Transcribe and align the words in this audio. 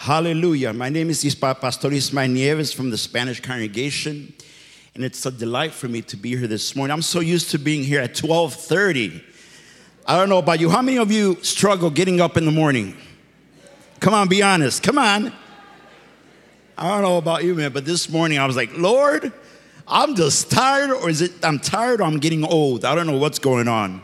Hallelujah. 0.00 0.72
My 0.72 0.88
name 0.88 1.10
is 1.10 1.34
Pastor 1.34 1.92
Ismael 1.92 2.28
Nieves 2.28 2.72
from 2.72 2.88
the 2.88 2.96
Spanish 2.96 3.38
congregation, 3.38 4.32
and 4.94 5.04
it's 5.04 5.26
a 5.26 5.30
delight 5.30 5.74
for 5.74 5.88
me 5.88 6.00
to 6.00 6.16
be 6.16 6.34
here 6.34 6.46
this 6.46 6.74
morning. 6.74 6.90
I'm 6.90 7.02
so 7.02 7.20
used 7.20 7.50
to 7.50 7.58
being 7.58 7.84
here 7.84 8.00
at 8.00 8.14
12:30. 8.14 9.22
I 10.06 10.16
don't 10.16 10.30
know 10.30 10.38
about 10.38 10.58
you. 10.58 10.70
How 10.70 10.80
many 10.80 10.96
of 10.96 11.12
you 11.12 11.36
struggle 11.42 11.90
getting 11.90 12.18
up 12.18 12.38
in 12.38 12.46
the 12.46 12.50
morning? 12.50 12.96
Come 14.00 14.14
on, 14.14 14.26
be 14.26 14.42
honest. 14.42 14.82
Come 14.82 14.96
on. 14.96 15.34
I 16.78 16.88
don't 16.88 17.02
know 17.02 17.18
about 17.18 17.44
you, 17.44 17.54
man, 17.54 17.70
but 17.70 17.84
this 17.84 18.08
morning 18.08 18.38
I 18.38 18.46
was 18.46 18.56
like, 18.56 18.70
Lord, 18.78 19.30
I'm 19.86 20.16
just 20.16 20.50
tired, 20.50 20.92
or 20.92 21.10
is 21.10 21.20
it 21.20 21.32
I'm 21.44 21.58
tired 21.58 22.00
or 22.00 22.04
I'm 22.04 22.20
getting 22.20 22.42
old? 22.42 22.86
I 22.86 22.94
don't 22.94 23.06
know 23.06 23.18
what's 23.18 23.38
going 23.38 23.68
on. 23.68 24.00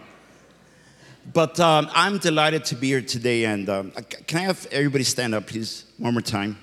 But 1.33 1.59
um, 1.59 1.89
I'm 1.93 2.19
delighted 2.19 2.65
to 2.67 2.77
be 2.77 2.89
here 2.89 3.03
today. 3.03 3.47
And 3.47 3.69
um, 3.69 3.91
can 4.27 4.39
I 4.39 4.43
have 4.43 4.67
everybody 4.71 5.03
stand 5.03 5.35
up, 5.35 5.47
please, 5.47 5.85
one 5.99 6.15
more 6.15 6.21
time? 6.21 6.57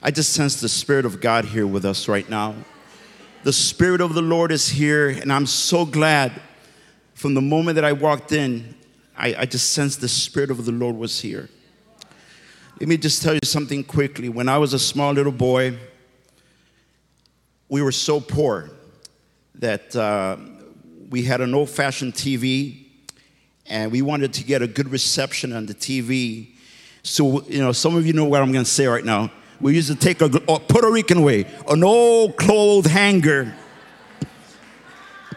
I 0.00 0.10
just 0.10 0.32
sense 0.32 0.60
the 0.60 0.68
Spirit 0.68 1.04
of 1.04 1.20
God 1.20 1.44
here 1.44 1.66
with 1.66 1.84
us 1.84 2.06
right 2.08 2.28
now. 2.28 2.54
The 3.42 3.52
Spirit 3.52 4.00
of 4.00 4.14
the 4.14 4.22
Lord 4.22 4.52
is 4.52 4.68
here, 4.68 5.08
and 5.08 5.32
I'm 5.32 5.46
so 5.46 5.84
glad 5.84 6.32
from 7.14 7.34
the 7.34 7.40
moment 7.40 7.74
that 7.74 7.84
I 7.84 7.92
walked 7.92 8.30
in, 8.30 8.74
I, 9.16 9.34
I 9.34 9.46
just 9.46 9.70
sensed 9.70 10.00
the 10.00 10.08
Spirit 10.08 10.50
of 10.50 10.64
the 10.64 10.72
Lord 10.72 10.96
was 10.96 11.20
here. 11.20 11.48
Let 12.78 12.88
me 12.88 12.96
just 12.96 13.22
tell 13.22 13.34
you 13.34 13.40
something 13.44 13.82
quickly. 13.82 14.28
When 14.28 14.48
I 14.48 14.58
was 14.58 14.74
a 14.74 14.78
small 14.78 15.12
little 15.12 15.32
boy, 15.32 15.76
we 17.68 17.82
were 17.82 17.92
so 17.92 18.20
poor 18.20 18.70
that 19.56 19.94
uh, 19.96 20.36
we 21.10 21.22
had 21.24 21.40
an 21.40 21.52
old 21.54 21.70
fashioned 21.70 22.14
TV 22.14 22.81
and 23.66 23.92
we 23.92 24.02
wanted 24.02 24.32
to 24.34 24.44
get 24.44 24.62
a 24.62 24.66
good 24.66 24.88
reception 24.90 25.52
on 25.52 25.66
the 25.66 25.74
TV. 25.74 26.48
So, 27.02 27.42
you 27.44 27.60
know, 27.60 27.72
some 27.72 27.96
of 27.96 28.06
you 28.06 28.12
know 28.12 28.24
what 28.24 28.42
I'm 28.42 28.52
going 28.52 28.64
to 28.64 28.70
say 28.70 28.86
right 28.86 29.04
now. 29.04 29.30
We 29.60 29.74
used 29.74 29.88
to 29.88 29.94
take 29.94 30.20
a, 30.20 30.26
a 30.26 30.58
Puerto 30.58 30.90
Rican 30.90 31.22
way, 31.22 31.46
an 31.68 31.84
old 31.84 32.36
clothes 32.36 32.86
hanger, 32.86 33.54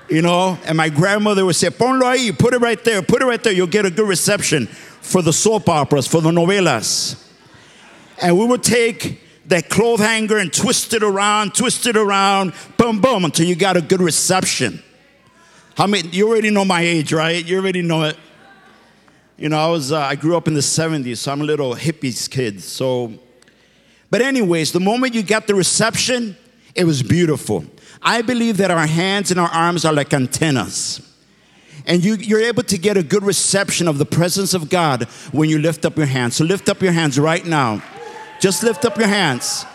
you 0.10 0.22
know, 0.22 0.58
and 0.66 0.78
my 0.78 0.90
grandmother 0.90 1.46
would 1.46 1.56
say, 1.56 1.70
Ponlo 1.70 2.04
ahí, 2.04 2.38
put 2.38 2.54
it 2.54 2.60
right 2.60 2.84
there, 2.84 3.02
put 3.02 3.22
it 3.22 3.26
right 3.26 3.44
there, 3.44 3.54
you'll 3.54 3.68
get 3.68 3.86
a 3.86 3.92
good 3.92 4.08
reception 4.08 4.68
for 4.68 5.22
the 5.22 5.34
soap 5.34 5.70
operas, 5.70 6.08
for 6.08 6.22
the 6.22 6.32
novelas. 6.32 7.22
And 8.22 8.38
we 8.38 8.46
would 8.46 8.64
take 8.64 9.22
that 9.48 9.70
clothes 9.70 10.00
hanger 10.00 10.38
and 10.38 10.52
twist 10.52 10.94
it 10.94 11.04
around, 11.04 11.54
twist 11.54 11.86
it 11.86 11.98
around, 11.98 12.54
boom, 12.78 13.02
boom, 13.02 13.26
until 13.26 13.46
you 13.46 13.56
got 13.56 13.78
a 13.78 13.82
good 13.82 14.02
reception. 14.02 14.82
How 15.76 15.88
many, 15.88 16.08
you 16.08 16.30
already 16.30 16.52
know 16.52 16.64
my 16.64 16.80
age, 16.80 17.12
right? 17.12 17.46
You 17.46 17.60
already 17.60 17.82
know 17.82 18.04
it. 18.04 18.18
You 19.38 19.50
know, 19.50 19.58
I 19.58 19.70
was, 19.70 19.92
uh, 19.92 20.00
I 20.00 20.16
grew 20.16 20.38
up 20.38 20.48
in 20.48 20.54
the 20.54 20.62
70s, 20.62 21.18
so 21.18 21.34
I'm 21.34 21.42
a 21.42 21.44
little 21.44 21.76
hippies 21.76 22.30
kid. 22.30 22.62
So, 22.62 23.14
but 24.10 24.22
anyways, 24.22 24.72
the 24.72 24.80
moment 24.80 25.14
you 25.14 25.22
get 25.22 25.48
the 25.48 25.54
reception, 25.56 26.38
it 26.76 26.86
was 26.86 27.04
beautiful. 27.04 27.66
I 28.02 28.22
believe 28.22 28.56
that 28.58 28.72
our 28.72 28.88
hands 28.88 29.32
and 29.32 29.40
our 29.40 29.50
arms 29.50 29.84
are 29.84 29.92
like 29.92 30.14
antennas. 30.14 31.02
And 31.86 32.02
you, 32.02 32.16
you're 32.16 32.40
able 32.40 32.64
to 32.64 32.78
get 32.78 32.96
a 32.96 33.04
good 33.04 33.24
reception 33.24 33.90
of 33.90 33.98
the 33.98 34.06
presence 34.06 34.54
of 34.54 34.70
God 34.70 35.04
when 35.34 35.50
you 35.50 35.60
lift 35.60 35.84
up 35.84 35.98
your 35.98 36.06
hands. 36.06 36.38
So 36.38 36.46
lift 36.46 36.70
up 36.70 36.82
your 36.82 36.94
hands 36.94 37.20
right 37.20 37.46
now. 37.46 37.84
Just 38.40 38.64
lift 38.64 38.86
up 38.86 38.98
your 38.98 39.10
hands 39.10 39.66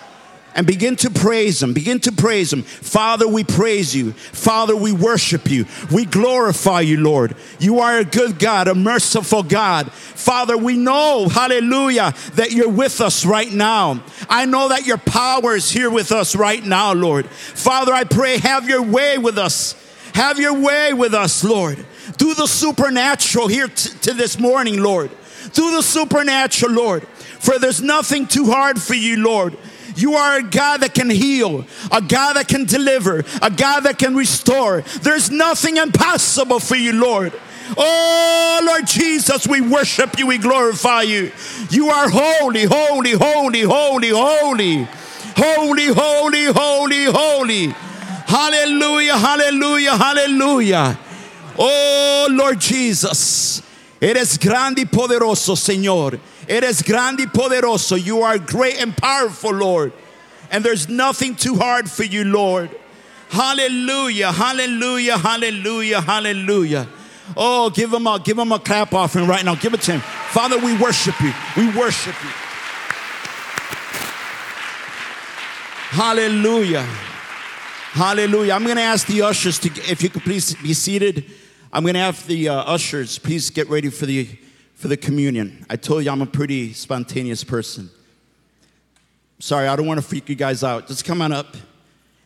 and 0.55 0.67
begin 0.67 0.97
to 0.97 1.11
praise 1.11 1.63
Him. 1.63 1.73
Begin 1.73 2.01
to 2.01 2.13
praise 2.13 2.53
Him. 2.53 2.63
Father, 2.63 3.27
we 3.27 3.45
praise 3.45 3.95
you. 3.95 4.13
Father, 4.13 4.77
we 4.77 4.93
worship 4.93 5.51
you. 5.51 5.67
We 5.93 6.05
glorify 6.05 6.81
you, 6.81 7.01
Lord. 7.01 7.37
You 7.59 7.81
are 7.81 7.99
a 7.99 8.05
good 8.05 8.39
God, 8.39 8.69
a 8.69 8.75
merciful 8.75 9.43
God. 9.43 9.93
Father, 9.93 10.57
we 10.57 10.77
know, 10.77 11.29
hallelujah, 11.29 12.15
that 12.35 12.53
you're 12.53 12.69
with 12.69 13.01
us 13.01 13.25
right 13.25 13.51
now. 13.51 14.03
I 14.29 14.47
know 14.47 14.69
that 14.69 14.87
your 14.87 14.99
power 14.99 15.55
is 15.55 15.71
here 15.71 15.91
with 15.91 16.13
us 16.13 16.35
right 16.37 16.65
now, 16.65 16.93
Lord. 16.93 17.27
Father, 17.27 17.93
I 17.93 18.05
pray, 18.05 18.39
have 18.39 18.69
your 18.69 18.83
way 18.83 19.19
with 19.19 19.39
us. 19.39 19.75
Have 20.15 20.39
your 20.39 20.61
way 20.61 20.93
with 20.93 21.15
us, 21.15 21.45
Lord. 21.45 21.85
Do 22.17 22.35
the 22.35 22.47
supernatural 22.47 23.49
here 23.49 23.69
t- 23.69 23.91
to 24.03 24.13
this 24.13 24.39
morning, 24.39 24.83
Lord. 24.83 25.11
Do 25.53 25.71
the 25.71 25.83
supernatural, 25.83 26.73
Lord. 26.73 27.07
For 27.41 27.59
there's 27.59 27.81
nothing 27.81 28.27
too 28.27 28.47
hard 28.47 28.81
for 28.81 28.95
you, 28.95 29.17
Lord. 29.17 29.57
You 29.97 30.15
are 30.15 30.39
a 30.39 30.43
God 30.43 30.81
that 30.81 30.95
can 30.95 31.11
heal, 31.11 31.65
a 31.91 32.01
God 32.01 32.35
that 32.35 32.49
can 32.49 32.65
deliver, 32.65 33.25
a 33.43 33.51
God 33.51 33.81
that 33.81 33.99
can 33.99 34.15
restore. 34.15 34.83
There's 35.03 35.31
nothing 35.31 35.77
impossible 35.77 36.61
for 36.61 36.77
you, 36.77 36.93
Lord. 36.93 37.33
Oh, 37.77 38.63
Lord 38.65 38.87
Jesus, 38.87 39.47
we 39.47 39.61
worship 39.61 40.19
you, 40.19 40.27
we 40.27 40.39
glorify 40.39 41.03
you. 41.03 41.33
You 41.71 41.89
are 41.91 42.09
holy, 42.09 42.65
holy, 42.65 43.13
holy, 43.13 43.63
holy, 43.63 44.09
holy, 44.11 44.89
holy, 45.37 45.87
holy, 45.87 46.45
holy, 46.47 47.05
holy. 47.05 47.67
Hallelujah, 48.27 49.19
hallelujah, 49.19 49.97
hallelujah. 49.97 50.99
Oh, 51.59 52.29
Lord 52.31 52.61
Jesus, 52.61 53.63
eres 54.01 54.39
grande 54.39 54.81
y 54.81 54.85
poderoso, 54.85 55.57
Señor. 55.57 56.19
Eres 56.51 56.83
grande 56.83 57.21
y 57.21 57.27
poderoso. 57.27 57.97
You 57.97 58.23
are 58.23 58.37
great 58.37 58.81
and 58.83 58.97
powerful, 58.97 59.53
Lord. 59.53 59.93
And 60.51 60.65
there's 60.65 60.89
nothing 60.89 61.37
too 61.37 61.55
hard 61.55 61.89
for 61.89 62.03
you, 62.03 62.25
Lord. 62.25 62.71
Hallelujah, 63.29 64.33
hallelujah, 64.33 65.17
hallelujah, 65.17 66.01
hallelujah. 66.01 66.89
Oh, 67.37 67.71
give 67.71 67.95
him 67.95 68.09
a 68.09 68.19
give 68.19 68.37
him 68.37 68.51
a 68.51 68.59
clap 68.59 68.93
offering 68.93 69.29
right 69.29 69.45
now. 69.45 69.55
Give 69.55 69.73
it 69.73 69.83
to 69.83 69.93
him. 69.93 70.01
Father, 70.01 70.59
we 70.59 70.77
worship 70.77 71.15
you. 71.21 71.33
We 71.57 71.71
worship 71.79 72.17
you. 72.25 72.31
Hallelujah. 75.91 76.83
Hallelujah. 77.93 78.55
I'm 78.55 78.65
going 78.65 78.77
to 78.77 78.83
ask 78.83 79.07
the 79.07 79.23
ushers 79.23 79.61
to 79.61 79.69
if 79.89 80.03
you 80.03 80.11
could 80.11 80.23
please 80.23 80.57
be 80.57 80.75
seated. 80.75 81.31
I'm 81.73 81.85
going 81.85 81.95
to 81.95 82.01
have 82.01 82.27
the 82.27 82.49
uh, 82.49 82.55
ushers 82.65 83.21
please 83.21 83.51
get 83.51 83.69
ready 83.69 83.91
for 83.91 84.07
the 84.07 84.27
for 84.81 84.89
the 84.89 84.97
communion. 84.97 85.67
I 85.69 85.77
told 85.77 86.07
you 86.07 86.11
I'm 86.11 86.23
a 86.23 86.27
pretty 86.27 86.73
spontaneous 86.73 87.45
person. 87.45 87.91
Sorry, 89.39 89.69
I 89.69 89.77
don't 89.77 89.87
want 89.87 90.01
to 90.01 90.07
freak 90.07 90.27
you 90.31 90.35
guys 90.35 90.65
out. 90.65 90.87
Just 90.89 91.05
come 91.05 91.21
on 91.21 91.33
up. 91.33 91.55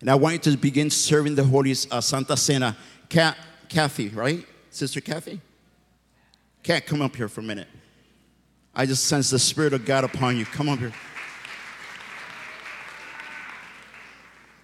And 0.01 0.09
I 0.09 0.15
want 0.15 0.47
you 0.47 0.53
to 0.53 0.57
begin 0.57 0.89
serving 0.89 1.35
the 1.35 1.43
Holy 1.43 1.73
uh, 1.91 2.01
Santa 2.01 2.37
Cena. 2.37 2.77
Cat, 3.09 3.37
Kathy, 3.69 4.09
right? 4.11 4.47
Sister 4.71 5.01
Kathy? 5.01 5.41
Cat, 6.63 6.87
come 6.87 7.03
up 7.03 7.17
here 7.17 7.27
for 7.27 7.41
a 7.41 7.45
minute. 7.45 7.67
I 8.73 8.87
just 8.87 9.07
sense 9.07 9.31
the 9.31 9.39
Spirit 9.41 9.73
of 9.73 9.85
God 9.85 10.05
upon 10.05 10.37
you. 10.37 10.45
Come 10.45 10.69
up 10.69 10.79
here. 10.79 10.93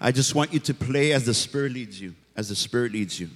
I 0.01 0.13
just 0.13 0.37
want 0.37 0.53
you 0.53 0.61
to 0.61 0.75
play 0.75 1.11
as 1.11 1.27
the 1.27 1.35
Spirit 1.35 1.73
leads 1.73 2.01
you, 2.01 2.15
as 2.37 2.51
the 2.51 2.55
Spirit 2.55 2.93
leads 2.93 3.19
you 3.19 3.31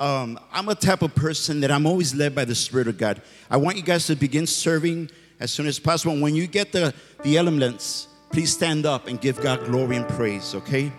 um, 0.00 0.38
I'm 0.50 0.68
a 0.68 0.74
type 0.74 1.02
of 1.02 1.14
person 1.14 1.60
that 1.60 1.70
I'm 1.70 1.86
always 1.86 2.14
led 2.14 2.34
by 2.34 2.44
the 2.44 2.54
Spirit 2.54 2.88
of 2.88 2.98
God. 2.98 3.22
I 3.50 3.56
want 3.56 3.76
you 3.76 3.82
guys 3.82 4.06
to 4.06 4.16
begin 4.16 4.46
serving 4.46 5.10
as 5.38 5.50
soon 5.50 5.66
as 5.66 5.78
possible. 5.78 6.18
When 6.18 6.34
you 6.34 6.46
get 6.46 6.72
the, 6.72 6.94
the 7.22 7.36
elements, 7.36 8.08
please 8.30 8.52
stand 8.52 8.86
up 8.86 9.06
and 9.06 9.20
give 9.20 9.40
God 9.40 9.64
glory 9.64 9.96
and 9.96 10.08
praise, 10.08 10.54
okay? 10.54 10.92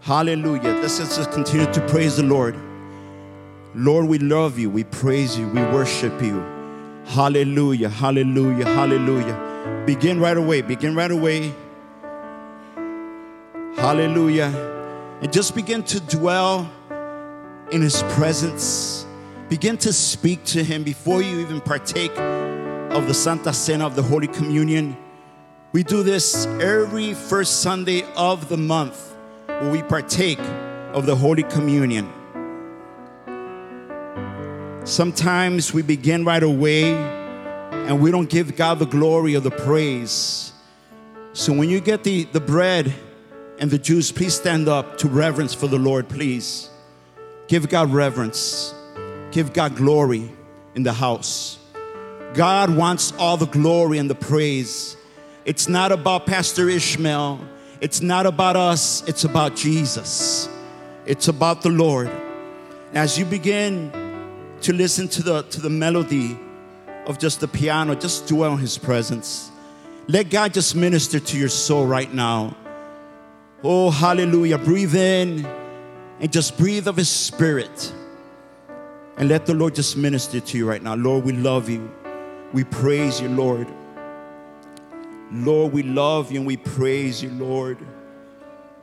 Hallelujah. 0.00 0.74
Let's 0.80 0.98
just 0.98 1.30
continue 1.32 1.70
to 1.72 1.86
praise 1.88 2.16
the 2.16 2.22
Lord. 2.22 2.56
Lord, 3.74 4.06
we 4.06 4.18
love 4.18 4.58
you, 4.58 4.68
we 4.68 4.84
praise 4.84 5.38
you, 5.38 5.46
we 5.48 5.60
worship 5.62 6.20
you. 6.22 6.40
Hallelujah, 7.06 7.88
hallelujah, 7.88 8.64
hallelujah. 8.64 9.84
Begin 9.86 10.20
right 10.20 10.36
away, 10.36 10.62
begin 10.62 10.94
right 10.94 11.10
away. 11.10 11.54
Hallelujah. 13.76 14.52
And 15.22 15.32
just 15.32 15.54
begin 15.54 15.82
to 15.84 16.00
dwell 16.00 16.70
in 17.72 17.82
His 17.82 18.02
presence. 18.14 19.06
Begin 19.48 19.76
to 19.78 19.92
speak 19.92 20.44
to 20.44 20.62
Him 20.62 20.82
before 20.84 21.22
you 21.22 21.40
even 21.40 21.60
partake 21.60 22.16
of 22.18 23.06
the 23.06 23.14
Santa 23.14 23.52
Cena 23.52 23.86
of 23.86 23.96
the 23.96 24.02
Holy 24.02 24.26
Communion. 24.26 24.96
We 25.72 25.82
do 25.82 26.02
this 26.02 26.46
every 26.46 27.14
first 27.14 27.60
Sunday 27.60 28.02
of 28.16 28.48
the 28.48 28.56
month 28.56 29.14
where 29.46 29.70
we 29.70 29.82
partake 29.82 30.40
of 30.92 31.06
the 31.06 31.14
Holy 31.14 31.44
Communion. 31.44 32.12
Sometimes 34.84 35.72
we 35.72 35.82
begin 35.82 36.24
right 36.24 36.42
away 36.42 36.92
and 36.92 38.00
we 38.00 38.10
don't 38.10 38.28
give 38.28 38.56
God 38.56 38.78
the 38.78 38.86
glory 38.86 39.36
or 39.36 39.40
the 39.40 39.50
praise. 39.50 40.52
So 41.32 41.52
when 41.52 41.68
you 41.68 41.80
get 41.80 42.02
the, 42.02 42.24
the 42.24 42.40
bread 42.40 42.92
and 43.58 43.70
the 43.70 43.78
juice, 43.78 44.10
please 44.10 44.34
stand 44.34 44.68
up 44.68 44.98
to 44.98 45.08
reverence 45.08 45.54
for 45.54 45.68
the 45.68 45.78
Lord, 45.78 46.08
please. 46.08 46.69
Give 47.50 47.68
God 47.68 47.92
reverence. 47.92 48.72
Give 49.32 49.52
God 49.52 49.74
glory 49.74 50.30
in 50.76 50.84
the 50.84 50.92
house. 50.92 51.58
God 52.32 52.76
wants 52.76 53.12
all 53.18 53.36
the 53.36 53.46
glory 53.46 53.98
and 53.98 54.08
the 54.08 54.14
praise. 54.14 54.96
It's 55.44 55.66
not 55.66 55.90
about 55.90 56.26
Pastor 56.26 56.68
Ishmael. 56.68 57.40
It's 57.80 58.00
not 58.00 58.24
about 58.24 58.54
us. 58.54 59.02
It's 59.08 59.24
about 59.24 59.56
Jesus. 59.56 60.48
It's 61.06 61.26
about 61.26 61.62
the 61.62 61.70
Lord. 61.70 62.08
As 62.94 63.18
you 63.18 63.24
begin 63.24 63.90
to 64.60 64.72
listen 64.72 65.08
to 65.08 65.22
the, 65.24 65.42
to 65.42 65.60
the 65.60 65.70
melody 65.70 66.38
of 67.06 67.18
just 67.18 67.40
the 67.40 67.48
piano, 67.48 67.96
just 67.96 68.28
dwell 68.28 68.52
in 68.52 68.58
His 68.58 68.78
presence. 68.78 69.50
Let 70.06 70.30
God 70.30 70.54
just 70.54 70.76
minister 70.76 71.18
to 71.18 71.36
your 71.36 71.48
soul 71.48 71.84
right 71.84 72.14
now. 72.14 72.56
Oh, 73.64 73.90
hallelujah. 73.90 74.58
Breathe 74.58 74.94
in 74.94 75.59
and 76.20 76.32
just 76.32 76.56
breathe 76.58 76.86
of 76.86 76.96
His 76.96 77.08
Spirit. 77.08 77.92
And 79.16 79.28
let 79.28 79.46
the 79.46 79.54
Lord 79.54 79.74
just 79.74 79.96
minister 79.96 80.40
to 80.40 80.58
you 80.58 80.66
right 80.66 80.82
now. 80.82 80.94
Lord, 80.94 81.24
we 81.24 81.32
love 81.32 81.68
you. 81.68 81.90
We 82.52 82.64
praise 82.64 83.20
you, 83.20 83.28
Lord. 83.28 83.68
Lord, 85.32 85.72
we 85.72 85.82
love 85.82 86.32
you 86.32 86.38
and 86.38 86.46
we 86.46 86.56
praise 86.56 87.22
you, 87.22 87.30
Lord. 87.30 87.78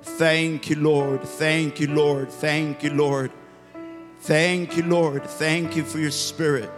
Thank 0.01 0.69
you, 0.69 0.77
Lord. 0.77 1.23
Thank 1.23 1.79
you, 1.79 1.87
Lord. 1.87 2.31
Thank 2.31 2.83
you, 2.83 2.91
Lord. 2.91 3.31
Thank 4.21 4.77
you, 4.77 4.83
Lord. 4.83 5.23
Thank 5.23 5.75
you 5.75 5.83
for 5.83 5.99
your 5.99 6.11
spirit. 6.11 6.69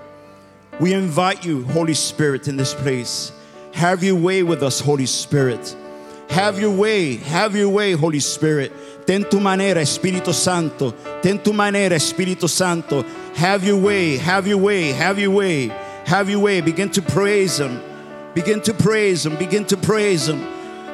We 0.80 0.94
invite 0.94 1.46
you, 1.46 1.64
Holy 1.66 1.94
Spirit, 1.94 2.48
in 2.48 2.56
this 2.56 2.74
place. 2.74 3.32
Have 3.74 4.04
your 4.04 4.16
way 4.16 4.44
with 4.44 4.64
us, 4.64 4.80
Holy 4.80 5.06
Spirit. 5.06 5.76
Have 6.30 6.60
your 6.60 6.72
way, 6.72 7.16
have 7.16 7.56
your 7.56 7.70
way, 7.70 7.94
Holy 7.94 8.20
Spirit. 8.20 8.72
Ten 9.08 9.28
tu 9.28 9.40
manera, 9.40 9.82
Espíritu 9.82 10.32
Santo. 10.32 10.92
Ten 11.24 11.40
tu 11.40 11.52
manera, 11.52 11.96
Espíritu 11.96 12.48
Santo. 12.48 13.02
Have 13.34 13.64
your 13.64 13.78
way, 13.78 14.18
have 14.18 14.46
your 14.46 14.60
way, 14.60 14.92
have 14.92 15.18
your 15.18 15.32
way, 15.32 15.70
have 16.06 16.30
your 16.30 16.40
way. 16.40 16.62
Begin 16.62 16.92
to 16.92 17.02
praise 17.02 17.60
Him. 17.60 17.82
Begin 18.36 18.62
to 18.62 18.76
praise 18.76 19.26
Him. 19.26 19.38
Begin 19.38 19.66
to 19.66 19.76
praise 19.76 20.30
Him. 20.30 20.40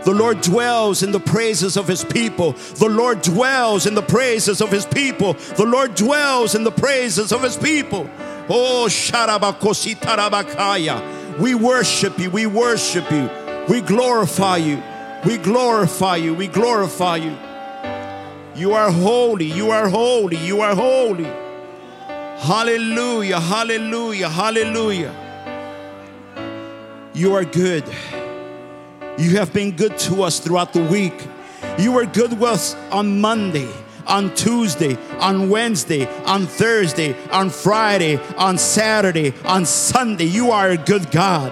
The 0.05 0.13
Lord 0.13 0.39
dwells 0.39 1.03
in 1.03 1.11
the 1.11 1.19
praises 1.19 1.75
of 1.75 1.85
His 1.87 2.05
people. 2.05 2.53
The 2.53 2.87
Lord 2.87 3.21
dwells 3.21 3.85
in 3.85 3.95
the 3.95 4.03
praises 4.03 4.61
of 4.61 4.71
His 4.71 4.85
people. 4.85 5.33
The 5.33 5.65
Lord 5.65 5.95
dwells 5.95 6.55
in 6.55 6.63
the 6.63 6.71
praises 6.71 7.33
of 7.33 7.43
His 7.43 7.57
people. 7.57 8.09
Oh, 8.47 8.85
Sharabakositarabakaya. 8.87 11.39
We 11.39 11.55
worship 11.55 12.19
you. 12.19 12.29
We 12.29 12.45
worship 12.45 13.11
you. 13.11 13.29
We 13.67 13.81
glorify 13.81 14.57
you. 14.57 14.83
We 15.25 15.37
glorify 15.37 16.17
you. 16.17 16.35
We 16.35 16.47
glorify 16.47 17.17
you. 17.17 17.35
You 18.55 18.73
are 18.73 18.91
holy. 18.91 19.45
You 19.45 19.71
are 19.71 19.89
holy. 19.89 20.37
You 20.37 20.61
are 20.61 20.75
holy. 20.75 21.25
Hallelujah. 22.37 23.39
Hallelujah. 23.39 24.29
Hallelujah. 24.29 25.13
You 27.13 27.33
are 27.33 27.43
good. 27.43 27.83
You 29.17 29.37
have 29.37 29.51
been 29.51 29.75
good 29.75 29.97
to 29.99 30.23
us 30.23 30.39
throughout 30.39 30.73
the 30.73 30.83
week. 30.83 31.13
You 31.79 31.93
were 31.93 32.05
good 32.05 32.31
with 32.31 32.43
us 32.43 32.75
on 32.91 33.19
Monday, 33.19 33.69
on 34.05 34.33
Tuesday, 34.35 34.95
on 35.19 35.49
Wednesday, 35.49 36.05
on 36.25 36.45
Thursday, 36.45 37.15
on 37.29 37.49
Friday, 37.49 38.17
on 38.37 38.57
Saturday, 38.57 39.33
on 39.43 39.65
Sunday. 39.65 40.25
You 40.25 40.51
are 40.51 40.69
a 40.69 40.77
good 40.77 41.09
God. 41.09 41.51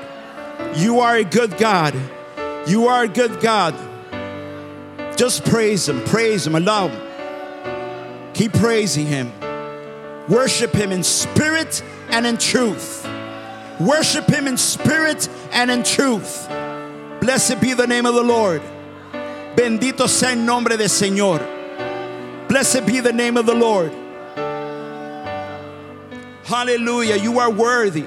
You 0.76 1.00
are 1.00 1.16
a 1.16 1.24
good 1.24 1.58
God. 1.58 1.96
You 2.66 2.88
are 2.88 3.04
a 3.04 3.08
good 3.08 3.42
God. 3.42 3.76
Just 5.18 5.46
praise 5.46 5.88
Him, 5.88 6.04
praise 6.06 6.48
Him, 6.48 6.56
allow 6.56 6.88
Him. 6.88 8.32
Keep 8.34 8.54
praising 8.54 9.06
Him. 9.06 9.32
Worship 10.30 10.74
Him 10.74 10.92
in 10.92 11.04
spirit 11.04 11.84
and 12.10 12.26
in 12.26 12.38
truth. 12.38 13.08
Worship 13.80 14.28
Him 14.28 14.48
in 14.48 14.58
spirit 14.58 15.28
and 15.52 15.70
in 15.70 15.84
truth. 15.84 16.48
Blessed 17.20 17.60
be 17.60 17.74
the 17.74 17.86
name 17.88 18.06
of 18.06 18.16
the 18.16 18.24
Lord. 18.24 18.62
Bendito 19.56 20.08
sea 20.08 20.32
el 20.32 20.38
nombre 20.38 20.78
del 20.78 20.88
Señor. 20.88 21.40
Blessed 22.48 22.86
be 22.86 23.00
the 23.02 23.14
name 23.14 23.38
of 23.38 23.46
the 23.46 23.54
Lord. 23.54 23.92
Hallelujah. 26.44 27.18
You 27.18 27.40
are 27.40 27.52
worthy. 27.52 28.06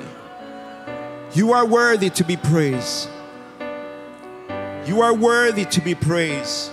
You 1.35 1.53
are 1.53 1.67
worthy 1.67 2.11
to 2.11 2.25
be 2.25 2.37
praised. 2.37 3.09
You 4.87 5.01
are 5.01 5.13
worthy 5.13 5.65
to 5.65 5.81
be 5.81 5.97
praised. 5.97 6.71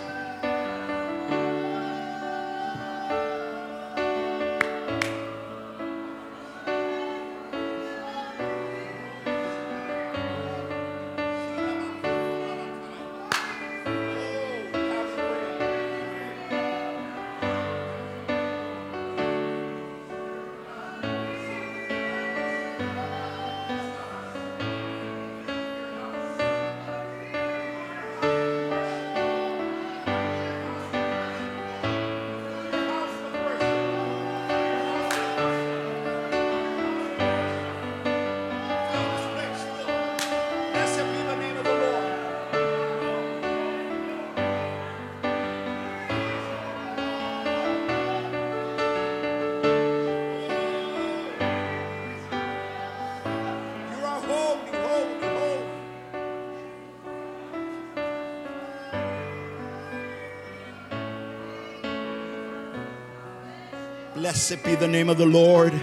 Blessed 64.34 64.64
be 64.64 64.74
the 64.74 64.88
name 64.88 65.10
of 65.10 65.20
the 65.20 65.28
Lord. 65.28 65.80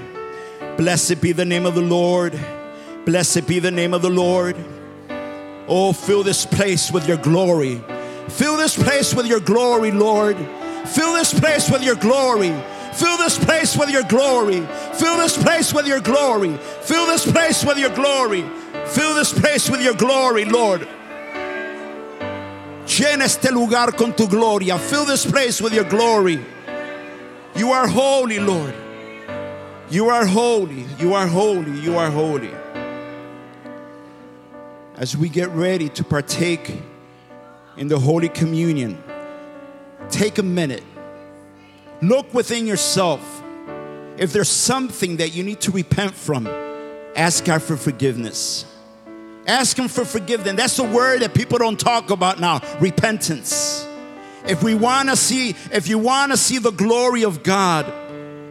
Blessed 0.76 1.20
be 1.20 1.31
the 1.31 1.44
name 1.44 1.67
of 1.67 1.76
the 1.76 1.81
Lord. 1.81 2.37
Blessed 3.06 3.47
be 3.47 3.61
the 3.61 3.70
name 3.70 3.94
of 3.94 4.02
the 4.02 4.11
Lord. 4.11 4.56
Oh, 5.69 5.93
fill 5.93 6.25
this 6.25 6.47
place 6.47 6.91
with 6.91 7.06
your 7.06 7.17
glory. 7.17 7.81
Fill 8.26 8.56
this 8.56 8.75
place 8.75 9.14
with 9.14 9.26
your 9.26 9.38
glory, 9.38 9.93
Lord. 9.93 10.37
Fill 10.85 11.12
this 11.12 11.32
place 11.32 11.70
with 11.70 11.85
your 11.85 11.94
glory. 11.94 12.52
Fill 12.94 13.17
this 13.19 13.38
place 13.38 13.76
with 13.76 13.88
your 13.88 14.02
glory. 14.02 14.67
Fill 14.94 15.17
this 15.19 15.41
place 15.41 15.73
with 15.73 15.87
your 15.87 16.00
glory. 16.00 16.56
Fill 16.82 17.06
this 17.06 17.31
place 17.31 17.64
with 17.64 17.79
your 17.79 17.94
glory. 17.94 18.43
Fill 18.87 19.14
this 19.14 19.32
place 19.32 19.70
with 19.70 19.81
your 19.81 19.94
glory, 19.94 20.44
Lord. 20.44 20.88
Llena 22.85 23.26
este 23.26 23.52
lugar 23.52 23.92
con 23.92 24.12
tu 24.12 24.26
gloria. 24.26 24.76
Fill 24.76 25.04
this 25.04 25.25
place 25.25 25.62
with 25.62 25.73
your 25.73 25.85
glory. 25.85 26.45
You 27.57 27.73
are 27.73 27.87
holy, 27.87 28.38
Lord. 28.38 28.75
You 29.90 30.09
are 30.09 30.25
holy. 30.25 30.87
You 30.99 31.14
are 31.14 31.26
holy. 31.26 31.80
You 31.80 31.97
are 31.97 32.11
holy. 32.11 32.52
As 34.97 35.16
we 35.16 35.28
get 35.28 35.49
ready 35.50 35.88
to 35.90 36.04
partake 36.04 36.80
in 37.76 37.88
the 37.88 37.99
Holy 37.99 38.28
Communion, 38.28 39.02
take 40.11 40.38
a 40.38 40.42
minute. 40.42 40.85
Look 42.02 42.33
within 42.33 42.66
yourself. 42.66 43.42
If 44.16 44.33
there's 44.33 44.49
something 44.49 45.16
that 45.16 45.35
you 45.35 45.42
need 45.42 45.61
to 45.62 45.71
repent 45.71 46.14
from, 46.14 46.47
ask 47.16 47.45
God 47.45 47.62
for 47.62 47.76
forgiveness. 47.76 48.64
Ask 49.47 49.78
Him 49.78 49.88
for 49.88 50.04
forgiveness. 50.04 50.54
That's 50.54 50.78
a 50.78 50.85
word 50.85 51.23
that 51.23 51.35
people 51.35 51.59
don't 51.59 51.80
talk 51.80 52.11
about 52.11 52.38
now 52.38 52.61
repentance. 52.78 53.87
If 54.47 54.62
we 54.62 54.75
want 54.75 55.09
to 55.09 55.16
see, 55.16 55.50
if 55.73 55.88
you 55.88 55.99
want 55.99 56.32
to 56.32 56.38
see 56.38 56.59
the 56.59 56.70
glory 56.70 57.25
of 57.25 57.42
God, 57.42 57.87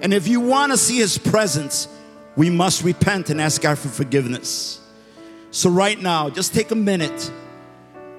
and 0.01 0.13
if 0.13 0.27
you 0.27 0.39
want 0.39 0.71
to 0.71 0.77
see 0.77 0.97
His 0.97 1.17
presence, 1.17 1.87
we 2.35 2.49
must 2.49 2.83
repent 2.83 3.29
and 3.29 3.41
ask 3.41 3.61
God 3.61 3.77
for 3.77 3.89
forgiveness. 3.89 4.79
So, 5.51 5.69
right 5.69 5.99
now, 5.99 6.29
just 6.29 6.53
take 6.53 6.71
a 6.71 6.75
minute. 6.75 7.31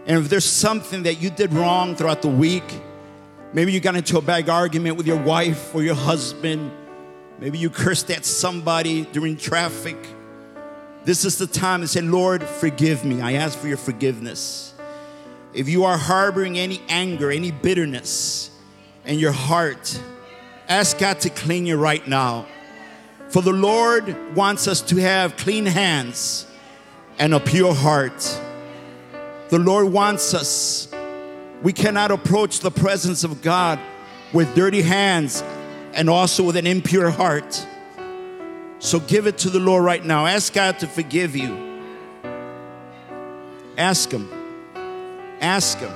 And 0.07 0.19
if 0.19 0.29
there's 0.29 0.45
something 0.45 1.05
that 1.05 1.21
you 1.21 1.31
did 1.31 1.53
wrong 1.53 1.95
throughout 1.95 2.23
the 2.23 2.29
week, 2.29 2.65
maybe 3.53 3.73
you 3.73 3.81
got 3.81 3.95
into 3.95 4.19
a 4.19 4.23
bad 4.23 4.49
argument 4.49 4.97
with 4.97 5.07
your 5.07 5.23
wife 5.23 5.75
or 5.75 5.83
your 5.83 5.95
husband, 5.95 6.73
maybe 7.39 7.59
you 7.59 7.71
cursed 7.71 8.11
at 8.11 8.25
somebody 8.25 9.03
during 9.13 9.37
traffic. 9.37 9.97
This 11.05 11.25
is 11.25 11.39
the 11.39 11.47
time 11.47 11.81
to 11.81 11.89
say, 11.89 12.01
Lord, 12.01 12.43
forgive 12.43 13.05
me. 13.05 13.21
I 13.21 13.35
ask 13.35 13.59
for 13.59 13.69
your 13.69 13.77
forgiveness. 13.77 14.70
If 15.53 15.69
you 15.69 15.85
are 15.85 15.99
harboring 15.99 16.59
any 16.59 16.81
anger, 16.89 17.31
any 17.31 17.51
bitterness 17.51 18.51
in 19.05 19.19
your 19.19 19.33
heart, 19.33 20.01
ask 20.69 20.99
God 20.99 21.21
to 21.21 21.31
clean 21.31 21.67
you 21.67 21.77
right 21.77 22.07
now. 22.07 22.47
For 23.31 23.43
the 23.43 23.53
Lord 23.53 24.35
wants 24.37 24.69
us 24.69 24.81
to 24.83 24.97
have 24.97 25.37
clean 25.37 25.67
hands 25.67 26.47
and 27.19 27.35
a 27.35 27.41
pure 27.41 27.75
heart. 27.75 28.41
The 29.51 29.59
Lord 29.59 29.93
wants 29.93 30.35
us. 30.35 30.89
We 31.63 31.73
cannot 31.73 32.11
approach 32.11 32.61
the 32.61 32.71
presence 32.71 33.25
of 33.25 33.43
God 33.43 33.79
with 34.33 34.55
dirty 34.55 34.83
hands 34.83 35.43
and 35.93 36.09
also 36.09 36.45
with 36.45 36.57
an 36.57 36.67
impure 36.67 37.11
heart. 37.11 37.67
So 38.79 39.01
give 39.01 39.27
it 39.27 39.39
to 39.39 39.51
the 39.51 39.61
Lord 39.61 39.85
right 39.85 40.05
now. 40.05 40.27
Ask 40.27 40.53
God 40.53 40.79
to 40.79 40.87
forgive 40.87 41.37
you. 41.37 41.83
Ask 43.77 44.11
Him. 44.11 44.40
Ask 45.41 45.79
Him. 45.79 45.93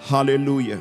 Hallelujah. 0.00 0.80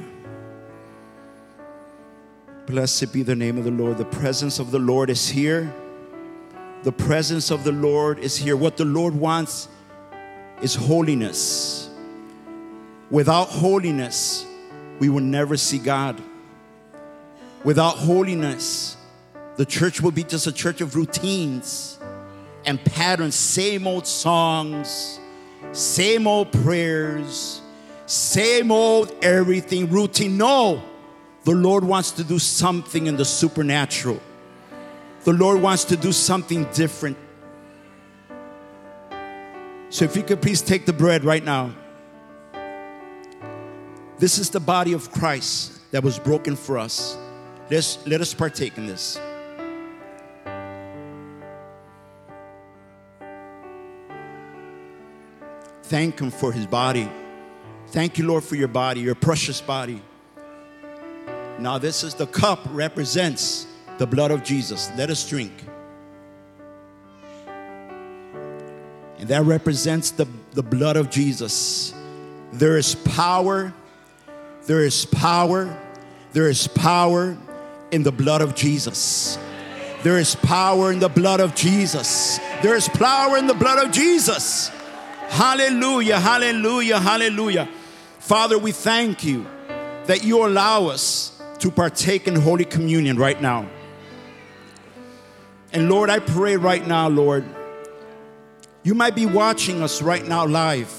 Blessed 2.65 3.13
be 3.13 3.23
the 3.23 3.35
name 3.35 3.57
of 3.57 3.63
the 3.63 3.71
Lord. 3.71 3.97
The 3.97 4.05
presence 4.05 4.59
of 4.59 4.71
the 4.71 4.79
Lord 4.79 5.09
is 5.09 5.29
here. 5.29 5.73
The 6.83 6.91
presence 6.91 7.49
of 7.49 7.63
the 7.63 7.71
Lord 7.71 8.19
is 8.19 8.35
here. 8.35 8.57
What 8.57 8.77
the 8.77 8.85
Lord 8.85 9.15
wants 9.15 9.67
is 10.61 10.75
holiness. 10.75 11.89
Without 13.09 13.49
holiness, 13.49 14.45
we 14.99 15.09
will 15.09 15.21
never 15.21 15.57
see 15.57 15.79
God. 15.79 16.21
Without 17.63 17.97
holiness, 17.97 18.97
the 19.57 19.65
church 19.65 20.01
will 20.01 20.11
be 20.11 20.23
just 20.23 20.47
a 20.47 20.51
church 20.51 20.81
of 20.81 20.95
routines 20.95 21.99
and 22.65 22.83
patterns, 22.83 23.35
same 23.35 23.87
old 23.87 24.07
songs, 24.07 25.19
same 25.71 26.27
old 26.27 26.51
prayers, 26.51 27.61
same 28.05 28.71
old 28.71 29.13
everything, 29.21 29.89
routine. 29.89 30.37
No, 30.37 30.83
the 31.43 31.51
Lord 31.51 31.83
wants 31.83 32.11
to 32.11 32.23
do 32.23 32.39
something 32.39 33.07
in 33.07 33.15
the 33.17 33.25
supernatural. 33.25 34.21
The 35.23 35.33
Lord 35.33 35.61
wants 35.61 35.85
to 35.85 35.97
do 35.97 36.11
something 36.11 36.65
different. 36.73 37.17
So, 39.89 40.05
if 40.05 40.15
you 40.15 40.23
could 40.23 40.41
please 40.41 40.61
take 40.61 40.85
the 40.85 40.93
bread 40.93 41.23
right 41.23 41.43
now. 41.43 41.75
This 44.17 44.37
is 44.37 44.51
the 44.51 44.59
body 44.59 44.93
of 44.93 45.11
Christ 45.11 45.79
that 45.91 46.03
was 46.03 46.19
broken 46.19 46.55
for 46.55 46.77
us. 46.77 47.17
Let's, 47.71 48.05
let 48.05 48.21
us 48.21 48.33
partake 48.33 48.77
in 48.77 48.85
this. 48.85 49.19
Thank 55.91 56.21
Him 56.21 56.31
for 56.31 56.53
His 56.53 56.65
body. 56.65 57.11
Thank 57.87 58.17
you, 58.17 58.25
Lord, 58.25 58.45
for 58.45 58.55
your 58.55 58.69
body, 58.69 59.01
your 59.01 59.13
precious 59.13 59.59
body. 59.59 60.01
Now, 61.59 61.79
this 61.79 62.01
is 62.05 62.13
the 62.13 62.27
cup 62.27 62.61
represents 62.69 63.67
the 63.97 64.07
blood 64.07 64.31
of 64.31 64.41
Jesus. 64.41 64.89
Let 64.95 65.09
us 65.09 65.27
drink. 65.27 65.51
And 69.17 69.27
that 69.27 69.43
represents 69.43 70.11
the, 70.11 70.27
the 70.51 70.63
blood 70.63 70.95
of 70.95 71.09
Jesus. 71.09 71.93
There 72.53 72.77
is 72.77 72.95
power, 72.95 73.73
there 74.67 74.85
is 74.85 75.03
power, 75.03 75.77
there 76.31 76.47
is 76.47 76.67
power 76.69 77.37
in 77.91 78.03
the 78.03 78.13
blood 78.13 78.39
of 78.39 78.55
Jesus. 78.55 79.37
There 80.03 80.19
is 80.19 80.35
power 80.35 80.93
in 80.93 80.99
the 80.99 81.09
blood 81.09 81.41
of 81.41 81.53
Jesus. 81.53 82.39
There 82.61 82.75
is 82.75 82.87
power 82.87 83.37
in 83.37 83.45
the 83.45 83.53
blood 83.53 83.85
of 83.85 83.91
Jesus. 83.91 84.71
Hallelujah, 85.31 86.19
hallelujah, 86.19 86.99
hallelujah. 86.99 87.69
Father, 88.19 88.59
we 88.59 88.73
thank 88.73 89.23
you 89.23 89.47
that 90.05 90.25
you 90.25 90.45
allow 90.45 90.87
us 90.87 91.41
to 91.59 91.71
partake 91.71 92.27
in 92.27 92.35
Holy 92.35 92.65
Communion 92.65 93.15
right 93.15 93.41
now. 93.41 93.65
And 95.71 95.89
Lord, 95.89 96.09
I 96.09 96.19
pray 96.19 96.57
right 96.57 96.85
now, 96.85 97.07
Lord, 97.07 97.45
you 98.83 98.93
might 98.93 99.15
be 99.15 99.25
watching 99.25 99.81
us 99.81 100.01
right 100.01 100.27
now 100.27 100.45
live 100.45 100.91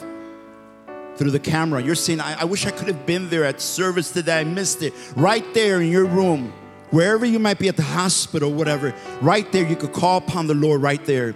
through 1.16 1.30
the 1.30 1.38
camera. 1.38 1.82
You're 1.82 1.94
saying, 1.94 2.20
I, 2.20 2.40
I, 2.40 2.44
wish 2.44 2.64
I 2.64 2.70
could 2.70 2.88
have 2.88 3.04
been 3.04 3.28
there 3.28 3.44
at 3.44 3.60
service 3.60 4.12
today. 4.12 4.40
I 4.40 4.44
missed 4.44 4.82
it. 4.82 4.94
Right 5.14 5.44
there 5.52 5.82
in 5.82 5.90
your 5.90 6.06
room, 6.06 6.54
wherever 6.88 7.26
you 7.26 7.38
might 7.38 7.58
be 7.58 7.68
at 7.68 7.76
the 7.76 7.82
hospital, 7.82 8.50
whatever, 8.50 8.94
right 9.20 9.52
there, 9.52 9.68
you 9.68 9.76
could 9.76 9.92
call 9.92 10.16
upon 10.16 10.46
the 10.46 10.54
Lord 10.54 10.80
right 10.80 11.04
there. 11.04 11.34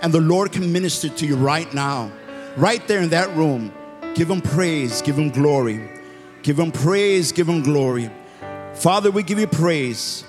And 0.00 0.12
the 0.12 0.20
Lord 0.20 0.52
can 0.52 0.72
minister 0.72 1.08
to 1.08 1.26
you 1.26 1.34
right 1.34 1.72
now, 1.74 2.12
right 2.56 2.86
there 2.88 3.00
in 3.00 3.10
that 3.10 3.34
room. 3.36 3.72
Give 4.14 4.30
him 4.30 4.40
praise, 4.40 5.02
give 5.02 5.18
him 5.18 5.30
glory. 5.30 5.88
Give 6.42 6.58
him 6.58 6.72
praise, 6.72 7.32
give 7.32 7.48
him 7.48 7.62
glory. 7.62 8.10
Father, 8.74 9.10
we 9.10 9.22
give 9.22 9.38
you 9.38 9.46
praise. 9.46 10.24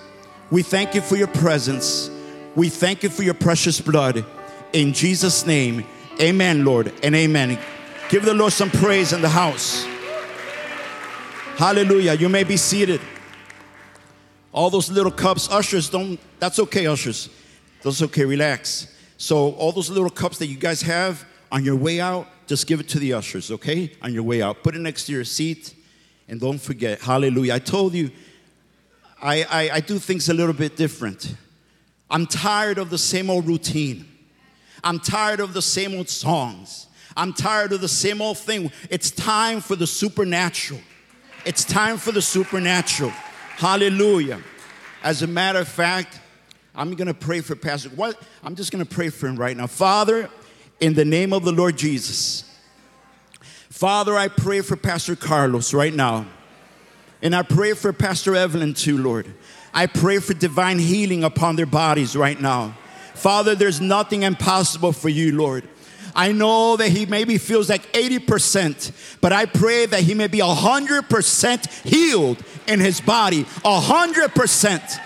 We 0.50 0.64
thank 0.64 0.96
you 0.96 1.02
for 1.02 1.16
your 1.16 1.28
presence. 1.28 2.10
We 2.56 2.70
thank 2.70 3.04
you 3.04 3.10
for 3.10 3.24
your 3.24 3.34
precious 3.34 3.80
blood. 3.80 4.26
In 4.74 4.94
Jesus' 4.94 5.46
name, 5.46 5.86
amen, 6.20 6.66
Lord, 6.66 6.94
and 7.04 7.16
amen. 7.16 7.60
Give 8.10 8.24
the 8.24 8.34
Lord 8.34 8.54
some 8.54 8.72
praise 8.72 9.14
in 9.14 9.22
the 9.22 9.30
house. 9.30 9.86
Hallelujah. 11.58 12.14
You 12.14 12.30
may 12.30 12.44
be 12.44 12.58
seated. 12.58 13.02
All 14.54 14.70
those 14.70 14.90
little 14.90 15.12
cups, 15.12 15.50
ushers, 15.52 15.90
don't, 15.90 16.20
that's 16.40 16.60
okay, 16.60 16.88
ushers. 16.88 17.30
That's 17.84 18.02
okay, 18.02 18.26
relax. 18.26 18.88
So, 19.18 19.54
all 19.54 19.72
those 19.72 19.90
little 19.90 20.10
cups 20.10 20.38
that 20.40 20.48
you 20.48 20.58
guys 20.58 20.82
have 20.82 21.26
on 21.52 21.64
your 21.64 21.76
way 21.76 22.00
out, 22.00 22.28
just 22.48 22.68
give 22.68 22.80
it 22.80 22.90
to 22.90 23.00
the 23.00 23.14
ushers, 23.14 23.52
okay? 23.52 23.92
On 24.02 24.14
your 24.14 24.24
way 24.24 24.42
out. 24.42 24.64
Put 24.64 24.76
it 24.76 24.80
next 24.80 25.06
to 25.06 25.12
your 25.12 25.24
seat. 25.24 25.74
And 26.28 26.40
don't 26.40 26.60
forget, 26.60 27.00
hallelujah. 27.00 27.54
I 27.54 27.60
told 27.60 27.94
you 27.94 28.12
I, 29.22 29.44
I, 29.44 29.70
I 29.76 29.80
do 29.80 30.00
things 30.00 30.30
a 30.30 30.34
little 30.34 30.54
bit 30.54 30.76
different. 30.76 31.36
I'm 32.10 32.26
tired 32.26 32.78
of 32.78 32.90
the 32.90 32.98
same 32.98 33.30
old 33.30 33.48
routine. 33.48 34.06
I'm 34.84 35.00
tired 35.00 35.40
of 35.40 35.54
the 35.54 35.62
same 35.62 35.96
old 35.96 36.10
songs. 36.10 36.88
I'm 37.16 37.34
tired 37.34 37.74
of 37.74 37.82
the 37.82 37.88
same 37.88 38.22
old 38.22 38.38
thing. 38.38 38.72
It's 38.90 39.10
time 39.10 39.60
for 39.60 39.76
the 39.76 39.88
supernatural. 39.88 40.80
It's 41.46 41.66
time 41.66 41.98
for 41.98 42.12
the 42.12 42.22
supernatural. 42.22 43.10
Hallelujah. 43.56 44.42
As 45.04 45.24
a 45.24 45.28
matter 45.28 45.60
of 45.60 45.68
fact, 45.68 46.20
I'm 46.76 46.94
going 46.94 47.08
to 47.08 47.14
pray 47.14 47.42
for 47.42 47.56
Pastor. 47.56 47.90
What? 47.90 48.22
I'm 48.44 48.56
just 48.56 48.72
going 48.72 48.86
to 48.86 48.90
pray 48.90 49.10
for 49.10 49.28
him 49.28 49.36
right 49.36 49.58
now. 49.58 49.66
Father, 49.66 50.30
in 50.80 50.94
the 50.94 51.06
name 51.06 51.34
of 51.34 51.44
the 51.44 51.52
Lord 51.52 51.78
Jesus. 51.78 52.44
Father, 53.70 54.18
I 54.18 54.28
pray 54.28 54.62
for 54.62 54.76
Pastor 54.76 55.16
Carlos 55.16 55.74
right 55.74 55.94
now. 55.94 56.26
And 57.22 57.36
I 57.36 57.42
pray 57.42 57.74
for 57.74 57.92
Pastor 57.94 58.36
Evelyn 58.36 58.74
too, 58.74 58.98
Lord. 58.98 59.34
I 59.74 59.88
pray 59.88 60.20
for 60.20 60.34
divine 60.34 60.80
healing 60.80 61.24
upon 61.24 61.56
their 61.56 61.66
bodies 61.66 62.16
right 62.16 62.40
now. 62.40 62.78
Father, 63.16 63.56
there's 63.56 63.82
nothing 63.82 64.24
impossible 64.24 64.92
for 64.92 65.10
you, 65.10 65.36
Lord. 65.36 65.68
I 66.16 66.32
know 66.32 66.78
that 66.78 66.90
he 66.90 67.06
maybe 67.06 67.38
feels 67.38 67.70
like 67.70 67.92
80%, 67.94 69.20
but 69.22 69.32
I 69.32 69.46
pray 69.46 69.86
that 69.86 70.02
he 70.02 70.16
may 70.16 70.28
be 70.28 70.40
100% 70.40 71.84
healed 71.84 72.44
in 72.68 72.80
his 72.80 73.02
body. 73.02 73.44
100%. 73.44 75.00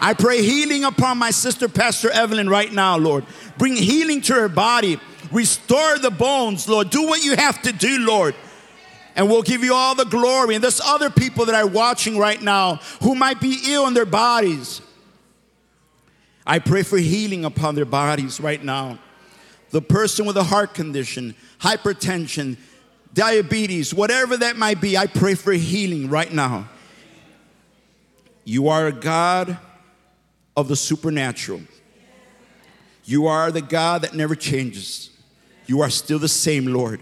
I 0.00 0.14
pray 0.14 0.42
healing 0.42 0.84
upon 0.84 1.18
my 1.18 1.30
sister, 1.30 1.68
Pastor 1.68 2.10
Evelyn, 2.10 2.48
right 2.48 2.72
now, 2.72 2.98
Lord. 2.98 3.24
Bring 3.58 3.76
healing 3.76 4.20
to 4.22 4.34
her 4.34 4.48
body. 4.48 5.00
Restore 5.36 5.98
the 5.98 6.10
bones, 6.10 6.68
Lord. 6.68 6.90
Do 6.90 7.06
what 7.06 7.22
you 7.22 7.36
have 7.36 7.60
to 7.62 7.72
do, 7.72 7.98
Lord 7.98 8.34
and 9.16 9.30
we'll 9.30 9.42
give 9.42 9.64
you 9.64 9.74
all 9.74 9.94
the 9.94 10.04
glory. 10.04 10.54
And 10.54 10.62
there's 10.62 10.80
other 10.80 11.08
people 11.08 11.46
that 11.46 11.54
are 11.54 11.66
watching 11.66 12.18
right 12.18 12.40
now 12.40 12.76
who 13.02 13.14
might 13.14 13.40
be 13.40 13.58
ill 13.66 13.88
in 13.88 13.94
their 13.94 14.04
bodies. 14.04 14.82
I 16.46 16.58
pray 16.60 16.82
for 16.82 16.98
healing 16.98 17.44
upon 17.44 17.74
their 17.74 17.86
bodies 17.86 18.40
right 18.40 18.62
now. 18.62 18.98
The 19.70 19.82
person 19.82 20.26
with 20.26 20.36
a 20.36 20.44
heart 20.44 20.74
condition, 20.74 21.34
hypertension, 21.58 22.58
diabetes, 23.14 23.92
whatever 23.92 24.36
that 24.36 24.56
might 24.56 24.80
be, 24.80 24.96
I 24.96 25.06
pray 25.06 25.34
for 25.34 25.52
healing 25.52 26.08
right 26.08 26.32
now. 26.32 26.68
You 28.44 28.68
are 28.68 28.86
a 28.86 28.92
God 28.92 29.58
of 30.56 30.68
the 30.68 30.76
supernatural. 30.76 31.62
You 33.04 33.26
are 33.26 33.50
the 33.50 33.62
God 33.62 34.02
that 34.02 34.14
never 34.14 34.34
changes. 34.34 35.10
You 35.66 35.80
are 35.80 35.90
still 35.90 36.18
the 36.18 36.28
same, 36.28 36.66
Lord. 36.66 37.00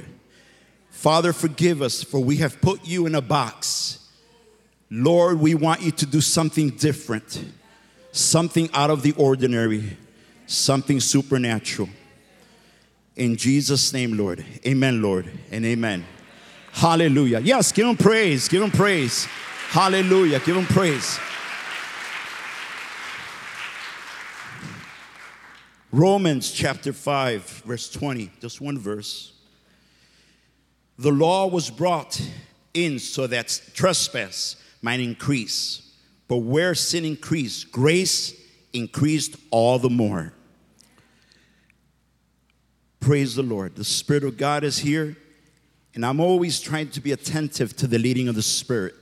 Father, 0.91 1.33
forgive 1.33 1.83
us, 1.83 2.03
for 2.03 2.19
we 2.21 2.39
have 2.39 2.61
put 2.61 2.87
you 2.87 3.07
in 3.07 3.15
a 3.15 3.21
box. 3.21 3.99
Lord, 4.91 5.39
we 5.39 5.55
want 5.55 5.83
you 5.83 5.91
to 5.91 6.07
do 6.07 6.21
something 6.21 6.71
different, 6.71 7.45
something 8.13 8.71
out 8.73 8.91
of 8.91 9.03
the 9.03 9.13
ordinary, 9.13 9.97
something 10.47 11.01
supernatural. 11.01 11.89
In 13.17 13.37
Jesus' 13.37 13.93
name, 13.93 14.17
Lord. 14.17 14.45
Amen, 14.67 15.03
Lord, 15.03 15.29
and 15.51 15.65
amen. 15.65 16.05
Hallelujah. 16.73 17.41
Yes, 17.41 17.71
give 17.71 17.87
him 17.87 17.97
praise. 17.97 18.49
Give 18.49 18.63
him 18.63 18.71
praise. 18.71 19.27
Hallelujah. 19.69 20.41
Give 20.41 20.57
him 20.57 20.67
praise. 20.67 21.19
Romans 25.97 26.51
chapter 26.51 26.93
5, 26.93 27.63
verse 27.65 27.89
20, 27.89 28.29
just 28.41 28.61
one 28.61 28.77
verse. 28.77 29.33
The 30.99 31.13
law 31.13 31.47
was 31.47 31.71
brought 31.71 32.21
in 32.75 32.99
so 32.99 33.29
that 33.29 33.61
trespass 33.75 34.57
might 34.83 34.99
increase. 34.99 35.93
But 36.27 36.39
where 36.39 36.75
sin 36.75 37.05
increased, 37.05 37.71
grace 37.71 38.35
increased 38.73 39.37
all 39.53 39.79
the 39.79 39.89
more. 39.89 40.33
Praise 42.99 43.37
the 43.37 43.45
Lord. 43.45 43.77
The 43.77 43.85
Spirit 43.85 44.25
of 44.25 44.37
God 44.37 44.65
is 44.65 44.79
here, 44.79 45.17
and 45.95 46.05
I'm 46.05 46.19
always 46.19 46.59
trying 46.59 46.89
to 46.89 47.01
be 47.01 47.13
attentive 47.13 47.77
to 47.77 47.87
the 47.87 48.01
leading 48.01 48.27
of 48.27 48.35
the 48.35 48.43
Spirit. 48.43 48.97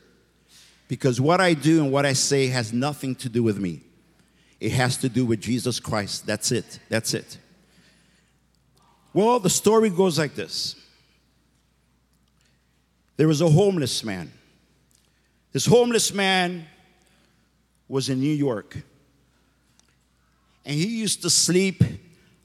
Because 0.88 1.22
what 1.22 1.40
I 1.40 1.54
do 1.54 1.82
and 1.82 1.90
what 1.90 2.04
I 2.04 2.12
say 2.12 2.48
has 2.48 2.70
nothing 2.70 3.14
to 3.14 3.30
do 3.30 3.42
with 3.42 3.58
me, 3.58 3.80
it 4.62 4.70
has 4.70 4.96
to 4.98 5.08
do 5.08 5.26
with 5.26 5.40
Jesus 5.40 5.80
Christ. 5.80 6.24
That's 6.24 6.52
it. 6.52 6.78
That's 6.88 7.14
it. 7.14 7.36
Well, 9.12 9.40
the 9.40 9.50
story 9.50 9.90
goes 9.90 10.18
like 10.18 10.36
this 10.36 10.76
there 13.16 13.26
was 13.26 13.40
a 13.40 13.50
homeless 13.50 14.04
man. 14.04 14.32
This 15.50 15.66
homeless 15.66 16.14
man 16.14 16.64
was 17.88 18.08
in 18.08 18.20
New 18.20 18.34
York. 18.34 18.78
And 20.64 20.76
he 20.76 20.86
used 21.00 21.22
to 21.22 21.30
sleep 21.30 21.82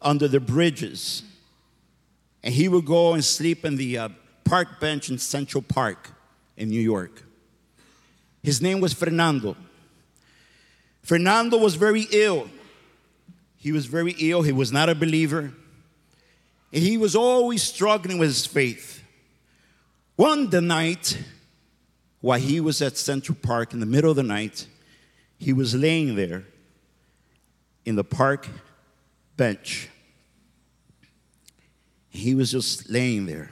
under 0.01 0.27
the 0.27 0.39
bridges. 0.39 1.21
And 2.43 2.53
he 2.53 2.67
would 2.67 2.85
go 2.85 3.13
and 3.13 3.23
sleep 3.23 3.63
in 3.63 3.75
the 3.75 3.97
uh, 3.97 4.09
park 4.43 4.79
bench 4.79 5.09
in 5.09 5.19
Central 5.19 5.61
Park 5.61 6.11
in 6.57 6.69
New 6.69 6.81
York. 6.81 7.23
His 8.41 8.59
name 8.59 8.81
was 8.81 8.93
Fernando. 8.93 9.55
Fernando 11.07 11.57
was 11.57 11.75
very 11.75 12.05
ill. 12.11 12.49
He 13.55 13.71
was 13.71 13.85
very 13.85 14.13
ill. 14.19 14.41
He 14.41 14.51
was 14.51 14.73
not 14.73 14.89
a 14.89 14.93
believer. 14.93 15.53
And 16.73 16.83
he 16.83 16.97
was 16.97 17.15
always 17.15 17.63
struggling 17.63 18.17
with 18.17 18.27
his 18.27 18.45
faith. 18.45 19.01
One 20.17 20.49
the 20.49 20.59
night, 20.59 21.17
while 22.19 22.37
he 22.37 22.59
was 22.59 22.81
at 22.81 22.97
Central 22.97 23.37
Park 23.41 23.71
in 23.71 23.79
the 23.79 23.85
middle 23.85 24.09
of 24.09 24.17
the 24.17 24.23
night, 24.23 24.67
he 25.37 25.53
was 25.53 25.73
laying 25.73 26.17
there 26.17 26.43
in 27.85 27.95
the 27.95 28.03
park 28.03 28.49
bench. 29.37 29.87
He 32.09 32.35
was 32.35 32.51
just 32.51 32.89
laying 32.89 33.27
there. 33.27 33.51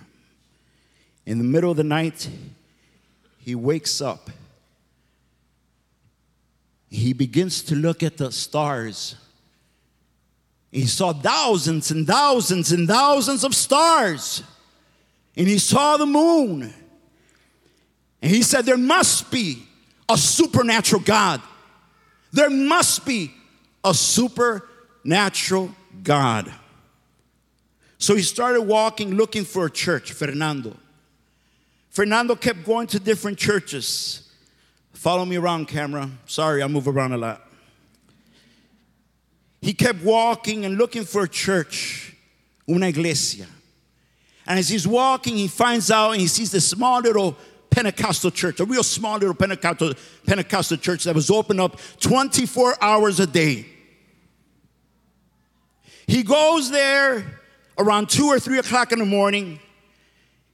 In 1.25 1.37
the 1.37 1.45
middle 1.45 1.71
of 1.71 1.77
the 1.77 1.85
night, 1.85 2.29
he 3.37 3.55
wakes 3.55 4.01
up. 4.01 4.29
He 6.95 7.13
begins 7.13 7.61
to 7.63 7.75
look 7.75 8.03
at 8.03 8.17
the 8.17 8.31
stars. 8.31 9.15
He 10.71 10.85
saw 10.85 11.13
thousands 11.13 11.91
and 11.91 12.07
thousands 12.07 12.71
and 12.71 12.87
thousands 12.87 13.43
of 13.43 13.53
stars. 13.53 14.43
And 15.35 15.47
he 15.47 15.57
saw 15.57 15.97
the 15.97 16.05
moon. 16.05 16.73
And 18.21 18.31
he 18.31 18.41
said, 18.41 18.65
There 18.65 18.77
must 18.77 19.29
be 19.29 19.63
a 20.07 20.17
supernatural 20.17 21.01
God. 21.01 21.41
There 22.31 22.49
must 22.49 23.05
be 23.05 23.33
a 23.83 23.93
supernatural 23.93 25.71
God. 26.01 26.51
So 27.97 28.15
he 28.15 28.21
started 28.21 28.61
walking 28.61 29.15
looking 29.15 29.43
for 29.43 29.65
a 29.65 29.71
church, 29.71 30.13
Fernando. 30.13 30.77
Fernando 31.89 32.35
kept 32.35 32.63
going 32.65 32.87
to 32.87 32.99
different 32.99 33.37
churches. 33.37 34.24
Follow 35.05 35.23
me 35.23 35.35
around, 35.35 35.67
camera. 35.67 36.09
Sorry, 36.25 36.63
I 36.63 36.67
move 36.67 36.87
around 36.87 37.13
a 37.13 37.17
lot. 37.17 37.47
He 39.61 39.71
kept 39.71 40.01
walking 40.01 40.65
and 40.65 40.79
looking 40.79 41.05
for 41.05 41.25
a 41.25 41.29
church, 41.29 42.15
una 42.67 42.87
iglesia. 42.87 43.45
And 44.47 44.57
as 44.57 44.67
he's 44.67 44.87
walking, 44.87 45.37
he 45.37 45.47
finds 45.47 45.91
out 45.91 46.13
and 46.13 46.21
he 46.21 46.25
sees 46.25 46.49
this 46.49 46.67
small 46.67 47.01
little 47.01 47.37
Pentecostal 47.69 48.31
church, 48.31 48.59
a 48.59 48.65
real 48.65 48.81
small 48.81 49.19
little 49.19 49.35
Pentecostal, 49.35 49.93
Pentecostal 50.25 50.77
church 50.77 51.03
that 51.03 51.13
was 51.13 51.29
open 51.29 51.59
up 51.59 51.79
24 51.99 52.73
hours 52.81 53.19
a 53.19 53.27
day. 53.27 53.67
He 56.07 56.23
goes 56.23 56.71
there 56.71 57.41
around 57.77 58.09
two 58.09 58.25
or 58.25 58.39
three 58.39 58.57
o'clock 58.57 58.91
in 58.91 58.97
the 58.97 59.05
morning. 59.05 59.59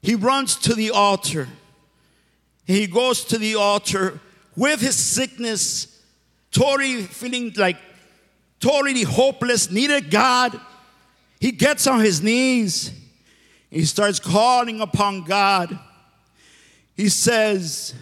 He 0.01 0.15
runs 0.15 0.58
to 0.58 0.75
the 0.75 0.91
altar. 0.91 1.48
He 2.65 2.86
goes 2.88 3.24
to 3.24 3.38
the 3.38 3.55
altar 3.55 4.20
with 4.55 4.81
his 4.81 4.96
sickness, 4.96 6.01
totally 6.51 7.03
feeling 7.03 7.53
like 7.55 7.77
totally 8.60 9.03
hopeless, 9.03 9.70
needed 9.70 10.10
God. 10.10 10.60
He 11.39 11.51
gets 11.51 11.88
on 11.88 12.00
his 12.00 12.22
knees. 12.22 12.91
He 13.70 13.86
starts 13.86 14.20
calling 14.20 14.81
upon 14.81 15.24
God. 15.24 15.77
He 16.96 17.09
says, 17.09 17.94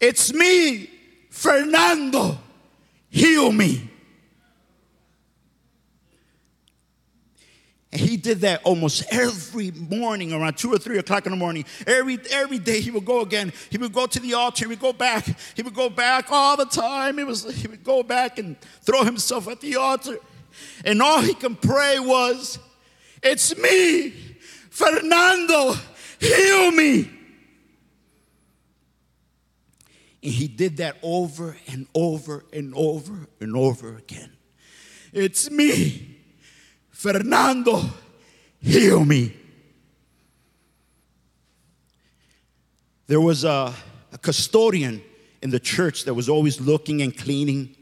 It's 0.00 0.32
me, 0.32 0.90
Fernando, 1.30 2.38
heal 3.08 3.50
me. 3.50 3.89
And 7.92 8.00
he 8.00 8.16
did 8.16 8.42
that 8.42 8.62
almost 8.62 9.02
every 9.10 9.72
morning 9.72 10.32
around 10.32 10.56
two 10.56 10.72
or 10.72 10.78
three 10.78 10.98
o'clock 10.98 11.26
in 11.26 11.32
the 11.32 11.36
morning. 11.36 11.64
Every, 11.86 12.18
every 12.30 12.60
day 12.60 12.80
he 12.80 12.92
would 12.92 13.04
go 13.04 13.20
again. 13.22 13.52
He 13.68 13.78
would 13.78 13.92
go 13.92 14.06
to 14.06 14.20
the 14.20 14.34
altar. 14.34 14.64
He 14.64 14.68
would 14.68 14.80
go 14.80 14.92
back. 14.92 15.26
He 15.56 15.62
would 15.62 15.74
go 15.74 15.90
back 15.90 16.30
all 16.30 16.56
the 16.56 16.66
time. 16.66 17.18
He, 17.18 17.24
was, 17.24 17.52
he 17.60 17.66
would 17.66 17.82
go 17.82 18.04
back 18.04 18.38
and 18.38 18.60
throw 18.82 19.02
himself 19.02 19.48
at 19.48 19.60
the 19.60 19.74
altar. 19.74 20.18
And 20.84 21.02
all 21.02 21.20
he 21.20 21.34
can 21.34 21.56
pray 21.56 21.98
was, 21.98 22.60
It's 23.22 23.56
me, 23.56 24.10
Fernando, 24.70 25.74
heal 26.20 26.70
me. 26.70 27.10
And 30.22 30.32
he 30.32 30.48
did 30.48 30.76
that 30.76 30.96
over 31.02 31.56
and 31.66 31.86
over 31.94 32.44
and 32.52 32.72
over 32.74 33.26
and 33.40 33.56
over 33.56 33.96
again. 33.96 34.30
It's 35.12 35.50
me, 35.50 36.09
Fernando, 37.00 37.82
heal 38.60 39.02
me. 39.02 39.34
There 43.06 43.22
was 43.22 43.42
a, 43.42 43.72
a, 44.12 44.18
custodian 44.18 45.00
in 45.40 45.48
the 45.48 45.58
church 45.58 46.04
that 46.04 46.12
was 46.12 46.28
always 46.28 46.60
looking 46.60 47.00
and 47.00 47.16
cleaning. 47.16 47.74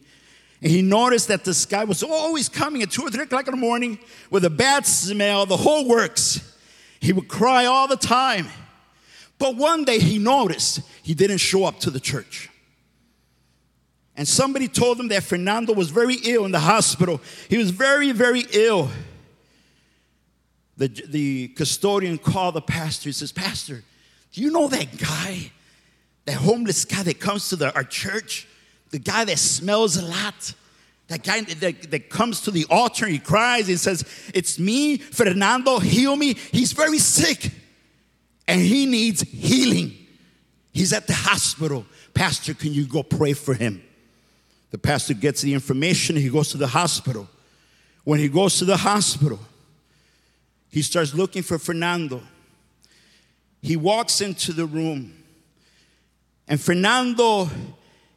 And 0.62 0.70
he 0.70 0.82
noticed 0.82 1.26
that 1.26 1.44
this 1.44 1.66
guy 1.66 1.82
was 1.82 2.04
always 2.04 2.48
coming 2.48 2.80
at 2.82 2.92
two 2.92 3.02
or 3.02 3.10
three 3.10 3.24
o'clock 3.24 3.48
in 3.48 3.54
the 3.54 3.60
morning 3.60 3.98
with 4.30 4.44
a 4.44 4.50
bad 4.50 4.86
smell, 4.86 5.46
the 5.46 5.56
whole 5.56 5.88
works. 5.88 6.56
He 7.00 7.12
would 7.12 7.26
cry 7.26 7.64
all 7.64 7.88
the 7.88 7.96
time. 7.96 8.46
But 9.40 9.56
one 9.56 9.84
day 9.84 9.98
he 9.98 10.18
noticed 10.18 10.82
he 11.02 11.14
didn't 11.14 11.38
show 11.38 11.64
up 11.64 11.80
to 11.80 11.90
the 11.90 11.98
church. 11.98 12.50
And 14.16 14.28
somebody 14.28 14.68
told 14.68 15.00
him 15.00 15.08
that 15.08 15.24
Fernando 15.24 15.72
was 15.72 15.90
very 15.90 16.16
ill 16.24 16.44
in 16.44 16.52
the 16.52 16.60
hospital. 16.60 17.20
He 17.48 17.58
was 17.58 17.70
very, 17.70 18.12
very 18.12 18.44
ill. 18.52 18.90
The, 20.78 20.88
the 20.88 21.48
custodian 21.48 22.18
called 22.18 22.54
the 22.54 22.62
pastor. 22.62 23.08
He 23.08 23.12
says, 23.12 23.32
Pastor, 23.32 23.82
do 24.32 24.40
you 24.40 24.50
know 24.50 24.68
that 24.68 24.96
guy, 24.96 25.50
that 26.24 26.36
homeless 26.36 26.84
guy 26.84 27.02
that 27.02 27.20
comes 27.20 27.48
to 27.50 27.56
the, 27.56 27.74
our 27.74 27.84
church? 27.84 28.46
The 28.90 29.00
guy 29.00 29.24
that 29.24 29.38
smells 29.38 29.96
a 29.96 30.06
lot? 30.06 30.54
That 31.08 31.24
guy 31.24 31.40
that, 31.40 31.90
that 31.90 32.10
comes 32.10 32.42
to 32.42 32.50
the 32.50 32.64
altar, 32.70 33.06
he 33.06 33.18
cries, 33.18 33.66
he 33.66 33.76
says, 33.76 34.04
It's 34.32 34.58
me, 34.58 34.98
Fernando, 34.98 35.78
heal 35.78 36.14
me. 36.14 36.34
He's 36.34 36.72
very 36.72 36.98
sick 36.98 37.50
and 38.46 38.60
he 38.60 38.86
needs 38.86 39.22
healing. 39.22 39.94
He's 40.72 40.92
at 40.92 41.06
the 41.06 41.14
hospital. 41.14 41.86
Pastor, 42.14 42.54
can 42.54 42.72
you 42.72 42.86
go 42.86 43.02
pray 43.02 43.32
for 43.32 43.54
him? 43.54 43.82
The 44.70 44.78
pastor 44.78 45.14
gets 45.14 45.40
the 45.40 45.54
information, 45.54 46.14
he 46.16 46.28
goes 46.28 46.50
to 46.50 46.58
the 46.58 46.66
hospital. 46.68 47.28
When 48.04 48.20
he 48.20 48.28
goes 48.28 48.58
to 48.58 48.64
the 48.64 48.76
hospital, 48.76 49.40
he 50.70 50.82
starts 50.82 51.14
looking 51.14 51.42
for 51.42 51.58
Fernando. 51.58 52.22
He 53.62 53.76
walks 53.76 54.20
into 54.20 54.52
the 54.52 54.66
room, 54.66 55.12
and 56.46 56.60
Fernando 56.60 57.48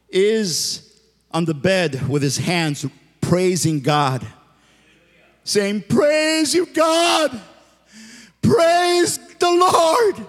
is 0.08 1.00
on 1.30 1.44
the 1.44 1.54
bed 1.54 2.08
with 2.08 2.22
his 2.22 2.36
hands 2.36 2.86
praising 3.20 3.80
God, 3.80 4.26
saying, 5.44 5.84
Praise 5.88 6.54
you, 6.54 6.66
God! 6.66 7.40
Praise 8.42 9.18
the 9.38 9.50
Lord. 9.50 10.26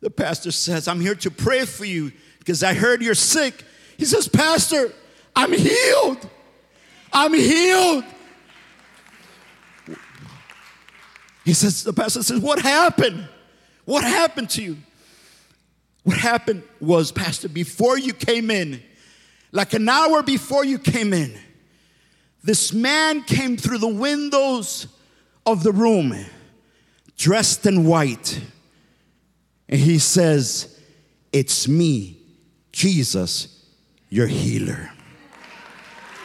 The 0.00 0.10
pastor 0.10 0.52
says, 0.52 0.86
I'm 0.86 1.00
here 1.00 1.14
to 1.16 1.30
pray 1.30 1.64
for 1.64 1.84
you 1.84 2.12
because 2.38 2.62
I 2.62 2.74
heard 2.74 3.02
you're 3.02 3.14
sick. 3.14 3.64
He 3.96 4.04
says, 4.04 4.28
Pastor, 4.28 4.92
I'm 5.34 5.52
healed. 5.52 6.28
I'm 7.12 7.34
healed. 7.34 8.04
He 11.48 11.54
says, 11.54 11.82
the 11.82 11.94
pastor 11.94 12.22
says, 12.22 12.40
What 12.40 12.60
happened? 12.60 13.26
What 13.86 14.04
happened 14.04 14.50
to 14.50 14.62
you? 14.62 14.76
What 16.04 16.18
happened 16.18 16.62
was, 16.78 17.10
Pastor, 17.10 17.48
before 17.48 17.96
you 17.96 18.12
came 18.12 18.50
in, 18.50 18.82
like 19.50 19.72
an 19.72 19.88
hour 19.88 20.22
before 20.22 20.66
you 20.66 20.78
came 20.78 21.14
in, 21.14 21.32
this 22.44 22.74
man 22.74 23.22
came 23.22 23.56
through 23.56 23.78
the 23.78 23.88
windows 23.88 24.88
of 25.46 25.62
the 25.62 25.72
room 25.72 26.14
dressed 27.16 27.64
in 27.64 27.86
white. 27.86 28.38
And 29.70 29.80
he 29.80 29.98
says, 29.98 30.78
It's 31.32 31.66
me, 31.66 32.18
Jesus, 32.72 33.64
your 34.10 34.26
healer. 34.26 34.90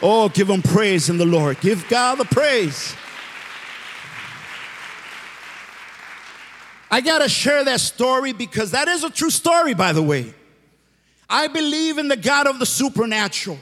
Oh, 0.02 0.28
give 0.28 0.50
him 0.50 0.62
praise 0.62 1.10
in 1.10 1.18
the 1.18 1.26
Lord. 1.26 1.62
Give 1.62 1.88
God 1.88 2.18
the 2.18 2.26
praise. 2.26 2.94
I 6.93 7.01
got 7.01 7.23
to 7.23 7.27
share 7.27 7.65
that 7.65 7.79
story 7.79 8.34
because 8.34 8.69
that 8.69 8.88
is 8.88 9.03
a 9.03 9.10
true 9.10 9.32
story, 9.32 9.73
by 9.73 9.93
the 9.93 10.03
way. 10.03 10.32
I 11.27 11.47
believe 11.47 11.97
in 11.97 12.08
the 12.08 12.15
God 12.15 12.45
of 12.45 12.60
the 12.60 12.67
supernatural. 12.67 13.58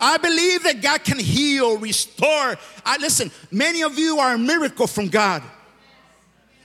I 0.00 0.16
believe 0.16 0.64
that 0.64 0.82
God 0.82 1.04
can 1.04 1.20
heal, 1.20 1.78
restore. 1.78 2.56
I 2.84 2.96
listen, 2.98 3.30
many 3.52 3.84
of 3.84 3.96
you 4.00 4.18
are 4.18 4.34
a 4.34 4.38
miracle 4.38 4.88
from 4.88 5.06
God. 5.06 5.44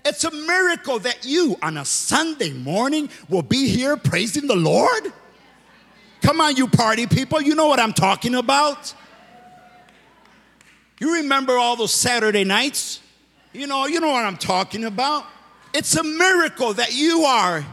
It's 0.03 0.23
a 0.23 0.31
miracle 0.31 0.97
that 0.97 1.23
you 1.23 1.55
on 1.61 1.77
a 1.77 1.85
Sunday 1.85 2.51
morning 2.51 3.07
will 3.29 3.43
be 3.43 3.67
here 3.67 3.95
praising 3.95 4.47
the 4.47 4.55
Lord. 4.55 5.13
Come 6.23 6.41
on, 6.41 6.55
you 6.55 6.67
party 6.67 7.05
people, 7.05 7.39
you 7.39 7.53
know 7.53 7.67
what 7.67 7.79
I'm 7.79 7.93
talking 7.93 8.33
about. 8.33 8.91
You 10.99 11.13
remember 11.17 11.59
all 11.59 11.75
those 11.75 11.93
Saturday 11.93 12.43
nights? 12.43 13.01
You 13.53 13.67
know, 13.67 13.85
you 13.85 13.99
know 13.99 14.09
what 14.09 14.25
I'm 14.25 14.37
talking 14.37 14.85
about. 14.85 15.25
It's 15.73 15.95
a 15.95 16.03
miracle 16.03 16.73
that 16.73 16.93
you 16.93 17.23
are 17.23 17.65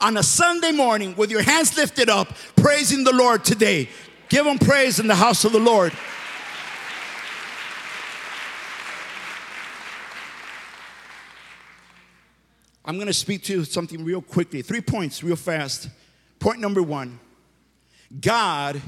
on 0.00 0.16
a 0.16 0.22
Sunday 0.22 0.72
morning 0.72 1.14
with 1.16 1.30
your 1.30 1.42
hands 1.42 1.76
lifted 1.76 2.08
up, 2.08 2.34
praising 2.56 3.04
the 3.04 3.12
Lord 3.12 3.44
today. 3.44 3.88
Give 4.28 4.46
him 4.46 4.58
praise 4.58 4.98
in 4.98 5.06
the 5.06 5.14
house 5.14 5.44
of 5.44 5.52
the 5.52 5.60
Lord. 5.60 5.92
I'm 12.84 12.96
going 12.96 13.06
to 13.06 13.12
speak 13.12 13.44
to 13.44 13.52
you 13.52 13.64
something 13.64 14.04
real 14.04 14.22
quickly. 14.22 14.62
Three 14.62 14.80
points, 14.80 15.22
real 15.22 15.36
fast. 15.36 15.88
Point 16.40 16.58
number 16.60 16.82
one 16.82 17.20
God 18.20 18.80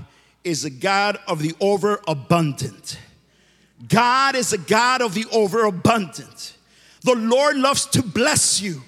is 0.42 0.64
a 0.64 0.70
God 0.70 1.18
of 1.28 1.40
the 1.40 1.54
overabundant. 1.60 2.98
God 3.88 4.34
is 4.34 4.52
a 4.52 4.58
God 4.58 5.02
of 5.02 5.14
the 5.14 5.26
overabundant. 5.32 6.56
The 7.04 7.14
Lord 7.14 7.56
loves 7.56 7.86
to 7.88 8.02
bless 8.02 8.60
you. 8.60 8.82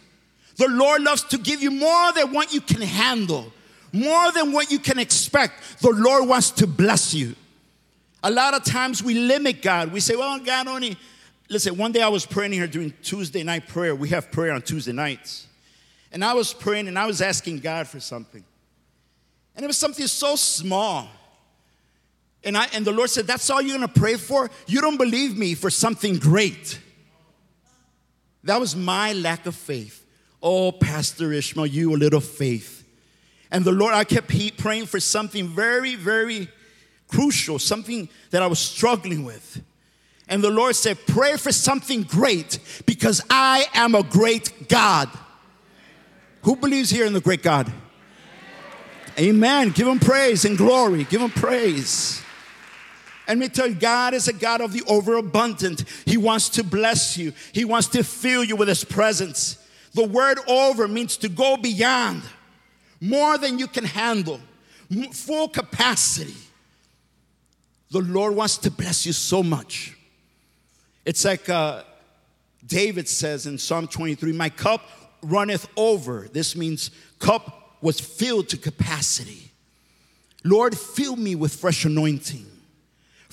The 0.56 0.68
Lord 0.68 1.02
loves 1.02 1.22
to 1.24 1.38
give 1.38 1.62
you 1.62 1.70
more 1.70 2.12
than 2.12 2.32
what 2.32 2.52
you 2.52 2.62
can 2.62 2.80
handle, 2.80 3.52
more 3.92 4.32
than 4.32 4.52
what 4.52 4.70
you 4.70 4.78
can 4.78 4.98
expect. 4.98 5.80
The 5.82 5.90
Lord 5.90 6.26
wants 6.26 6.50
to 6.52 6.66
bless 6.66 7.12
you. 7.12 7.36
A 8.22 8.30
lot 8.30 8.54
of 8.54 8.64
times 8.64 9.02
we 9.02 9.14
limit 9.14 9.60
God. 9.60 9.92
We 9.92 10.00
say, 10.00 10.16
well, 10.16 10.38
God 10.40 10.66
only. 10.66 10.96
Listen, 11.50 11.76
one 11.76 11.92
day 11.92 12.00
I 12.00 12.08
was 12.08 12.24
praying 12.24 12.52
here 12.52 12.66
during 12.66 12.94
Tuesday 13.02 13.42
night 13.42 13.68
prayer. 13.68 13.94
We 13.94 14.08
have 14.08 14.32
prayer 14.32 14.52
on 14.52 14.62
Tuesday 14.62 14.92
nights. 14.92 15.46
And 16.10 16.24
I 16.24 16.32
was 16.32 16.54
praying 16.54 16.88
and 16.88 16.98
I 16.98 17.06
was 17.06 17.20
asking 17.20 17.58
God 17.58 17.86
for 17.86 18.00
something. 18.00 18.42
And 19.54 19.64
it 19.64 19.66
was 19.66 19.76
something 19.76 20.06
so 20.06 20.36
small. 20.36 21.08
And, 22.42 22.56
I, 22.56 22.66
and 22.72 22.84
the 22.84 22.92
Lord 22.92 23.10
said, 23.10 23.26
That's 23.26 23.50
all 23.50 23.60
you're 23.60 23.76
gonna 23.76 23.88
pray 23.88 24.14
for? 24.14 24.50
You 24.66 24.80
don't 24.80 24.96
believe 24.96 25.36
me 25.36 25.54
for 25.54 25.68
something 25.68 26.16
great. 26.16 26.80
That 28.46 28.60
was 28.60 28.74
my 28.76 29.12
lack 29.12 29.46
of 29.46 29.54
faith. 29.54 30.04
Oh, 30.42 30.72
Pastor 30.72 31.32
Ishmael, 31.32 31.66
you 31.66 31.94
a 31.94 31.96
little 31.96 32.20
faith. 32.20 32.84
And 33.50 33.64
the 33.64 33.72
Lord, 33.72 33.94
I 33.94 34.04
kept 34.04 34.32
praying 34.56 34.86
for 34.86 35.00
something 35.00 35.48
very, 35.48 35.96
very 35.96 36.48
crucial, 37.08 37.58
something 37.58 38.08
that 38.30 38.42
I 38.42 38.46
was 38.46 38.58
struggling 38.58 39.24
with. 39.24 39.62
And 40.28 40.42
the 40.42 40.50
Lord 40.50 40.74
said, 40.76 40.98
Pray 41.06 41.36
for 41.36 41.52
something 41.52 42.02
great 42.02 42.58
because 42.86 43.20
I 43.30 43.66
am 43.74 43.94
a 43.94 44.02
great 44.02 44.68
God. 44.68 45.08
Who 46.42 46.56
believes 46.56 46.90
here 46.90 47.06
in 47.06 47.12
the 47.12 47.20
great 47.20 47.42
God? 47.42 47.72
Amen. 49.18 49.70
Give 49.70 49.88
him 49.88 49.98
praise 49.98 50.44
and 50.44 50.56
glory. 50.58 51.04
Give 51.04 51.20
him 51.20 51.30
praise. 51.30 52.22
And 53.28 53.40
me 53.40 53.48
tell 53.48 53.66
you, 53.66 53.74
God 53.74 54.14
is 54.14 54.28
a 54.28 54.32
God 54.32 54.60
of 54.60 54.72
the 54.72 54.82
overabundant. 54.86 55.84
He 56.04 56.16
wants 56.16 56.48
to 56.50 56.64
bless 56.64 57.16
you, 57.16 57.32
He 57.52 57.64
wants 57.64 57.88
to 57.88 58.02
fill 58.02 58.44
you 58.44 58.56
with 58.56 58.68
His 58.68 58.84
presence. 58.84 59.62
The 59.94 60.06
word 60.06 60.38
over 60.46 60.86
means 60.86 61.16
to 61.18 61.28
go 61.28 61.56
beyond, 61.56 62.22
more 63.00 63.38
than 63.38 63.58
you 63.58 63.66
can 63.66 63.84
handle, 63.84 64.40
full 65.12 65.48
capacity. 65.48 66.34
The 67.90 68.00
Lord 68.00 68.34
wants 68.34 68.58
to 68.58 68.70
bless 68.70 69.06
you 69.06 69.12
so 69.12 69.42
much. 69.42 69.96
It's 71.04 71.24
like 71.24 71.48
uh, 71.48 71.84
David 72.66 73.08
says 73.08 73.46
in 73.46 73.58
Psalm 73.58 73.86
23 73.86 74.32
My 74.32 74.50
cup 74.50 74.82
runneth 75.22 75.68
over. 75.76 76.28
This 76.32 76.56
means 76.56 76.90
cup 77.18 77.78
was 77.80 78.00
filled 78.00 78.48
to 78.50 78.56
capacity. 78.56 79.50
Lord, 80.44 80.76
fill 80.76 81.16
me 81.16 81.34
with 81.34 81.54
fresh 81.54 81.84
anointing, 81.84 82.46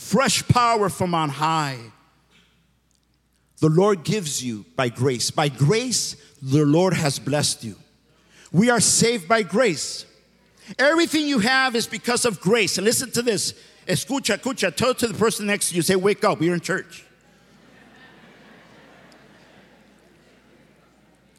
fresh 0.03 0.47
power 0.47 0.89
from 0.89 1.15
on 1.15 1.29
high. 1.29 1.79
The 3.59 3.69
Lord 3.69 4.03
gives 4.03 4.43
you 4.43 4.65
by 4.75 4.89
grace. 4.89 5.31
By 5.31 5.47
grace, 5.47 6.17
the 6.41 6.65
Lord 6.65 6.93
has 6.93 7.17
blessed 7.17 7.63
you. 7.63 7.77
We 8.51 8.69
are 8.69 8.81
saved 8.81 9.27
by 9.27 9.43
grace. 9.43 10.05
Everything 10.77 11.27
you 11.27 11.39
have 11.39 11.75
is 11.75 11.87
because 11.87 12.25
of 12.25 12.41
grace. 12.41 12.77
And 12.77 12.85
listen 12.85 13.11
to 13.11 13.21
this. 13.21 13.53
Escucha, 13.87 14.37
escucha. 14.37 14.75
Tell 14.75 14.91
it 14.91 14.99
to 14.99 15.07
the 15.07 15.13
person 15.13 15.47
next 15.47 15.69
to 15.69 15.75
you, 15.75 15.81
say, 15.81 15.95
wake 15.95 16.23
up, 16.23 16.39
we're 16.39 16.53
in 16.53 16.59
church. 16.59 17.05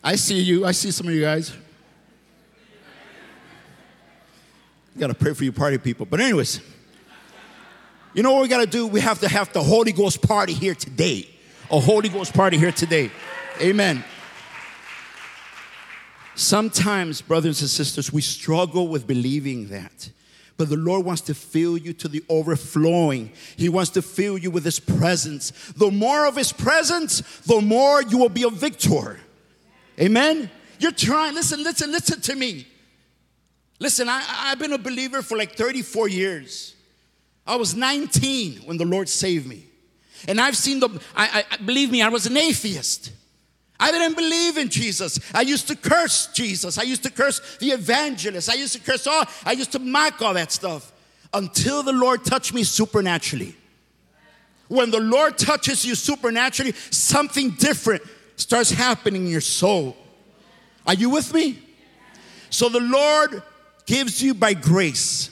I 0.02 0.16
see 0.16 0.40
you. 0.40 0.66
I 0.66 0.72
see 0.72 0.90
some 0.90 1.08
of 1.08 1.14
you 1.14 1.22
guys. 1.22 1.52
You 4.94 5.00
got 5.00 5.06
to 5.08 5.14
pray 5.14 5.34
for 5.34 5.44
you 5.44 5.52
party 5.52 5.78
people. 5.78 6.06
But 6.06 6.20
anyways, 6.20 6.60
you 8.14 8.22
know 8.22 8.32
what 8.32 8.42
we 8.42 8.48
got 8.48 8.60
to 8.60 8.66
do? 8.66 8.86
We 8.86 9.00
have 9.00 9.20
to 9.20 9.28
have 9.28 9.52
the 9.52 9.62
Holy 9.62 9.92
Ghost 9.92 10.22
party 10.22 10.52
here 10.52 10.74
today. 10.74 11.28
A 11.70 11.80
Holy 11.80 12.08
Ghost 12.08 12.32
party 12.32 12.56
here 12.56 12.72
today. 12.72 13.10
Amen. 13.60 14.04
Sometimes, 16.36 17.20
brothers 17.20 17.60
and 17.60 17.70
sisters, 17.70 18.12
we 18.12 18.20
struggle 18.20 18.88
with 18.88 19.06
believing 19.06 19.68
that. 19.68 20.10
But 20.56 20.68
the 20.68 20.76
Lord 20.76 21.04
wants 21.04 21.22
to 21.22 21.34
fill 21.34 21.76
you 21.76 21.92
to 21.94 22.08
the 22.08 22.24
overflowing. 22.28 23.32
He 23.56 23.68
wants 23.68 23.90
to 23.92 24.02
fill 24.02 24.38
you 24.38 24.50
with 24.50 24.64
His 24.64 24.78
presence. 24.78 25.50
The 25.76 25.90
more 25.90 26.26
of 26.26 26.36
His 26.36 26.52
presence, 26.52 27.20
the 27.40 27.60
more 27.60 28.02
you 28.02 28.18
will 28.18 28.28
be 28.28 28.44
a 28.44 28.50
victor. 28.50 29.18
Amen? 29.98 30.50
You're 30.78 30.92
trying, 30.92 31.34
listen, 31.34 31.62
listen, 31.62 31.90
listen 31.90 32.20
to 32.20 32.36
me. 32.36 32.66
Listen, 33.80 34.08
I, 34.08 34.24
I've 34.28 34.58
been 34.58 34.72
a 34.72 34.78
believer 34.78 35.22
for 35.22 35.36
like 35.36 35.56
34 35.56 36.08
years. 36.08 36.74
I 37.46 37.56
was 37.56 37.74
19 37.74 38.62
when 38.64 38.76
the 38.76 38.84
Lord 38.84 39.08
saved 39.08 39.46
me. 39.46 39.64
And 40.26 40.40
I've 40.40 40.56
seen 40.56 40.80
the, 40.80 40.88
I, 41.14 41.44
I 41.50 41.56
believe 41.58 41.90
me, 41.90 42.02
I 42.02 42.08
was 42.08 42.26
an 42.26 42.36
atheist. 42.36 43.12
I 43.78 43.90
didn't 43.90 44.16
believe 44.16 44.56
in 44.56 44.68
Jesus. 44.68 45.18
I 45.34 45.42
used 45.42 45.68
to 45.68 45.76
curse 45.76 46.28
Jesus. 46.28 46.78
I 46.78 46.82
used 46.82 47.02
to 47.02 47.10
curse 47.10 47.58
the 47.58 47.72
evangelist. 47.72 48.48
I 48.48 48.54
used 48.54 48.72
to 48.74 48.80
curse 48.80 49.06
all, 49.06 49.24
I 49.44 49.52
used 49.52 49.72
to 49.72 49.78
mock 49.78 50.22
all 50.22 50.34
that 50.34 50.52
stuff 50.52 50.92
until 51.34 51.82
the 51.82 51.92
Lord 51.92 52.24
touched 52.24 52.54
me 52.54 52.64
supernaturally. 52.64 53.56
When 54.68 54.90
the 54.90 55.00
Lord 55.00 55.36
touches 55.36 55.84
you 55.84 55.94
supernaturally, 55.94 56.72
something 56.90 57.50
different 57.50 58.02
starts 58.36 58.70
happening 58.70 59.26
in 59.26 59.30
your 59.30 59.40
soul. 59.40 59.96
Are 60.86 60.94
you 60.94 61.10
with 61.10 61.34
me? 61.34 61.58
So 62.50 62.68
the 62.68 62.80
Lord 62.80 63.42
gives 63.84 64.22
you 64.22 64.32
by 64.32 64.54
grace. 64.54 65.30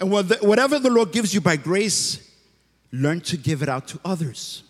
And 0.00 0.10
whatever 0.10 0.78
the 0.78 0.90
Lord 0.90 1.12
gives 1.12 1.34
you 1.34 1.40
by 1.40 1.56
grace, 1.56 2.30
learn 2.92 3.20
to 3.22 3.36
give 3.36 3.62
it 3.62 3.68
out 3.68 3.88
to 3.88 4.00
others. 4.04 4.62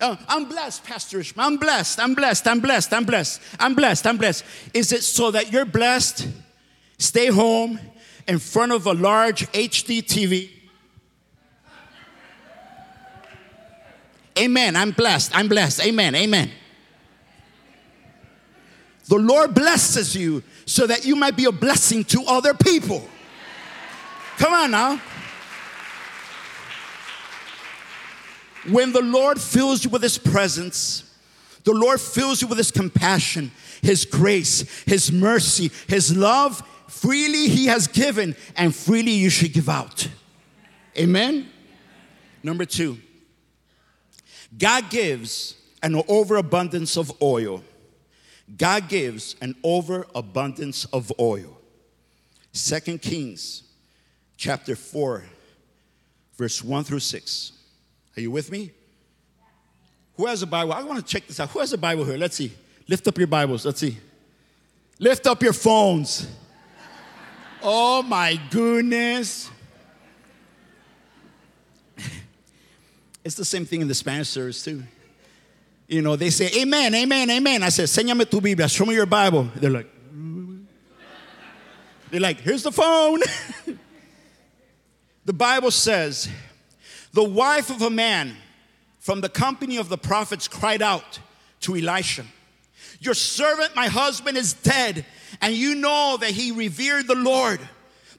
Oh, 0.00 0.16
I'm 0.28 0.44
blessed, 0.44 0.84
Pastor 0.84 1.18
Ishmael. 1.18 1.46
I'm 1.46 1.56
blessed. 1.56 1.98
I'm 1.98 2.14
blessed. 2.14 2.46
I'm 2.46 2.60
blessed. 2.60 2.94
I'm 2.94 3.04
blessed. 3.04 3.40
I'm 3.58 3.74
blessed. 3.74 4.06
I'm 4.06 4.16
blessed. 4.16 4.44
Is 4.72 4.92
it 4.92 5.02
so 5.02 5.32
that 5.32 5.52
you're 5.52 5.64
blessed? 5.64 6.28
Stay 6.98 7.26
home 7.26 7.80
in 8.28 8.38
front 8.38 8.70
of 8.70 8.86
a 8.86 8.92
large 8.92 9.50
HD 9.50 10.02
TV. 10.02 10.50
Amen. 14.38 14.76
I'm 14.76 14.92
blessed. 14.92 15.32
I'm 15.34 15.48
blessed. 15.48 15.84
Amen. 15.84 16.14
Amen. 16.14 16.52
The 19.08 19.16
Lord 19.16 19.54
blesses 19.54 20.14
you 20.14 20.44
so 20.64 20.86
that 20.86 21.04
you 21.04 21.16
might 21.16 21.34
be 21.34 21.46
a 21.46 21.52
blessing 21.52 22.04
to 22.04 22.22
other 22.28 22.54
people. 22.54 23.08
Come 24.38 24.52
on 24.52 24.70
now. 24.70 25.00
When 28.70 28.92
the 28.92 29.02
Lord 29.02 29.40
fills 29.40 29.84
you 29.84 29.90
with 29.90 30.02
His 30.02 30.16
presence, 30.16 31.04
the 31.64 31.72
Lord 31.72 32.00
fills 32.00 32.40
you 32.40 32.46
with 32.46 32.58
His 32.58 32.70
compassion, 32.70 33.50
His 33.82 34.04
grace, 34.04 34.84
His 34.84 35.10
mercy, 35.10 35.72
His 35.88 36.16
love, 36.16 36.62
freely 36.86 37.48
He 37.48 37.66
has 37.66 37.88
given, 37.88 38.36
and 38.56 38.74
freely 38.74 39.10
you 39.10 39.28
should 39.28 39.52
give 39.52 39.68
out. 39.68 40.08
Amen? 40.96 41.48
Number 42.42 42.64
two, 42.64 42.98
God 44.56 44.88
gives 44.88 45.56
an 45.82 46.00
overabundance 46.06 46.96
of 46.96 47.12
oil. 47.20 47.64
God 48.56 48.88
gives 48.88 49.34
an 49.40 49.56
overabundance 49.64 50.84
of 50.86 51.12
oil. 51.18 51.60
Second 52.52 53.02
Kings 53.02 53.67
chapter 54.38 54.76
4, 54.76 55.24
verse 56.36 56.64
1 56.64 56.84
through 56.84 57.00
6. 57.00 57.52
Are 58.16 58.20
you 58.20 58.30
with 58.30 58.50
me? 58.50 58.70
Who 60.16 60.26
has 60.26 60.42
a 60.42 60.46
Bible? 60.46 60.72
I 60.72 60.82
want 60.82 60.98
to 60.98 61.04
check 61.04 61.26
this 61.26 61.38
out. 61.38 61.50
Who 61.50 61.58
has 61.58 61.72
a 61.72 61.78
Bible 61.78 62.04
here? 62.04 62.16
Let's 62.16 62.36
see. 62.36 62.52
Lift 62.88 63.06
up 63.06 63.18
your 63.18 63.26
Bibles. 63.26 63.66
Let's 63.66 63.80
see. 63.80 63.98
Lift 64.98 65.26
up 65.26 65.42
your 65.42 65.52
phones. 65.52 66.26
Oh 67.62 68.02
my 68.02 68.40
goodness. 68.50 69.50
It's 73.24 73.34
the 73.34 73.44
same 73.44 73.66
thing 73.66 73.82
in 73.82 73.88
the 73.88 73.94
Spanish 73.94 74.28
service, 74.28 74.64
too. 74.64 74.82
You 75.86 76.00
know, 76.00 76.16
they 76.16 76.30
say, 76.30 76.62
Amen, 76.62 76.94
Amen, 76.94 77.28
Amen. 77.28 77.62
I 77.62 77.68
said, 77.68 77.86
Señame 77.86 78.30
tu 78.30 78.40
Biblia, 78.40 78.68
show 78.68 78.86
me 78.86 78.94
your 78.94 79.04
Bible. 79.04 79.50
They're 79.56 79.68
like, 79.68 79.88
they're 82.10 82.20
like, 82.20 82.40
here's 82.40 82.62
the 82.62 82.72
phone. 82.72 83.20
the 85.28 85.34
Bible 85.34 85.70
says, 85.70 86.26
the 87.12 87.22
wife 87.22 87.68
of 87.68 87.82
a 87.82 87.90
man 87.90 88.34
from 88.98 89.20
the 89.20 89.28
company 89.28 89.76
of 89.76 89.90
the 89.90 89.98
prophets 89.98 90.48
cried 90.48 90.80
out 90.80 91.20
to 91.60 91.76
Elisha, 91.76 92.24
Your 92.98 93.12
servant, 93.12 93.76
my 93.76 93.88
husband, 93.88 94.38
is 94.38 94.54
dead, 94.54 95.04
and 95.42 95.52
you 95.52 95.74
know 95.74 96.16
that 96.18 96.30
he 96.30 96.50
revered 96.50 97.08
the 97.08 97.14
Lord. 97.14 97.60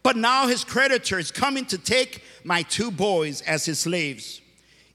But 0.03 0.17
now 0.17 0.45
his 0.45 0.63
creditor 0.63 1.17
is 1.17 1.31
coming 1.31 1.65
to 1.65 1.79
take 1.79 2.21
my 2.43 2.61
two 2.61 2.91
boys 2.91 3.41
as 3.41 3.65
his 3.65 3.79
slaves. 3.79 4.39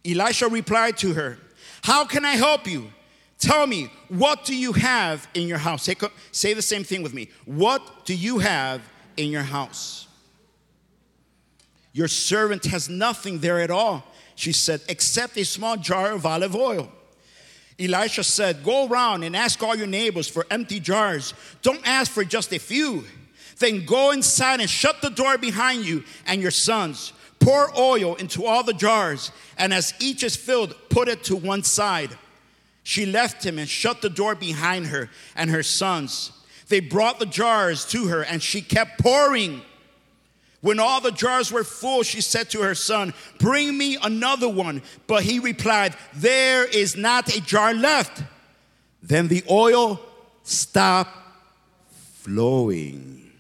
Elisha 0.05 0.47
replied 0.47 0.97
to 0.99 1.15
her, 1.15 1.37
How 1.83 2.05
can 2.05 2.25
I 2.25 2.37
help 2.37 2.69
you? 2.69 2.93
Tell 3.41 3.67
me, 3.67 3.91
what 4.09 4.45
do 4.45 4.55
you 4.55 4.73
have 4.75 5.27
in 5.35 5.49
your 5.49 5.59
house? 5.59 5.83
Say, 5.83 5.97
say 6.31 6.55
the 6.55 6.63
same 6.63 6.85
thing 6.85 7.03
with 7.03 7.13
me. 7.13 7.29
What 7.45 8.05
do 8.05 8.15
you 8.15 8.39
have 8.39 8.83
in 9.17 9.33
your 9.33 9.43
house? 9.43 10.07
Your 11.95 12.09
servant 12.09 12.67
has 12.67 12.89
nothing 12.89 13.39
there 13.39 13.61
at 13.61 13.71
all, 13.71 14.05
she 14.35 14.53
said, 14.53 14.83
except 14.89 15.39
a 15.39 15.45
small 15.45 15.77
jar 15.77 16.11
of 16.11 16.27
olive 16.27 16.55
oil. 16.57 16.91
Elisha 17.79 18.25
said, 18.25 18.65
Go 18.65 18.89
around 18.89 19.23
and 19.23 19.35
ask 19.37 19.63
all 19.63 19.77
your 19.77 19.87
neighbors 19.87 20.29
for 20.29 20.45
empty 20.51 20.81
jars. 20.81 21.35
Don't 21.63 21.87
ask 21.87 22.11
for 22.11 22.25
just 22.25 22.53
a 22.53 22.59
few. 22.59 23.05
Then 23.61 23.87
go 23.87 24.11
inside 24.11 24.61
and 24.61 24.69
shut 24.69 25.03
the 25.03 25.11
door 25.11 25.39
behind 25.39 25.85
you 25.85 26.03
and 26.27 26.43
your 26.43 26.51
sons. 26.51 27.13
Pour 27.39 27.71
oil 27.79 28.17
into 28.17 28.45
all 28.45 28.65
the 28.65 28.73
jars, 28.73 29.31
and 29.57 29.73
as 29.73 29.95
each 30.01 30.25
is 30.25 30.35
filled, 30.35 30.75
put 30.89 31.09
it 31.09 31.23
to 31.25 31.37
one 31.37 31.63
side. 31.63 32.11
She 32.83 33.07
left 33.07 33.45
him 33.47 33.59
and 33.59 33.69
shut 33.69 34.03
the 34.03 34.11
door 34.11 34.35
behind 34.35 34.87
her 34.87 35.11
and 35.37 35.51
her 35.51 35.63
sons. 35.63 36.33
They 36.69 36.81
brought 36.81 37.21
the 37.21 37.27
jars 37.27 37.85
to 37.87 38.09
her, 38.09 38.23
and 38.25 38.43
she 38.43 38.63
kept 38.63 38.99
pouring. 38.99 39.63
When 40.65 40.81
all 40.81 41.03
the 41.03 41.11
jars 41.11 41.53
were 41.53 41.63
full, 41.63 42.03
she 42.05 42.23
said 42.23 42.49
to 42.53 42.63
her 42.63 42.75
son, 42.75 43.13
Bring 43.39 43.77
me 43.77 43.99
another 44.03 44.49
one. 44.49 44.81
But 45.07 45.23
he 45.23 45.39
replied, 45.39 45.95
There 46.15 46.65
is 46.65 46.97
not 46.97 47.29
a 47.37 47.43
jar 47.43 47.75
left. 47.75 48.23
Then 49.03 49.29
the 49.29 49.45
oil 49.51 50.01
stopped 50.43 51.15
flowing. 52.23 53.31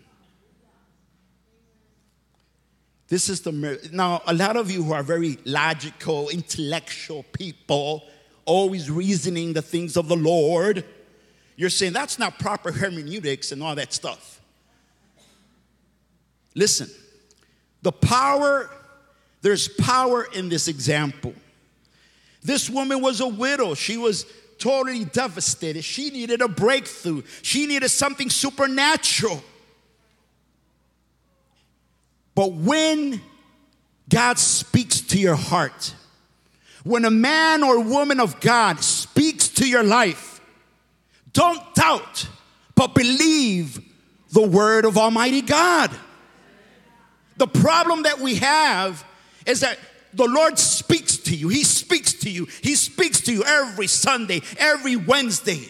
This 3.08 3.30
is 3.30 3.40
the 3.40 3.80
now 3.90 4.20
a 4.26 4.34
lot 4.34 4.58
of 4.58 4.70
you 4.70 4.82
who 4.82 4.92
are 4.92 5.02
very 5.02 5.38
logical, 5.46 6.28
intellectual 6.28 7.22
people, 7.32 8.04
always 8.44 8.90
reasoning 8.90 9.54
the 9.54 9.62
things 9.62 9.96
of 9.96 10.08
the 10.08 10.16
Lord. 10.16 10.84
You're 11.56 11.70
saying 11.70 11.94
that's 11.94 12.18
not 12.18 12.38
proper 12.38 12.70
hermeneutics 12.70 13.50
and 13.50 13.62
all 13.62 13.76
that 13.76 13.94
stuff. 13.94 14.42
Listen, 16.54 16.90
the 17.84 17.92
power, 17.92 18.68
there's 19.42 19.68
power 19.68 20.26
in 20.32 20.48
this 20.48 20.68
example. 20.68 21.34
This 22.42 22.68
woman 22.68 23.00
was 23.00 23.20
a 23.20 23.28
widow. 23.28 23.74
She 23.74 23.98
was 23.98 24.26
totally 24.58 25.04
devastated. 25.04 25.82
She 25.84 26.10
needed 26.10 26.40
a 26.40 26.48
breakthrough, 26.48 27.22
she 27.42 27.66
needed 27.66 27.90
something 27.90 28.30
supernatural. 28.30 29.42
But 32.34 32.52
when 32.52 33.20
God 34.08 34.38
speaks 34.40 35.00
to 35.02 35.18
your 35.20 35.36
heart, 35.36 35.94
when 36.82 37.04
a 37.04 37.10
man 37.10 37.62
or 37.62 37.80
woman 37.80 38.18
of 38.18 38.40
God 38.40 38.80
speaks 38.80 39.48
to 39.50 39.68
your 39.68 39.84
life, 39.84 40.40
don't 41.32 41.74
doubt, 41.74 42.26
but 42.74 42.94
believe 42.94 43.80
the 44.32 44.42
word 44.42 44.84
of 44.84 44.98
Almighty 44.98 45.42
God. 45.42 45.90
The 47.36 47.46
problem 47.46 48.04
that 48.04 48.20
we 48.20 48.36
have 48.36 49.04
is 49.46 49.60
that 49.60 49.78
the 50.12 50.26
Lord 50.26 50.58
speaks 50.58 51.16
to 51.18 51.36
you. 51.36 51.48
He 51.48 51.64
speaks 51.64 52.12
to 52.14 52.30
you. 52.30 52.46
He 52.62 52.74
speaks 52.76 53.20
to 53.22 53.32
you 53.32 53.42
every 53.44 53.88
Sunday, 53.88 54.42
every 54.58 54.96
Wednesday. 54.96 55.68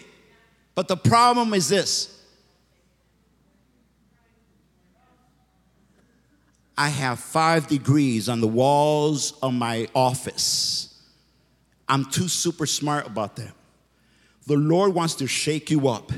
But 0.75 0.89
the 0.89 0.97
problem 0.97 1.55
is 1.55 1.69
this 1.69 2.15
I 6.77 6.89
have 6.89 7.21
five 7.21 7.69
degrees 7.69 8.29
on 8.29 8.41
the 8.41 8.49
walls 8.49 9.33
of 9.43 9.55
my 9.55 9.89
office. 9.95 10.91
I'm 11.89 12.05
too 12.07 12.29
super 12.29 12.67
smart 12.67 13.07
about 13.07 13.37
that. 13.37 13.53
The 14.47 14.57
Lord 14.57 14.95
wants 14.95 15.15
to 15.17 15.27
shake 15.27 15.71
you 15.71 15.89
up. 15.89 16.13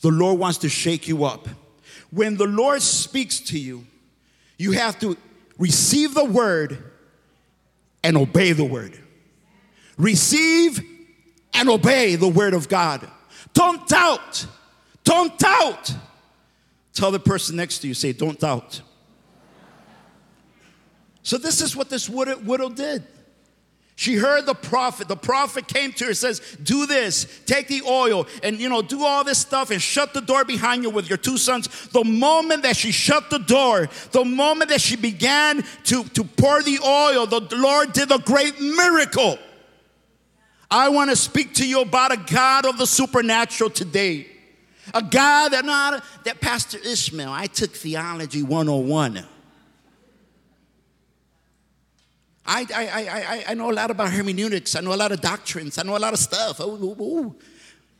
The 0.00 0.10
Lord 0.10 0.38
wants 0.38 0.58
to 0.58 0.68
shake 0.68 1.08
you 1.08 1.24
up. 1.24 1.48
When 2.10 2.36
the 2.36 2.46
Lord 2.46 2.80
speaks 2.80 3.40
to 3.40 3.58
you, 3.58 3.84
you 4.58 4.72
have 4.72 4.98
to 4.98 5.16
receive 5.56 6.14
the 6.14 6.24
word 6.24 6.82
and 8.04 8.16
obey 8.16 8.52
the 8.52 8.64
word. 8.64 8.98
Receive 9.96 10.80
and 11.54 11.68
obey 11.68 12.16
the 12.16 12.28
word 12.28 12.54
of 12.54 12.68
God. 12.68 13.08
Don't 13.54 13.86
doubt. 13.88 14.46
Don't 15.04 15.38
doubt. 15.38 15.94
Tell 16.92 17.10
the 17.10 17.20
person 17.20 17.56
next 17.56 17.78
to 17.78 17.88
you, 17.88 17.94
say, 17.94 18.12
Don't 18.12 18.38
doubt. 18.38 18.82
So, 21.22 21.38
this 21.38 21.60
is 21.60 21.76
what 21.76 21.90
this 21.90 22.08
widow, 22.08 22.70
did. 22.70 23.04
She 23.98 24.14
heard 24.14 24.46
the 24.46 24.54
prophet. 24.54 25.08
The 25.08 25.16
prophet 25.16 25.66
came 25.66 25.92
to 25.94 26.04
her 26.04 26.14
says, 26.14 26.40
"Do 26.62 26.86
this. 26.86 27.26
Take 27.46 27.66
the 27.66 27.82
oil 27.82 28.28
and 28.44 28.60
you 28.60 28.68
know, 28.68 28.80
do 28.80 29.04
all 29.04 29.24
this 29.24 29.38
stuff 29.38 29.72
and 29.72 29.82
shut 29.82 30.14
the 30.14 30.20
door 30.20 30.44
behind 30.44 30.84
you 30.84 30.90
with 30.90 31.08
your 31.08 31.18
two 31.18 31.36
sons." 31.36 31.68
The 31.90 32.04
moment 32.04 32.62
that 32.62 32.76
she 32.76 32.92
shut 32.92 33.28
the 33.28 33.40
door, 33.40 33.90
the 34.12 34.24
moment 34.24 34.70
that 34.70 34.80
she 34.80 34.94
began 34.94 35.64
to 35.86 36.04
to 36.04 36.22
pour 36.22 36.62
the 36.62 36.78
oil, 36.78 37.26
the 37.26 37.40
Lord 37.56 37.92
did 37.92 38.12
a 38.12 38.20
great 38.20 38.60
miracle. 38.60 39.36
I 40.70 40.90
want 40.90 41.10
to 41.10 41.16
speak 41.16 41.54
to 41.54 41.66
you 41.66 41.80
about 41.80 42.12
a 42.12 42.18
God 42.18 42.66
of 42.66 42.78
the 42.78 42.86
supernatural 42.86 43.68
today. 43.68 44.28
A 44.94 45.02
God 45.02 45.48
that 45.48 45.64
not 45.64 46.04
that 46.22 46.40
Pastor 46.40 46.78
Ishmael, 46.78 47.32
I 47.32 47.48
took 47.48 47.74
theology 47.74 48.44
101. 48.44 49.26
I, 52.50 52.66
I, 52.74 52.84
I, 52.84 53.44
I 53.48 53.54
know 53.54 53.70
a 53.70 53.74
lot 53.74 53.90
about 53.90 54.10
hermeneutics. 54.10 54.74
I 54.74 54.80
know 54.80 54.94
a 54.94 54.96
lot 54.96 55.12
of 55.12 55.20
doctrines. 55.20 55.76
I 55.76 55.82
know 55.82 55.96
a 55.96 55.98
lot 55.98 56.14
of 56.14 56.18
stuff. 56.18 56.58
Ooh, 56.60 56.82
ooh, 56.82 57.02
ooh. 57.02 57.36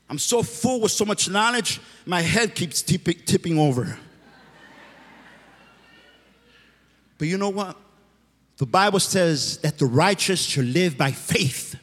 I'm 0.08 0.18
so 0.18 0.42
full 0.42 0.80
with 0.80 0.92
so 0.92 1.04
much 1.04 1.28
knowledge, 1.28 1.80
my 2.06 2.22
head 2.22 2.54
keeps 2.54 2.80
tipping, 2.80 3.20
tipping 3.26 3.58
over. 3.58 3.98
But 7.18 7.28
you 7.28 7.36
know 7.36 7.50
what? 7.50 7.76
The 8.56 8.64
Bible 8.64 9.00
says 9.00 9.58
that 9.58 9.78
the 9.78 9.84
righteous 9.84 10.40
shall 10.40 10.64
live 10.64 10.96
by 10.96 11.12
faith. 11.12 11.76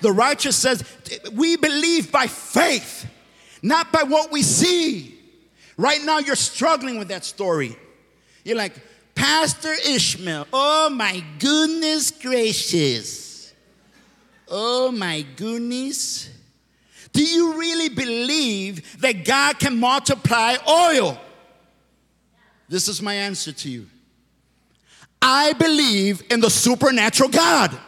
The 0.00 0.12
righteous 0.12 0.56
says, 0.56 0.82
we 1.34 1.56
believe 1.56 2.10
by 2.10 2.26
faith, 2.26 3.06
not 3.62 3.92
by 3.92 4.04
what 4.04 4.32
we 4.32 4.40
see. 4.42 5.18
Right 5.76 6.02
now, 6.02 6.20
you're 6.20 6.36
struggling 6.36 6.98
with 6.98 7.08
that 7.08 7.26
story. 7.26 7.76
You're 8.44 8.56
like, 8.56 8.72
Pastor 9.20 9.74
Ishmael, 9.86 10.46
oh 10.50 10.88
my 10.88 11.22
goodness 11.38 12.10
gracious. 12.10 13.52
Oh 14.48 14.90
my 14.90 15.26
goodness. 15.36 16.30
Do 17.12 17.22
you 17.22 17.58
really 17.58 17.90
believe 17.90 18.98
that 19.02 19.26
God 19.26 19.58
can 19.58 19.78
multiply 19.78 20.54
oil? 20.66 21.20
This 22.66 22.88
is 22.88 23.02
my 23.02 23.12
answer 23.12 23.52
to 23.52 23.68
you. 23.68 23.88
I 25.20 25.52
believe 25.52 26.22
in 26.30 26.40
the 26.40 26.48
supernatural 26.48 27.28
God. 27.28 27.78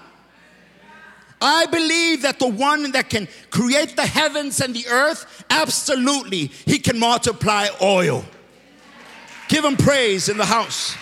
I 1.40 1.64
believe 1.64 2.22
that 2.22 2.40
the 2.40 2.48
one 2.48 2.92
that 2.92 3.08
can 3.08 3.26
create 3.48 3.96
the 3.96 4.04
heavens 4.06 4.60
and 4.60 4.74
the 4.74 4.86
earth, 4.86 5.46
absolutely, 5.48 6.48
he 6.66 6.78
can 6.78 6.98
multiply 6.98 7.68
oil. 7.80 8.22
Give 9.48 9.64
him 9.64 9.78
praise 9.78 10.28
in 10.28 10.36
the 10.36 10.44
house. 10.44 10.94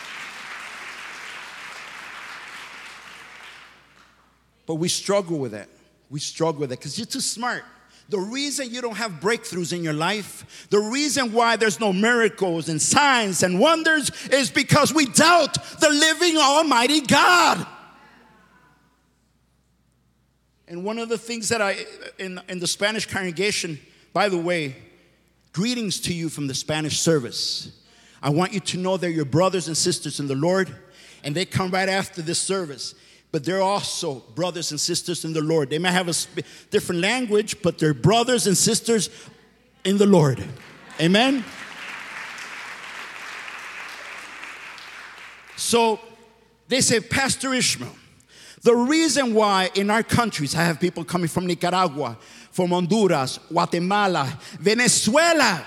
But 4.71 4.77
we 4.77 4.87
struggle 4.87 5.37
with 5.37 5.53
it. 5.53 5.69
We 6.11 6.21
struggle 6.21 6.61
with 6.61 6.71
it 6.71 6.79
because 6.79 6.97
you're 6.97 7.05
too 7.05 7.21
smart. 7.21 7.65
The 8.09 8.21
reason 8.21 8.71
you 8.71 8.81
don't 8.81 8.99
have 8.99 9.15
breakthroughs 9.15 9.73
in 9.73 9.83
your 9.83 9.95
life, 9.95 10.69
the 10.71 10.79
reason 10.79 11.33
why 11.33 11.57
there's 11.57 11.81
no 11.81 11.93
miracles 11.93 12.69
and 12.69 12.81
signs 12.81 13.43
and 13.43 13.59
wonders 13.59 14.13
is 14.27 14.49
because 14.49 14.95
we 14.95 15.07
doubt 15.07 15.55
the 15.81 15.89
living 15.89 16.37
Almighty 16.37 17.01
God. 17.01 17.67
And 20.69 20.85
one 20.85 20.99
of 20.99 21.09
the 21.09 21.19
things 21.19 21.49
that 21.49 21.61
I, 21.61 21.85
in, 22.21 22.41
in 22.49 22.61
the 22.61 22.69
Spanish 22.69 23.07
congregation, 23.07 23.77
by 24.13 24.29
the 24.29 24.39
way, 24.39 24.77
greetings 25.53 25.99
to 26.03 26.15
you 26.15 26.29
from 26.29 26.47
the 26.47 26.55
Spanish 26.55 27.01
service. 27.01 27.77
I 28.23 28.31
want 28.31 28.53
you 28.53 28.61
to 28.61 28.79
know 28.79 28.97
they're 28.97 29.11
your 29.11 29.25
brothers 29.25 29.67
and 29.67 29.77
sisters 29.77 30.21
in 30.21 30.29
the 30.29 30.37
Lord, 30.37 30.73
and 31.25 31.35
they 31.35 31.45
come 31.45 31.73
right 31.73 31.89
after 31.89 32.23
this 32.23 32.41
service. 32.41 32.95
But 33.33 33.45
they're 33.45 33.63
also 33.63 34.23
brothers 34.35 34.71
and 34.71 34.81
sisters 34.81 35.25
in 35.25 35.33
the 35.33 35.41
Lord. 35.41 35.71
They 35.71 35.79
may 35.79 35.93
have 35.93 36.09
a 36.09 36.15
sp- 36.15 36.43
different 36.71 37.01
language, 37.01 37.63
but 37.63 37.79
they're 37.79 37.95
brothers 37.95 38.47
and 38.47 38.57
sisters 38.57 39.11
in 39.85 39.99
the 39.99 40.07
Lord. 40.07 40.43
Amen? 41.01 41.45
So 45.57 46.01
they 46.69 46.81
say, 46.81 47.01
Pastor 47.01 47.55
Ishmael, 47.55 47.95
the 48.63 48.75
reason 48.75 49.33
why 49.33 49.71
in 49.75 49.89
our 49.91 50.03
countries, 50.03 50.55
I 50.55 50.65
have 50.65 50.81
people 50.81 51.05
coming 51.05 51.29
from 51.29 51.47
Nicaragua, 51.47 52.19
from 52.51 52.71
Honduras, 52.71 53.39
Guatemala, 53.49 54.39
Venezuela. 54.59 55.65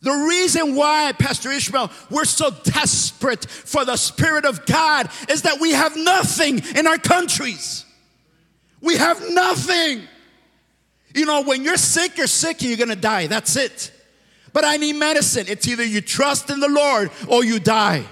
The 0.00 0.12
reason 0.12 0.76
why, 0.76 1.12
Pastor 1.12 1.50
Ishmael, 1.50 1.90
we're 2.10 2.24
so 2.24 2.50
desperate 2.62 3.44
for 3.48 3.84
the 3.84 3.96
Spirit 3.96 4.44
of 4.44 4.64
God 4.64 5.10
is 5.28 5.42
that 5.42 5.60
we 5.60 5.72
have 5.72 5.96
nothing 5.96 6.60
in 6.76 6.86
our 6.86 6.98
countries. 6.98 7.84
We 8.80 8.96
have 8.96 9.20
nothing. 9.30 10.02
You 11.14 11.26
know, 11.26 11.42
when 11.42 11.64
you're 11.64 11.76
sick, 11.76 12.16
you're 12.16 12.28
sick 12.28 12.60
and 12.60 12.68
you're 12.70 12.78
gonna 12.78 12.94
die. 12.94 13.26
That's 13.26 13.56
it. 13.56 13.90
But 14.52 14.64
I 14.64 14.76
need 14.76 14.94
medicine. 14.94 15.46
It's 15.48 15.66
either 15.66 15.84
you 15.84 16.00
trust 16.00 16.48
in 16.48 16.60
the 16.60 16.68
Lord 16.68 17.10
or 17.26 17.44
you 17.44 17.58
die. 17.58 18.04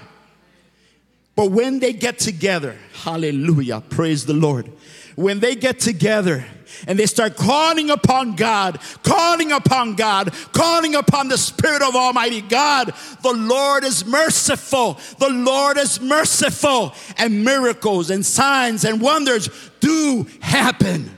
But 1.35 1.51
when 1.51 1.79
they 1.79 1.93
get 1.93 2.19
together, 2.19 2.77
hallelujah, 3.03 3.81
praise 3.89 4.25
the 4.25 4.33
Lord. 4.33 4.71
When 5.15 5.39
they 5.39 5.55
get 5.55 5.79
together 5.79 6.45
and 6.87 6.97
they 6.97 7.05
start 7.05 7.35
calling 7.35 7.89
upon 7.89 8.35
God, 8.35 8.79
calling 9.03 9.51
upon 9.51 9.95
God, 9.95 10.33
calling 10.51 10.95
upon 10.95 11.27
the 11.27 11.37
Spirit 11.37 11.81
of 11.81 11.95
Almighty 11.95 12.41
God, 12.41 12.93
the 13.21 13.33
Lord 13.33 13.83
is 13.83 14.05
merciful. 14.05 14.99
The 15.19 15.29
Lord 15.29 15.77
is 15.77 15.99
merciful. 16.01 16.93
And 17.17 17.43
miracles 17.43 18.09
and 18.09 18.25
signs 18.25 18.85
and 18.85 19.01
wonders 19.01 19.49
do 19.79 20.27
happen. 20.41 21.11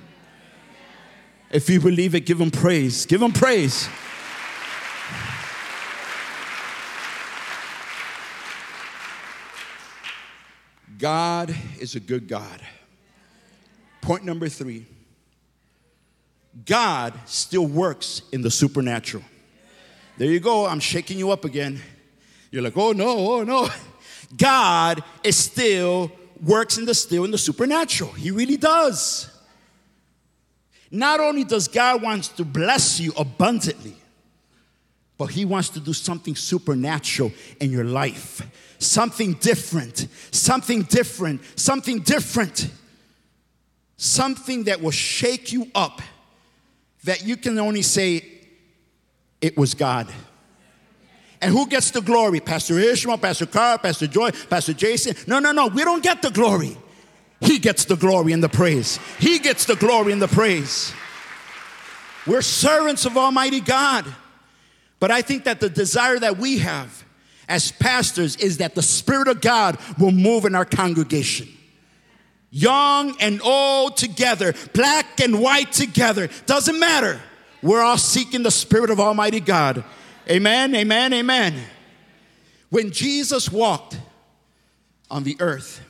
If 1.52 1.70
you 1.70 1.80
believe 1.80 2.14
it, 2.14 2.22
give 2.22 2.40
Him 2.40 2.52
praise. 2.52 3.06
Give 3.06 3.22
Him 3.22 3.32
praise. 3.32 3.90
God 11.00 11.56
is 11.80 11.96
a 11.96 12.00
good 12.00 12.28
God. 12.28 12.62
Point 14.02 14.26
number 14.26 14.50
three 14.50 14.86
God 16.66 17.14
still 17.26 17.66
works 17.66 18.22
in 18.32 18.42
the 18.42 18.52
supernatural. 18.52 19.24
There 20.18 20.28
you 20.28 20.40
go. 20.40 20.66
I'm 20.66 20.80
shaking 20.80 21.18
you 21.18 21.32
up 21.32 21.46
again. 21.46 21.80
You're 22.52 22.64
like, 22.64 22.78
oh 22.78 22.92
no, 22.92 23.34
oh 23.34 23.44
no. 23.44 23.70
God 24.38 25.04
is 25.24 25.38
still 25.38 26.12
works 26.44 26.78
in 26.78 26.86
the 26.86 26.94
still 26.94 27.24
in 27.26 27.32
the 27.32 27.38
supernatural. 27.38 28.12
He 28.12 28.32
really 28.32 28.58
does. 28.58 29.30
Not 30.92 31.20
only 31.20 31.44
does 31.44 31.68
God 31.68 32.02
wants 32.02 32.30
to 32.30 32.44
bless 32.44 33.00
you 33.00 33.14
abundantly, 33.18 33.96
but 35.18 35.28
he 35.28 35.46
wants 35.46 35.70
to 35.70 35.80
do 35.80 35.94
something 35.94 36.36
supernatural 36.36 37.32
in 37.60 37.72
your 37.72 37.84
life. 37.84 38.42
Something 38.80 39.34
different, 39.34 40.08
something 40.32 40.84
different, 40.84 41.42
something 41.56 42.00
different. 42.00 42.70
Something 44.02 44.64
that 44.64 44.82
will 44.82 44.92
shake 44.92 45.52
you 45.52 45.68
up 45.76 46.02
that 47.04 47.26
you 47.26 47.38
can 47.38 47.58
only 47.60 47.82
say, 47.82 48.26
it 49.42 49.58
was 49.58 49.74
God. 49.74 50.08
And 51.42 51.54
who 51.54 51.68
gets 51.68 51.92
the 51.92 52.02
glory? 52.02 52.40
Pastor 52.42 52.78
Ishmael, 52.78 53.18
Pastor 53.18 53.46
Carl, 53.46 53.78
Pastor 53.78 54.08
Joy, 54.08 54.32
Pastor 54.50 54.74
Jason? 54.74 55.16
No, 55.26 55.40
no, 55.40 55.52
no. 55.52 55.68
We 55.68 55.84
don't 55.84 56.04
get 56.04 56.22
the 56.22 56.32
glory. 56.32 56.78
He 57.40 57.60
gets 57.60 57.86
the 57.86 57.96
glory 57.96 58.34
and 58.34 58.44
the 58.44 58.50
praise. 58.50 59.00
He 59.18 59.40
gets 59.40 59.66
the 59.66 59.76
glory 59.76 60.12
and 60.12 60.22
the 60.22 60.28
praise. 60.28 60.94
We're 62.28 62.42
servants 62.42 63.06
of 63.06 63.18
Almighty 63.18 63.62
God. 63.62 64.06
But 65.00 65.12
I 65.12 65.22
think 65.22 65.46
that 65.46 65.62
the 65.62 65.70
desire 65.70 66.20
that 66.20 66.38
we 66.38 66.58
have 66.58 67.06
as 67.48 67.72
pastors 67.72 68.36
is 68.36 68.58
that 68.58 68.76
the 68.76 68.82
Spirit 68.82 69.30
of 69.30 69.40
God 69.40 69.78
will 69.98 70.12
move 70.12 70.44
in 70.44 70.54
our 70.54 70.66
congregation. 70.66 71.48
Young 72.52 73.16
and 73.20 73.42
old 73.44 73.98
together, 73.98 74.54
black 74.74 75.20
and 75.20 75.40
white 75.40 75.72
together, 75.72 76.30
doesn't 76.46 76.80
matter. 76.80 77.22
We're 77.62 77.82
all 77.82 77.98
seeking 77.98 78.44
the 78.44 78.52
Spirit 78.52 78.90
of 78.90 79.00
Almighty 79.00 79.40
God. 79.40 79.84
Amen, 80.30 80.74
amen, 80.76 81.14
amen. 81.14 81.56
When 82.70 82.92
Jesus 82.92 83.52
walked 83.52 83.98
on 85.12 85.24
the 85.24 85.36
earth, 85.40 85.82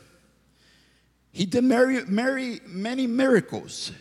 he 1.31 1.45
did 1.45 1.63
many, 1.63 2.01
many, 2.05 2.59
many 2.65 3.07
miracles. 3.07 3.91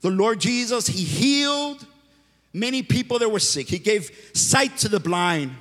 The 0.00 0.10
Lord 0.10 0.40
Jesus, 0.40 0.86
he 0.86 1.04
healed 1.04 1.86
many 2.52 2.82
people 2.82 3.18
that 3.18 3.28
were 3.28 3.38
sick. 3.40 3.68
He 3.68 3.78
gave 3.78 4.10
sight 4.34 4.76
to 4.78 4.88
the 4.88 5.00
blind. 5.00 5.52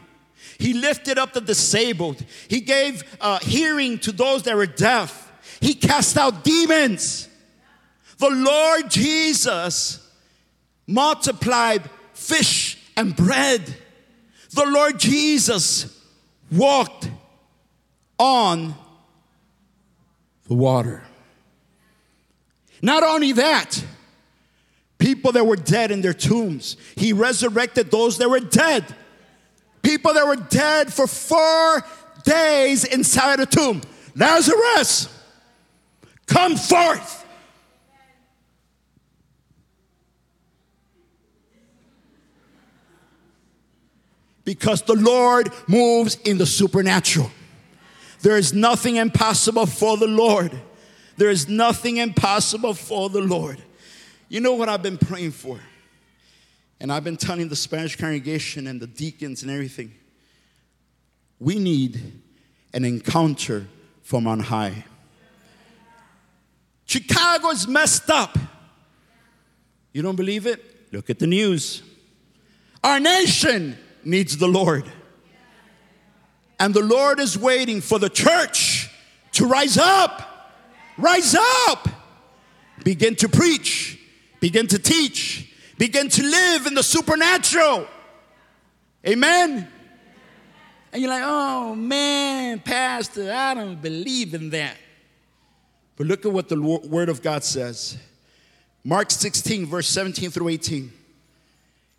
He 0.57 0.73
lifted 0.73 1.17
up 1.17 1.33
the 1.33 1.41
disabled. 1.41 2.23
He 2.47 2.61
gave 2.61 3.03
uh, 3.21 3.39
hearing 3.39 3.99
to 3.99 4.11
those 4.11 4.43
that 4.43 4.55
were 4.55 4.65
deaf. 4.65 5.28
He 5.61 5.73
cast 5.73 6.17
out 6.17 6.43
demons. 6.43 7.27
The 8.17 8.29
Lord 8.29 8.89
Jesus 8.89 10.05
multiplied 10.87 11.89
fish 12.13 12.77
and 12.97 13.15
bread. 13.15 13.61
The 14.51 14.65
Lord 14.65 14.99
Jesus 14.99 15.97
walked 16.51 17.09
on 18.17 18.75
the 20.47 20.55
water. 20.55 21.03
Not 22.81 23.03
only 23.03 23.33
that, 23.33 23.83
people 24.97 25.31
that 25.33 25.45
were 25.45 25.55
dead 25.55 25.91
in 25.91 26.01
their 26.01 26.13
tombs, 26.13 26.77
he 26.95 27.13
resurrected 27.13 27.91
those 27.91 28.17
that 28.17 28.29
were 28.29 28.39
dead. 28.39 28.85
People 29.81 30.13
that 30.13 30.27
were 30.27 30.35
dead 30.35 30.91
for 30.91 31.07
four 31.07 31.83
days 32.23 32.83
inside 32.83 33.39
a 33.39 33.45
tomb. 33.45 33.81
Lazarus, 34.15 35.07
come 36.29 36.55
forth. 36.55 37.25
Because 44.45 44.81
the 44.83 44.95
Lord 44.95 45.51
moves 45.67 46.15
in 46.25 46.37
the 46.37 46.45
supernatural. 46.45 47.29
There 48.21 48.37
is 48.37 48.53
nothing 48.53 48.95
impossible 48.95 49.65
for 49.65 49.97
the 49.97 50.07
Lord. 50.07 50.51
There 51.17 51.29
is 51.29 51.47
nothing 51.47 51.97
impossible 51.97 52.73
for 52.73 53.09
the 53.09 53.21
Lord. 53.21 53.61
You 54.29 54.39
know 54.39 54.53
what 54.53 54.69
I've 54.69 54.83
been 54.83 54.97
praying 54.97 55.31
for? 55.31 55.59
And 56.79 56.91
I've 56.91 57.03
been 57.03 57.17
telling 57.17 57.49
the 57.49 57.55
Spanish 57.55 57.95
congregation 57.95 58.67
and 58.67 58.79
the 58.79 58.87
deacons 58.87 59.41
and 59.43 59.51
everything. 59.51 59.93
We 61.39 61.59
need 61.59 62.21
an 62.73 62.85
encounter 62.85 63.67
from 64.01 64.27
on 64.27 64.39
high. 64.39 64.85
Chicago 66.89 67.49
is 67.49 67.67
messed 67.67 68.09
up. 68.09 68.35
You 69.93 70.01
don't 70.01 70.15
believe 70.15 70.47
it? 70.47 70.91
Look 70.91 71.11
at 71.11 71.19
the 71.19 71.27
news. 71.27 71.83
Our 72.83 72.99
nation 72.99 73.77
needs 74.03 74.37
the 74.37 74.47
Lord. 74.47 74.85
And 76.59 76.73
the 76.73 76.81
Lord 76.81 77.19
is 77.19 77.37
waiting 77.37 77.79
for 77.79 77.99
the 77.99 78.09
church 78.09 78.89
to 79.33 79.45
rise 79.45 79.77
up. 79.77 80.51
Rise 80.97 81.35
up. 81.67 81.87
Begin 82.83 83.15
to 83.17 83.29
preach. 83.29 83.99
Begin 84.39 84.65
to 84.65 84.79
teach. 84.79 85.53
Begin 85.77 86.09
to 86.09 86.23
live 86.23 86.65
in 86.65 86.73
the 86.73 86.81
supernatural. 86.81 87.87
Amen. 89.07 89.67
And 90.91 91.01
you're 91.03 91.11
like, 91.11 91.23
oh 91.23 91.75
man, 91.75 92.57
Pastor, 92.61 93.31
I 93.31 93.53
don't 93.53 93.79
believe 93.79 94.33
in 94.33 94.49
that. 94.49 94.75
But 95.99 96.07
look 96.07 96.25
at 96.25 96.31
what 96.31 96.47
the 96.47 96.59
Word 96.59 97.09
of 97.09 97.21
God 97.21 97.43
says 97.43 97.97
Mark 98.85 99.11
16, 99.11 99.65
verse 99.65 99.87
17 99.89 100.31
through 100.31 100.47
18. 100.47 100.91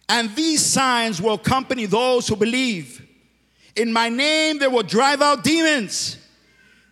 And 0.08 0.34
these 0.34 0.64
signs 0.64 1.20
will 1.20 1.34
accompany 1.34 1.84
those 1.84 2.26
who 2.26 2.34
believe. 2.34 3.06
In 3.76 3.92
my 3.92 4.08
name, 4.08 4.58
they 4.58 4.66
will 4.66 4.82
drive 4.82 5.20
out 5.20 5.44
demons. 5.44 6.16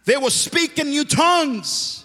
They 0.04 0.18
will 0.18 0.30
speak 0.30 0.78
in 0.78 0.90
new 0.90 1.04
tongues. 1.04 2.04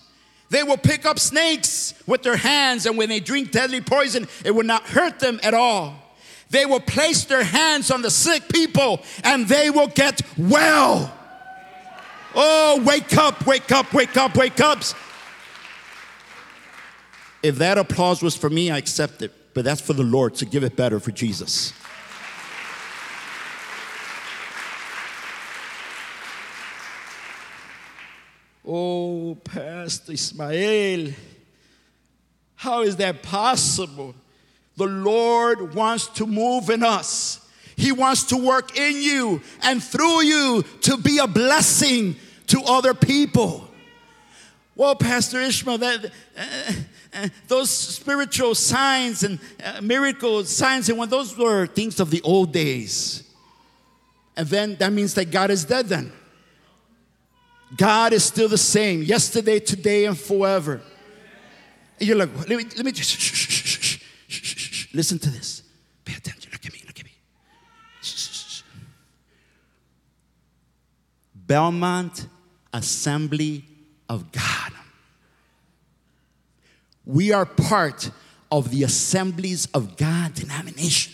They 0.49 0.64
will 0.64 0.78
pick 0.78 1.06
up 1.06 1.20
snakes 1.20 1.93
with 2.08 2.24
their 2.24 2.38
hands, 2.38 2.86
and 2.86 2.97
when 2.97 3.10
they 3.10 3.20
drink 3.20 3.51
deadly 3.51 3.82
poison, 3.82 4.28
it 4.45 4.51
will 4.51 4.66
not 4.66 4.84
hurt 4.84 5.20
them 5.20 5.39
at 5.43 5.54
all. 5.54 5.95
They 6.49 6.66
will 6.66 6.80
place 6.80 7.26
their 7.26 7.43
hands 7.43 7.91
on 7.91 8.01
the 8.01 8.10
sick 8.10 8.47
people, 8.47 9.01
and 9.24 9.47
they 9.47 9.70
will 9.70 9.88
get 9.88 10.22
well. 10.38 11.14
Oh, 12.36 12.82
wake 12.86 13.16
up, 13.18 13.46
wake 13.46 13.72
up, 13.72 13.94
wake 13.94 14.18
up, 14.18 14.36
wake 14.36 14.60
up. 14.60 14.82
If 17.42 17.58
that 17.58 17.78
applause 17.78 18.22
was 18.22 18.36
for 18.36 18.50
me, 18.50 18.72
I 18.72 18.78
accept 18.78 19.22
it. 19.22 19.32
But 19.54 19.66
that's 19.66 19.82
for 19.82 19.94
the 19.94 20.04
Lord, 20.04 20.36
to 20.36 20.46
give 20.46 20.64
it 20.64 20.76
better 20.76 21.00
for 21.00 21.12
Jesus. 21.12 21.74
Oh 28.66 29.24
Oh, 29.34 29.36
Pastor 29.36 30.12
Ishmael, 30.12 31.12
how 32.56 32.84
is 32.84 32.98
that 32.98 33.24
possible? 33.24 34.14
The 34.78 34.86
Lord 34.86 35.74
wants 35.74 36.06
to 36.10 36.28
move 36.28 36.70
in 36.70 36.84
us. 36.84 37.43
He 37.76 37.92
wants 37.92 38.26
to 38.26 38.38
work 38.38 38.78
in 38.78 39.02
you 39.02 39.42
and 39.64 39.84
through 39.84 40.24
you 40.24 40.64
to 40.82 40.98
be 40.98 41.18
a 41.18 41.28
blessing 41.28 42.16
to 42.48 42.62
other 42.66 42.94
people. 42.94 43.68
Well, 44.76 44.96
Pastor 44.96 45.40
Ishmael, 45.40 45.78
that, 45.80 46.06
uh, 46.38 46.74
uh, 47.14 47.28
those 47.48 47.70
spiritual 47.70 48.56
signs 48.56 49.24
and 49.24 49.40
uh, 49.64 49.82
miracles, 49.82 50.50
signs 50.50 50.90
and 50.90 50.98
when 50.98 51.10
those 51.10 51.38
were 51.38 51.68
things 51.68 52.00
of 52.00 52.10
the 52.10 52.22
old 52.24 52.52
days. 52.52 53.24
And 54.36 54.48
then 54.48 54.76
that 54.78 54.92
means 54.92 55.14
that 55.14 55.30
God 55.30 55.52
is 55.52 55.64
dead 55.66 55.88
then. 55.88 56.12
God 57.78 58.14
is 58.14 58.24
still 58.24 58.50
the 58.50 58.58
same 58.58 59.04
yesterday, 59.04 59.60
today, 59.60 60.06
and 60.06 60.18
forever. 60.18 60.82
And 62.00 62.08
you're 62.08 62.18
like, 62.18 62.36
let 62.36 62.50
me, 62.50 62.64
let 62.76 62.86
me 62.86 62.92
just, 62.92 63.10
shh, 63.12 63.36
shh, 63.36 64.00
shh, 64.28 64.94
listen 64.94 65.20
to 65.20 65.30
this. 65.30 65.64
Pay 66.04 66.16
attention. 66.16 66.52
Look 66.52 66.66
at 66.66 66.74
me, 66.74 66.82
look 66.86 67.00
at 67.00 67.06
me. 67.06 67.12
Shh, 68.02 68.16
shh, 68.16 68.48
shh. 68.48 68.64
Belmont 71.46 72.28
Assembly 72.74 73.66
of 74.10 74.32
God. 74.32 74.72
We 77.06 77.32
are 77.32 77.46
part 77.46 78.10
of 78.52 78.72
the 78.72 78.84
Assemblies 78.84 79.66
of 79.74 79.98
God 79.98 80.34
denomination. 80.34 81.14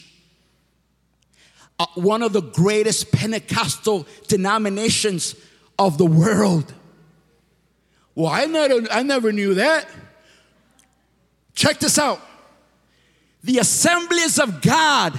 Uh, 1.80 1.86
one 1.96 2.22
of 2.22 2.34
the 2.34 2.42
greatest 2.42 3.12
Pentecostal 3.12 4.06
denominations 4.28 5.36
of 5.78 5.98
the 5.98 6.06
world. 6.06 6.74
Well, 8.14 8.28
I 8.28 8.46
never, 8.46 8.82
I 8.92 9.04
never 9.04 9.32
knew 9.32 9.54
that. 9.56 9.88
Check 11.56 11.80
this 11.80 11.98
out. 11.98 12.20
The 13.44 13.60
assemblies 13.60 14.38
of 14.38 14.62
God, 14.62 15.18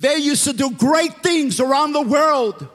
they 0.00 0.16
used 0.16 0.44
to 0.44 0.52
do 0.52 0.70
great 0.72 1.22
things 1.22 1.60
around 1.60 1.92
the 1.92 2.02
world. 2.02 2.68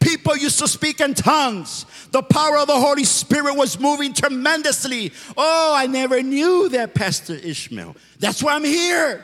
People 0.00 0.36
used 0.36 0.58
to 0.60 0.68
speak 0.68 1.00
in 1.00 1.14
tongues. 1.14 1.84
The 2.12 2.22
power 2.22 2.58
of 2.58 2.68
the 2.68 2.78
Holy 2.78 3.04
Spirit 3.04 3.56
was 3.56 3.78
moving 3.80 4.12
tremendously. 4.14 5.12
Oh, 5.36 5.74
I 5.76 5.86
never 5.86 6.22
knew 6.22 6.68
that, 6.70 6.94
Pastor 6.94 7.34
Ishmael. 7.34 7.96
That's 8.18 8.42
why 8.42 8.54
I'm 8.54 8.64
here. 8.64 9.22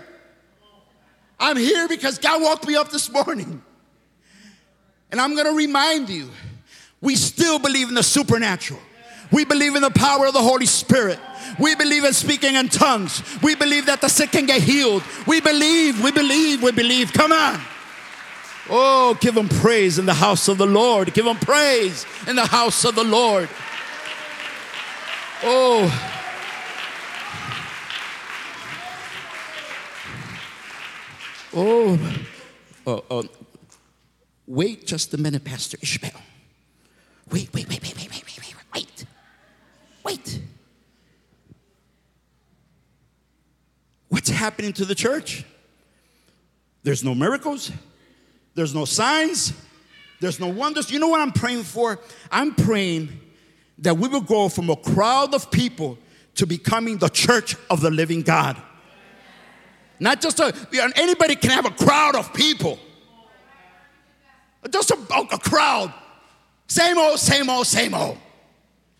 I'm 1.39 1.57
here 1.57 1.89
because 1.89 2.19
God 2.19 2.43
woke 2.43 2.67
me 2.67 2.77
up 2.77 2.91
this 2.91 3.11
morning. 3.11 3.63
And 5.11 5.21
I'm 5.21 5.35
going 5.35 5.47
to 5.47 5.57
remind 5.57 6.09
you 6.09 6.29
we 7.01 7.15
still 7.15 7.59
believe 7.59 7.89
in 7.89 7.95
the 7.95 8.03
supernatural. 8.03 8.81
We 9.31 9.45
believe 9.45 9.77
in 9.77 9.83
the 9.83 9.91
power 9.91 10.27
of 10.27 10.33
the 10.33 10.43
Holy 10.43 10.67
Spirit. 10.67 11.19
We 11.59 11.75
believe 11.75 12.05
in 12.05 12.13
speaking 12.13 12.55
in 12.55 12.69
tongues. 12.69 13.23
We 13.43 13.55
believe 13.55 13.87
that 13.87 14.01
the 14.01 14.09
sick 14.09 14.33
can 14.33 14.47
get 14.47 14.63
healed. 14.63 15.03
We 15.27 15.41
believe, 15.41 16.03
we 16.03 16.13
believe, 16.13 16.63
we 16.63 16.73
believe. 16.73 17.13
Come 17.13 17.33
on. 17.33 17.61
Oh, 18.69 19.15
give 19.21 19.37
him 19.37 19.49
praise 19.49 19.99
in 19.99 20.07
the 20.07 20.15
house 20.15 20.49
of 20.49 20.59
the 20.59 20.67
Lord. 20.67 21.13
Give 21.13 21.27
him 21.27 21.37
praise 21.37 22.07
in 22.27 22.37
the 22.37 22.47
house 22.47 22.85
of 22.85 22.95
the 22.95 23.05
Lord. 23.05 23.49
Oh. 25.43 26.21
Oh. 31.53 31.99
oh, 32.87 33.05
oh. 33.11 33.25
Wait 34.47 34.87
just 34.87 35.13
a 35.15 35.19
minute, 35.19 35.45
Pastor 35.45 35.79
Ishmael. 35.81 36.13
Wait, 37.31 37.53
wait, 37.53 37.69
wait, 37.69 37.83
wait, 37.83 37.97
wait, 37.97 38.11
wait, 38.11 38.25
wait, 38.27 38.41
wait, 38.41 38.55
wait. 38.75 39.07
Wait. 40.05 40.41
What's 44.09 44.29
happening 44.31 44.73
to 44.75 44.85
the 44.85 44.95
church? 44.95 45.45
There's 46.83 47.03
no 47.03 47.15
miracles, 47.15 47.71
there's 48.55 48.75
no 48.75 48.85
signs, 48.85 49.53
there's 50.21 50.41
no 50.41 50.49
wonders. 50.49 50.91
You 50.91 50.99
know 50.99 51.09
what 51.09 51.21
I'm 51.21 51.33
praying 51.33 51.65
for? 51.65 51.99
I'm 52.31 52.55
praying 52.55 53.21
that 53.79 53.97
we 53.97 54.09
will 54.09 54.21
go 54.21 54.49
from 54.49 54.71
a 54.71 54.77
crowd 54.77 55.35
of 55.35 55.51
people 55.51 55.99
to 56.37 56.47
becoming 56.47 56.99
the 56.99 57.09
church 57.09 57.57
of 57.71 57.81
the 57.81 57.91
living 57.91 58.23
God. 58.23 58.57
Not 60.01 60.21
just 60.21 60.41
a, 60.41 60.55
anybody 60.97 61.37
can 61.37 61.51
have 61.51 61.67
a 61.67 61.71
crowd 61.71 62.17
of 62.17 62.33
people. 62.35 62.79
Just 64.71 64.91
a, 64.91 64.97
a 65.33 65.39
crowd 65.39 65.93
same 66.67 66.99
old, 66.99 67.19
same 67.19 67.51
old, 67.51 67.67
same 67.67 67.95
old. 67.95 68.19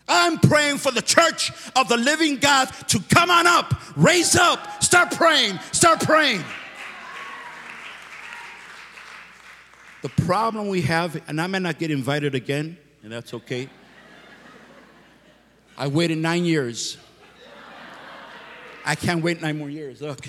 I'm 0.07 0.37
praying 0.37 0.77
for 0.77 0.91
the 0.91 1.01
church 1.01 1.51
of 1.75 1.89
the 1.89 1.97
living 1.97 2.37
God 2.37 2.65
to 2.89 2.99
come 3.13 3.31
on 3.31 3.47
up, 3.47 3.73
raise 3.97 4.35
up, 4.35 4.83
start 4.83 5.11
praying, 5.11 5.59
start 5.71 5.99
praying. 6.01 6.43
The 10.05 10.23
problem 10.23 10.67
we 10.67 10.81
have, 10.83 11.19
and 11.27 11.41
I 11.41 11.47
may 11.47 11.57
not 11.57 11.79
get 11.79 11.89
invited 11.89 12.35
again, 12.35 12.77
and 13.01 13.11
that's 13.11 13.33
okay. 13.33 13.67
I 15.75 15.87
waited 15.87 16.19
nine 16.19 16.45
years. 16.45 16.97
I 18.85 18.93
can't 18.93 19.23
wait 19.23 19.41
nine 19.41 19.57
more 19.57 19.67
years. 19.67 20.03
Look. 20.03 20.27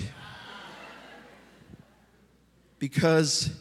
Because, 2.79 3.51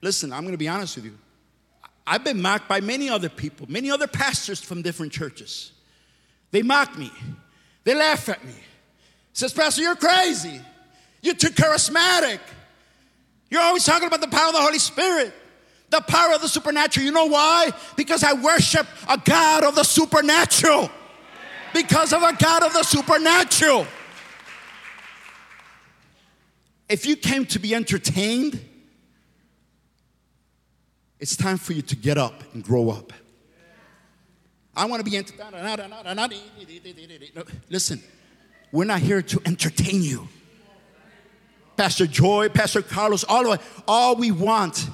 listen, 0.00 0.32
I'm 0.32 0.40
going 0.40 0.52
to 0.52 0.56
be 0.56 0.68
honest 0.68 0.96
with 0.96 1.04
you. 1.04 1.18
I've 2.06 2.24
been 2.24 2.40
mocked 2.40 2.66
by 2.66 2.80
many 2.80 3.10
other 3.10 3.28
people, 3.28 3.66
many 3.68 3.90
other 3.90 4.06
pastors 4.06 4.58
from 4.58 4.80
different 4.80 5.12
churches. 5.12 5.72
They 6.50 6.62
mock 6.62 6.96
me. 6.96 7.12
They 7.84 7.94
laugh 7.94 8.26
at 8.30 8.42
me. 8.42 8.54
Says, 9.34 9.52
Pastor, 9.52 9.82
you're 9.82 9.96
crazy. 9.96 10.62
You're 11.20 11.34
too 11.34 11.50
charismatic. 11.50 12.40
You're 13.50 13.62
always 13.62 13.84
talking 13.84 14.06
about 14.06 14.20
the 14.20 14.28
power 14.28 14.48
of 14.48 14.54
the 14.54 14.60
Holy 14.60 14.78
Spirit, 14.78 15.32
the 15.90 16.00
power 16.02 16.34
of 16.34 16.42
the 16.42 16.48
supernatural. 16.48 17.04
You 17.04 17.12
know 17.12 17.26
why? 17.26 17.70
Because 17.96 18.22
I 18.22 18.34
worship 18.34 18.86
a 19.08 19.18
God 19.18 19.64
of 19.64 19.74
the 19.74 19.84
supernatural. 19.84 20.90
Because 21.72 22.12
of 22.12 22.22
a 22.22 22.34
God 22.34 22.62
of 22.62 22.72
the 22.72 22.82
supernatural. 22.82 23.86
If 26.88 27.04
you 27.06 27.16
came 27.16 27.44
to 27.46 27.58
be 27.58 27.74
entertained, 27.74 28.60
it's 31.20 31.36
time 31.36 31.58
for 31.58 31.72
you 31.72 31.82
to 31.82 31.96
get 31.96 32.16
up 32.16 32.42
and 32.54 32.62
grow 32.62 32.90
up. 32.90 33.12
I 34.74 34.84
want 34.86 35.04
to 35.04 35.10
be 35.10 35.16
entertained. 35.16 35.54
Listen, 37.68 38.02
we're 38.72 38.84
not 38.84 39.00
here 39.00 39.20
to 39.22 39.40
entertain 39.44 40.02
you. 40.02 40.28
Pastor 41.78 42.08
Joy, 42.08 42.48
Pastor 42.48 42.82
Carlos, 42.82 43.22
all 43.22 43.52
of 43.52 43.60
it, 43.60 43.66
all 43.86 44.16
we 44.16 44.32
want, 44.32 44.88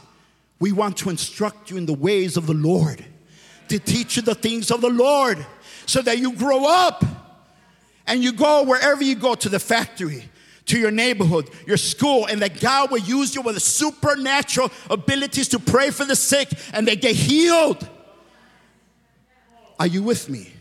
we 0.60 0.70
want 0.70 0.98
to 0.98 1.08
instruct 1.08 1.70
you 1.70 1.78
in 1.78 1.86
the 1.86 1.94
ways 1.94 2.36
of 2.36 2.46
the 2.46 2.52
Lord, 2.52 3.02
to 3.68 3.78
teach 3.78 4.16
you 4.16 4.22
the 4.22 4.34
things 4.34 4.70
of 4.70 4.82
the 4.82 4.90
Lord, 4.90 5.44
so 5.86 6.02
that 6.02 6.18
you 6.18 6.34
grow 6.34 6.66
up 6.66 7.02
and 8.06 8.22
you 8.22 8.32
go 8.32 8.64
wherever 8.64 9.02
you 9.02 9.14
go 9.14 9.34
to 9.34 9.48
the 9.48 9.58
factory, 9.58 10.24
to 10.66 10.78
your 10.78 10.90
neighborhood, 10.90 11.48
your 11.66 11.78
school, 11.78 12.26
and 12.26 12.42
that 12.42 12.60
God 12.60 12.90
will 12.90 12.98
use 12.98 13.34
you 13.34 13.40
with 13.40 13.60
supernatural 13.62 14.70
abilities 14.90 15.48
to 15.48 15.58
pray 15.58 15.88
for 15.90 16.04
the 16.04 16.14
sick 16.14 16.50
and 16.74 16.86
they 16.86 16.96
get 16.96 17.16
healed. 17.16 17.88
Are 19.80 19.86
you 19.86 20.02
with 20.02 20.28
me? 20.28 20.52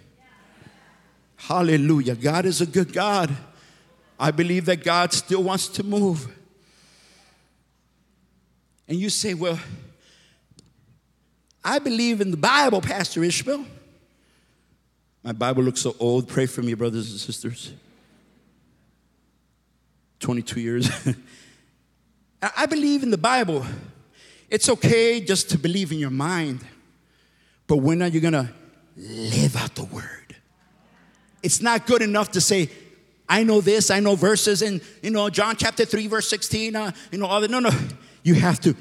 Hallelujah. 1.36 2.16
God 2.16 2.46
is 2.46 2.62
a 2.62 2.66
good 2.66 2.94
God. 2.94 3.36
I 4.24 4.32
believe 4.32 4.68
that 4.68 4.86
God 4.86 5.12
still 5.12 5.44
wants 5.44 5.68
to 5.68 5.84
move. 5.84 6.34
And 8.88 8.98
you 8.98 9.10
say, 9.10 9.34
Well, 9.34 9.60
I 11.62 11.78
believe 11.80 12.22
in 12.22 12.32
the 12.32 12.38
Bible, 12.38 12.80
Pastor 12.80 13.22
Ishmael. 13.22 13.66
My 15.24 15.34
Bible 15.34 15.64
looks 15.64 15.82
so 15.82 15.94
old. 16.00 16.30
Pray 16.30 16.46
for 16.46 16.62
me, 16.62 16.74
brothers 16.74 17.12
and 17.12 17.20
sisters. 17.20 17.74
22 20.22 20.62
years. 20.62 20.90
I 22.56 22.66
believe 22.66 23.04
in 23.04 23.12
the 23.12 23.18
Bible. 23.18 23.66
It's 24.50 24.70
okay 24.70 25.20
just 25.20 25.50
to 25.50 25.58
believe 25.58 25.92
in 25.92 26.00
your 26.00 26.12
mind, 26.12 26.62
but 27.68 27.78
when 27.78 28.02
are 28.02 28.08
you 28.08 28.22
gonna 28.22 28.54
live 28.96 29.58
out 29.58 29.76
the 29.76 29.84
word? 29.84 30.38
It's 31.42 31.62
not 31.62 31.86
good 31.86 32.02
enough 32.02 32.32
to 32.32 32.40
say, 32.40 32.70
I 33.28 33.44
know 33.44 33.62
this, 33.62 33.90
I 33.90 34.00
know 34.00 34.16
verses, 34.16 34.62
in, 34.62 34.82
you 35.02 35.10
know, 35.10 35.30
John 35.30 35.56
chapter 35.56 35.86
3, 35.86 36.08
verse 36.08 36.28
16, 36.30 36.76
uh, 36.76 36.92
you 37.12 37.18
know, 37.18 37.26
all 37.26 37.42
that. 37.42 37.50
No, 37.50 37.60
no. 37.60 37.72
You 38.24 38.36
have 38.36 38.60
to 38.62 38.76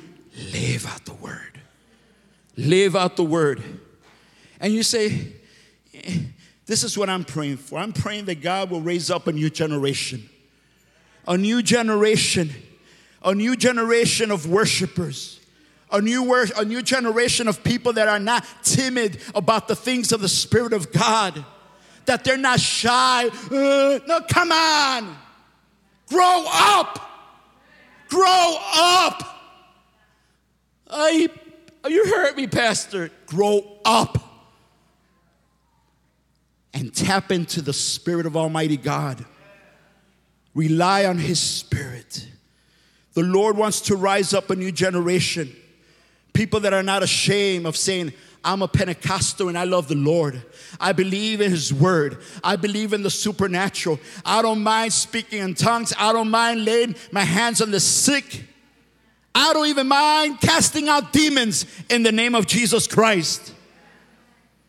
live 0.53 0.87
out 0.87 1.05
the 1.05 1.15
word. 1.15 1.61
Live 2.57 2.95
out 2.95 3.17
the 3.17 3.25
word. 3.25 3.63
And 4.61 4.73
you 4.73 4.83
say, 4.83 5.33
eh, 5.95 6.19
This 6.67 6.85
is 6.85 6.97
what 6.97 7.09
I'm 7.09 7.25
praying 7.25 7.57
for. 7.59 7.79
I'm 7.79 7.93
praying 7.93 8.27
that 8.27 8.41
God 8.41 8.71
will 8.71 8.81
raise 8.81 9.11
up 9.11 9.27
a 9.27 9.33
new 9.33 9.51
generation 9.51 10.29
a 11.27 11.37
new 11.37 11.63
generation, 11.63 12.51
a 13.23 13.35
new 13.35 13.57
generation 13.57 14.31
of 14.31 14.49
worshipers, 14.49 15.41
a 15.91 16.01
new, 16.01 16.23
wor- 16.23 16.47
a 16.57 16.65
new 16.65 16.83
generation 16.83 17.49
of 17.49 17.63
people 17.63 17.93
that 17.93 18.09
are 18.09 18.19
not 18.19 18.45
timid 18.63 19.21
about 19.35 19.69
the 19.69 19.77
things 19.77 20.13
of 20.13 20.21
the 20.21 20.29
Spirit 20.29 20.73
of 20.73 20.93
God, 20.93 21.45
that 22.07 22.25
they're 22.25 22.37
not 22.37 22.61
shy. 22.61 23.29
Uh, 23.29 23.99
no, 24.07 24.21
come 24.29 24.53
on. 24.53 25.17
Grow 26.09 26.45
up. 26.47 26.99
Grow 28.09 28.57
up. 28.75 29.29
I, 30.91 31.29
you 31.89 32.07
heard 32.07 32.37
me, 32.37 32.47
Pastor. 32.47 33.11
Grow 33.27 33.79
up 33.85 34.19
and 36.75 36.95
tap 36.95 37.33
into 37.33 37.63
the 37.63 37.73
Spirit 37.73 38.27
of 38.27 38.37
Almighty 38.37 38.77
God. 38.77 39.25
Rely 40.55 41.07
on 41.07 41.19
His 41.19 41.41
Spirit. 41.41 42.29
The 43.15 43.23
Lord 43.23 43.57
wants 43.57 43.83
to 43.83 43.97
rise 43.97 44.35
up 44.35 44.51
a 44.51 44.57
new 44.57 44.73
generation. 44.73 45.55
People 46.33 46.61
that 46.61 46.73
are 46.73 46.83
not 46.83 47.03
ashamed 47.03 47.67
of 47.67 47.77
saying, 47.77 48.13
I'm 48.45 48.63
a 48.63 48.69
Pentecostal 48.69 49.49
and 49.49 49.57
I 49.57 49.65
love 49.65 49.89
the 49.89 49.95
Lord. 49.95 50.43
I 50.81 50.93
believe 50.93 51.41
in 51.41 51.51
His 51.51 51.73
Word. 51.73 52.19
I 52.43 52.57
believe 52.57 52.93
in 52.93 53.03
the 53.03 53.11
supernatural. 53.11 54.01
I 54.25 54.43
don't 54.43 54.63
mind 54.63 54.93
speaking 54.93 55.39
in 55.41 55.55
tongues. 55.55 55.93
I 55.97 56.13
don't 56.13 56.31
mind 56.31 56.65
laying 56.65 56.97
my 57.13 57.23
hands 57.23 57.61
on 57.61 57.71
the 57.71 57.81
sick. 57.81 58.45
I 59.35 59.53
don't 59.53 59.67
even 59.67 59.87
mind 59.89 60.41
casting 60.41 60.89
out 60.89 61.13
demons 61.13 61.67
in 61.89 62.03
the 62.03 62.13
name 62.13 62.35
of 62.35 62.47
Jesus 62.47 62.87
Christ. 62.87 63.55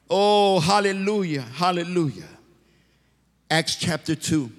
Oh, 0.10 0.60
hallelujah, 0.60 1.42
hallelujah. 1.42 2.28
Acts 3.50 3.76
chapter 3.76 4.16
2, 4.16 4.52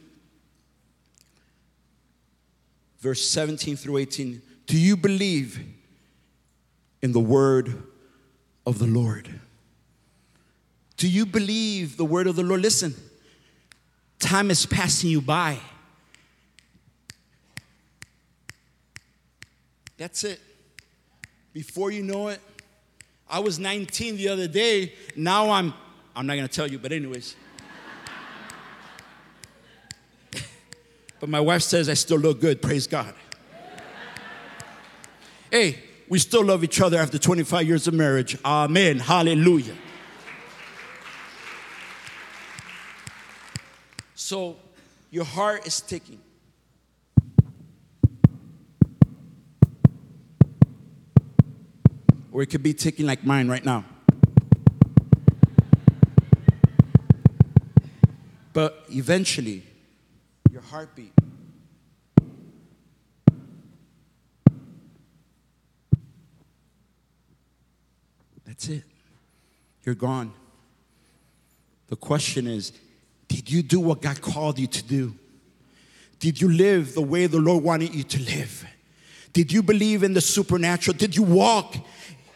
verse 3.00 3.28
17 3.28 3.76
through 3.76 3.98
18. 3.98 4.42
Do 4.66 4.78
you 4.78 4.96
believe 4.96 5.60
in 7.02 7.12
the 7.12 7.20
word 7.20 7.82
of 8.66 8.78
the 8.78 8.86
Lord? 8.86 9.40
Do 10.96 11.08
you 11.08 11.26
believe 11.26 11.96
the 11.96 12.04
word 12.04 12.26
of 12.26 12.36
the 12.36 12.42
Lord? 12.42 12.62
Listen, 12.62 12.94
time 14.18 14.50
is 14.50 14.64
passing 14.64 15.10
you 15.10 15.20
by. 15.20 15.58
That's 19.96 20.24
it. 20.24 20.40
Before 21.52 21.90
you 21.90 22.02
know 22.02 22.28
it, 22.28 22.40
I 23.28 23.38
was 23.38 23.58
19 23.58 24.16
the 24.16 24.28
other 24.28 24.48
day. 24.48 24.92
Now 25.16 25.50
I'm, 25.50 25.72
I'm 26.14 26.26
not 26.26 26.34
going 26.34 26.48
to 26.48 26.54
tell 26.54 26.70
you, 26.70 26.78
but 26.78 26.92
anyways. 26.92 27.36
but 31.20 31.28
my 31.28 31.40
wife 31.40 31.62
says 31.62 31.88
I 31.88 31.94
still 31.94 32.18
look 32.18 32.40
good. 32.40 32.60
Praise 32.60 32.86
God. 32.86 33.14
Hey, 35.50 35.78
we 36.08 36.18
still 36.18 36.44
love 36.44 36.62
each 36.62 36.80
other 36.80 36.98
after 36.98 37.18
25 37.18 37.66
years 37.66 37.86
of 37.86 37.94
marriage. 37.94 38.36
Amen. 38.44 38.98
Hallelujah. 38.98 39.74
So 44.14 44.56
your 45.10 45.24
heart 45.24 45.66
is 45.66 45.80
ticking. 45.80 46.20
Or 52.32 52.42
it 52.42 52.46
could 52.46 52.62
be 52.62 52.74
ticking 52.74 53.06
like 53.06 53.24
mine 53.24 53.48
right 53.48 53.64
now. 53.64 53.84
But 58.52 58.84
eventually, 58.88 59.62
your 60.50 60.62
heartbeat 60.62 61.12
That's 68.54 68.68
it. 68.68 68.84
You're 69.84 69.96
gone. 69.96 70.32
The 71.88 71.96
question 71.96 72.46
is 72.46 72.72
Did 73.26 73.50
you 73.50 73.64
do 73.64 73.80
what 73.80 74.00
God 74.00 74.20
called 74.20 74.60
you 74.60 74.68
to 74.68 74.82
do? 74.84 75.16
Did 76.20 76.40
you 76.40 76.48
live 76.48 76.94
the 76.94 77.02
way 77.02 77.26
the 77.26 77.40
Lord 77.40 77.64
wanted 77.64 77.92
you 77.92 78.04
to 78.04 78.22
live? 78.22 78.64
Did 79.32 79.50
you 79.50 79.60
believe 79.60 80.04
in 80.04 80.14
the 80.14 80.20
supernatural? 80.20 80.96
Did 80.96 81.16
you 81.16 81.24
walk 81.24 81.74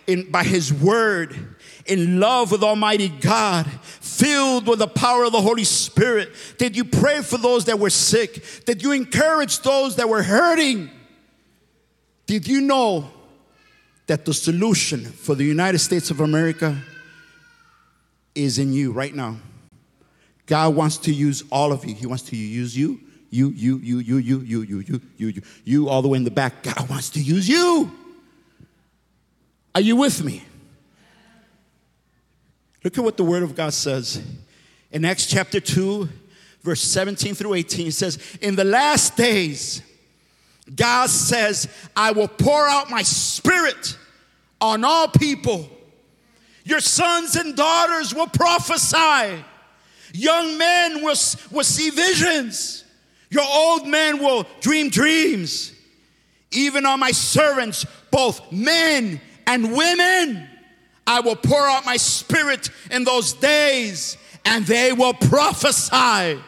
in, 0.09 0.29
by 0.29 0.43
His 0.43 0.75
Word 0.75 1.57
in 1.87 2.19
love 2.19 2.51
with 2.51 2.65
Almighty 2.65 3.11
God, 3.11 3.71
filled 3.81 4.67
with 4.67 4.81
the 4.81 4.89
power 4.89 5.23
of 5.23 5.31
the 5.31 5.41
Holy 5.41 5.63
Spirit? 5.63 6.31
Did 6.59 6.77
you 6.77 6.85
pray 6.85 7.23
for 7.23 7.39
those 7.39 7.67
that 7.67 7.79
were 7.79 7.91
sick? 7.91 8.65
Did 8.67 8.83
you 8.83 8.91
encourage 8.91 9.61
those 9.61 9.95
that 9.97 10.09
were 10.09 10.25
hurting? 10.25 10.91
Did 12.27 12.49
you 12.49 12.63
know 12.63 13.09
that 14.09 14.25
the 14.25 14.35
solution 14.35 15.05
for 15.05 15.35
the 15.35 15.45
United 15.45 15.79
States 15.79 16.11
of 16.11 16.21
America 16.21 16.77
is 18.35 18.59
in 18.59 18.73
you 18.73 18.91
right 18.91 19.15
now. 19.15 19.37
God 20.47 20.75
wants 20.75 20.97
to 20.99 21.13
use 21.13 21.45
all 21.51 21.73
of 21.73 21.85
you. 21.85 21.95
He 21.95 22.07
wants 22.07 22.25
to 22.25 22.37
use 22.37 22.77
you, 22.77 23.01
you, 23.31 23.51
you, 23.51 23.77
you, 23.79 23.99
you, 23.99 24.17
you, 24.17 24.39
you, 24.41 24.63
you, 24.63 24.81
you, 24.81 25.01
you, 25.19 25.29
you, 25.31 25.43
you, 25.65 25.89
all 25.91 26.01
the 26.01 26.09
way 26.09 26.17
in 26.17 26.25
the 26.25 26.31
back. 26.31 26.63
God 26.63 26.89
wants 26.89 27.11
to 27.11 27.21
use 27.21 27.47
you. 27.47 27.93
Are 29.75 29.83
you 29.83 29.95
with 29.95 30.25
me? 30.25 30.43
Look 32.83 32.97
at 32.97 33.05
what 33.05 33.19
the 33.19 33.25
Word 33.25 33.43
of 33.43 33.55
God 33.55 33.75
says 33.75 34.23
in 34.91 35.05
Acts 35.05 35.27
chapter 35.27 35.61
2, 35.61 36.09
verse 36.63 36.81
17 36.81 37.35
through 37.35 37.53
18. 37.53 37.89
It 37.89 37.93
says, 37.93 38.19
In 38.41 38.57
the 38.57 38.65
last 38.65 39.19
days, 39.19 39.83
God 40.75 41.09
says, 41.11 41.69
I 41.97 42.13
will 42.13 42.29
pour 42.29 42.67
out 42.67 42.91
my 42.91 43.03
spirit 43.03 43.97
on 44.61 44.85
all 44.85 45.09
people. 45.09 45.69
Your 46.65 46.81
sons 46.81 47.37
and 47.37 47.57
daughters 47.57 48.15
will 48.15 48.27
prophesy. 48.27 49.43
Young 50.13 50.59
men 50.59 51.03
will, 51.03 51.17
will 51.51 51.65
see 51.65 51.91
visions. 51.91 52.85
Your 53.31 53.45
old 53.47 53.87
men 53.87 54.19
will 54.19 54.47
dream 54.61 54.91
dreams. 54.91 55.73
Even 56.51 56.87
on 56.87 57.01
my 57.01 57.11
servants, 57.11 57.87
both 58.11 58.53
men 58.53 59.21
and 59.47 59.73
women, 59.73 60.49
I 61.07 61.21
will 61.21 61.37
pour 61.37 61.67
out 61.67 61.87
my 61.87 61.97
spirit 61.97 62.71
in 62.91 63.05
those 63.05 63.33
days 63.35 64.17
and 64.45 64.65
they 64.67 64.93
will 64.93 65.15
prophesy. 65.15 66.41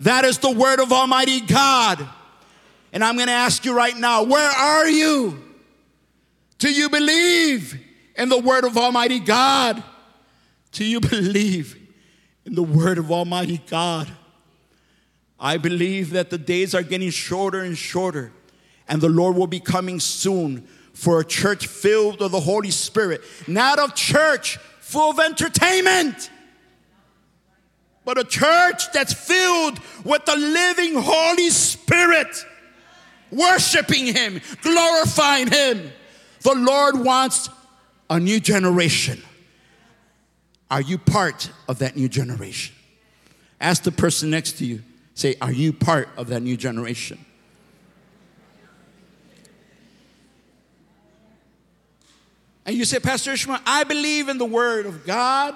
That 0.00 0.24
is 0.24 0.38
the 0.38 0.50
word 0.50 0.80
of 0.80 0.92
Almighty 0.92 1.40
God. 1.40 2.06
And 2.94 3.02
I'm 3.02 3.16
going 3.16 3.26
to 3.26 3.32
ask 3.32 3.64
you 3.64 3.76
right 3.76 3.96
now, 3.96 4.22
where 4.22 4.50
are 4.50 4.88
you? 4.88 5.42
Do 6.58 6.72
you 6.72 6.88
believe 6.88 7.78
in 8.14 8.28
the 8.28 8.38
word 8.38 8.62
of 8.64 8.78
Almighty 8.78 9.18
God? 9.18 9.82
Do 10.70 10.84
you 10.84 11.00
believe 11.00 11.76
in 12.46 12.54
the 12.54 12.62
word 12.62 12.98
of 12.98 13.10
Almighty 13.10 13.60
God? 13.66 14.08
I 15.40 15.56
believe 15.56 16.10
that 16.10 16.30
the 16.30 16.38
days 16.38 16.72
are 16.72 16.84
getting 16.84 17.10
shorter 17.10 17.60
and 17.60 17.76
shorter, 17.76 18.32
and 18.86 19.00
the 19.00 19.08
Lord 19.08 19.34
will 19.34 19.48
be 19.48 19.58
coming 19.58 19.98
soon 19.98 20.68
for 20.92 21.18
a 21.18 21.24
church 21.24 21.66
filled 21.66 22.20
with 22.20 22.30
the 22.30 22.40
Holy 22.40 22.70
Spirit, 22.70 23.22
not 23.48 23.80
a 23.80 23.92
church 23.92 24.56
full 24.78 25.10
of 25.10 25.18
entertainment, 25.18 26.30
but 28.04 28.18
a 28.18 28.24
church 28.24 28.92
that's 28.92 29.12
filled 29.12 29.80
with 30.04 30.24
the 30.26 30.36
living 30.36 30.94
Holy 30.94 31.50
Spirit, 31.50 32.46
worshiping 33.30 34.06
Him, 34.06 34.40
glorifying 34.62 35.50
Him. 35.50 35.90
The 36.40 36.54
Lord 36.54 36.98
wants 36.98 37.48
a 38.10 38.20
new 38.20 38.40
generation. 38.40 39.22
Are 40.70 40.80
you 40.80 40.98
part 40.98 41.50
of 41.68 41.78
that 41.78 41.96
new 41.96 42.08
generation? 42.08 42.74
Ask 43.60 43.82
the 43.82 43.92
person 43.92 44.30
next 44.30 44.58
to 44.58 44.66
you, 44.66 44.82
say, 45.14 45.36
Are 45.40 45.52
you 45.52 45.72
part 45.72 46.08
of 46.16 46.28
that 46.28 46.42
new 46.42 46.56
generation? 46.56 47.24
And 52.66 52.76
you 52.76 52.84
say, 52.84 52.98
Pastor 52.98 53.32
Ishmael, 53.32 53.60
I 53.66 53.84
believe 53.84 54.28
in 54.28 54.38
the 54.38 54.44
Word 54.44 54.86
of 54.86 55.04
God. 55.06 55.54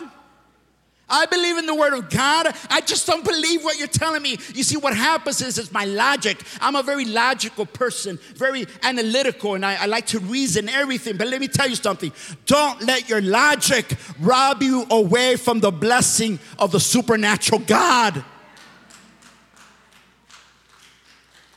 I 1.10 1.26
believe 1.26 1.56
in 1.56 1.66
the 1.66 1.74
word 1.74 1.94
of 1.94 2.10
God. 2.10 2.54
I 2.68 2.80
just 2.80 3.06
don't 3.06 3.24
believe 3.24 3.64
what 3.64 3.78
you're 3.78 3.88
telling 3.88 4.22
me. 4.22 4.38
You 4.54 4.62
see, 4.62 4.76
what 4.76 4.94
happens 4.94 5.40
is 5.40 5.58
it's 5.58 5.72
my 5.72 5.84
logic. 5.86 6.42
I'm 6.60 6.76
a 6.76 6.82
very 6.82 7.06
logical 7.06 7.64
person, 7.64 8.18
very 8.34 8.66
analytical, 8.82 9.54
and 9.54 9.64
I, 9.64 9.82
I, 9.82 9.86
like 9.86 10.06
to 10.08 10.18
reason 10.18 10.68
everything. 10.68 11.16
But 11.16 11.28
let 11.28 11.40
me 11.40 11.48
tell 11.48 11.68
you 11.68 11.76
something. 11.76 12.12
Don't 12.44 12.82
let 12.82 13.08
your 13.08 13.22
logic 13.22 13.96
rob 14.20 14.62
you 14.62 14.86
away 14.90 15.36
from 15.36 15.60
the 15.60 15.70
blessing 15.70 16.38
of 16.58 16.72
the 16.72 16.80
supernatural 16.80 17.60
God. 17.60 18.22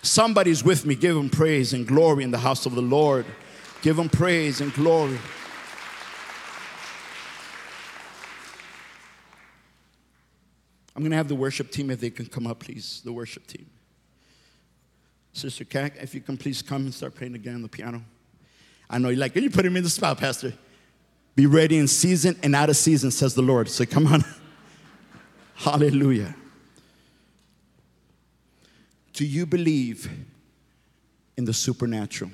Somebody's 0.02 0.64
with 0.64 0.86
me. 0.86 0.96
Give 0.96 1.16
him 1.16 1.30
praise 1.30 1.74
and 1.74 1.86
glory 1.86 2.24
in 2.24 2.32
the 2.32 2.40
house 2.40 2.66
of 2.66 2.74
the 2.74 2.82
Lord. 2.82 3.26
Give 3.82 4.00
him 4.00 4.10
praise 4.10 4.62
and 4.62 4.74
glory. 4.74 5.20
I'm 11.02 11.06
going 11.06 11.12
to 11.14 11.18
have 11.18 11.30
the 11.30 11.34
worship 11.34 11.72
team, 11.72 11.90
if 11.90 12.00
they 12.00 12.12
can 12.12 12.28
come 12.28 12.46
up, 12.46 12.60
please. 12.60 13.02
The 13.04 13.12
worship 13.12 13.48
team. 13.48 13.66
Sister 15.34 15.66
Kat, 15.66 15.94
if 16.00 16.14
you 16.14 16.22
can 16.22 16.38
please 16.38 16.62
come 16.62 16.84
and 16.84 16.94
start 16.94 17.16
playing 17.16 17.34
again 17.34 17.56
on 17.56 17.64
the 17.64 17.68
piano. 17.68 18.04
I 18.88 19.00
know 19.00 19.10
you 19.10 19.16
like, 19.16 19.34
can 19.34 19.42
you 19.42 19.50
put 19.50 19.66
him 19.66 19.76
in 19.76 19.82
the 19.82 19.90
spot, 19.90 20.20
Pastor? 20.20 20.54
Be 21.36 21.48
ready 21.48 21.80
in 21.80 21.88
season 21.88 22.38
and 22.44 22.56
out 22.56 22.70
of 22.70 22.76
season, 22.76 23.10
says 23.10 23.34
the 23.34 23.42
Lord. 23.42 23.68
So 23.68 23.84
come 23.84 24.06
on. 24.06 24.24
Hallelujah. 25.56 26.36
Do 29.14 29.26
you 29.26 29.48
believe 29.48 30.08
in 31.36 31.46
the 31.46 31.54
supernatural? 31.54 32.30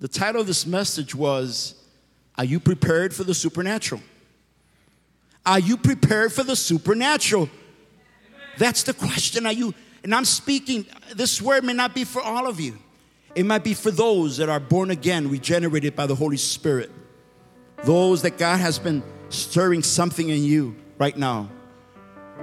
The 0.00 0.08
title 0.08 0.40
of 0.40 0.48
this 0.48 0.66
message 0.66 1.14
was 1.14 1.80
Are 2.36 2.44
you 2.44 2.58
prepared 2.58 3.14
for 3.14 3.22
the 3.22 3.34
supernatural? 3.34 4.00
Are 5.50 5.58
you 5.58 5.76
prepared 5.76 6.32
for 6.32 6.44
the 6.44 6.54
supernatural? 6.54 7.50
That's 8.56 8.84
the 8.84 8.94
question. 8.94 9.46
Are 9.46 9.52
you? 9.52 9.74
And 10.04 10.14
I'm 10.14 10.24
speaking, 10.24 10.86
this 11.16 11.42
word 11.42 11.64
may 11.64 11.72
not 11.72 11.92
be 11.92 12.04
for 12.04 12.22
all 12.22 12.46
of 12.46 12.60
you. 12.60 12.78
It 13.34 13.44
might 13.44 13.64
be 13.64 13.74
for 13.74 13.90
those 13.90 14.36
that 14.36 14.48
are 14.48 14.60
born 14.60 14.92
again, 14.92 15.28
regenerated 15.28 15.96
by 15.96 16.06
the 16.06 16.14
Holy 16.14 16.36
Spirit. 16.36 16.92
Those 17.82 18.22
that 18.22 18.38
God 18.38 18.60
has 18.60 18.78
been 18.78 19.02
stirring 19.28 19.82
something 19.82 20.28
in 20.28 20.44
you 20.44 20.76
right 20.98 21.16
now. 21.16 21.50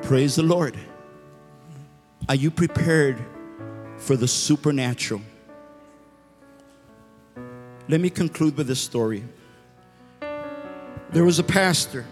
Praise 0.01 0.35
the 0.35 0.43
Lord. 0.43 0.77
Are 2.27 2.35
you 2.35 2.51
prepared 2.51 3.23
for 3.95 4.17
the 4.17 4.27
supernatural? 4.27 5.21
Let 7.87 8.01
me 8.01 8.09
conclude 8.09 8.57
with 8.57 8.67
this 8.67 8.81
story. 8.81 9.23
There 11.13 11.23
was 11.23 11.39
a 11.39 11.43
pastor, 11.43 12.05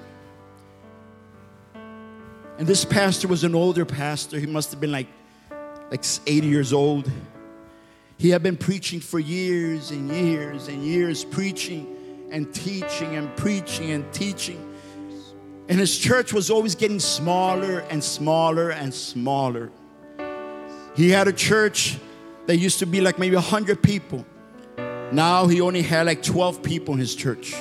and 2.58 2.66
this 2.68 2.86
pastor 2.86 3.28
was 3.28 3.44
an 3.44 3.54
older 3.54 3.86
pastor. 3.86 4.40
He 4.40 4.46
must 4.46 4.72
have 4.72 4.80
been 4.80 4.92
like, 4.92 5.08
like 5.92 6.04
80 6.26 6.48
years 6.48 6.72
old. 6.72 7.12
He 8.18 8.30
had 8.30 8.42
been 8.42 8.56
preaching 8.56 9.02
for 9.02 9.20
years 9.20 9.92
and 9.92 10.10
years 10.10 10.70
and 10.70 10.82
years, 10.82 11.26
preaching 11.26 12.28
and 12.32 12.54
teaching 12.54 13.16
and 13.16 13.36
preaching 13.36 13.92
and 13.92 14.12
teaching. 14.14 14.74
And 15.68 15.80
his 15.80 15.98
church 15.98 16.32
was 16.32 16.50
always 16.50 16.76
getting 16.76 17.00
smaller 17.00 17.80
and 17.90 18.02
smaller 18.02 18.70
and 18.70 18.94
smaller. 18.94 19.72
He 20.96 21.10
had 21.10 21.28
a 21.28 21.34
church 21.34 21.98
that 22.46 22.58
used 22.58 22.80
to 22.80 22.86
be 22.86 23.02
like 23.02 23.20
maybe 23.20 23.36
100 23.36 23.82
people. 23.82 24.26
Now 25.12 25.48
he 25.48 25.60
only 25.60 25.82
had 25.82 26.06
like 26.06 26.24
12 26.24 26.64
people 26.64 26.94
in 26.94 27.00
his 27.00 27.16
church. 27.16 27.54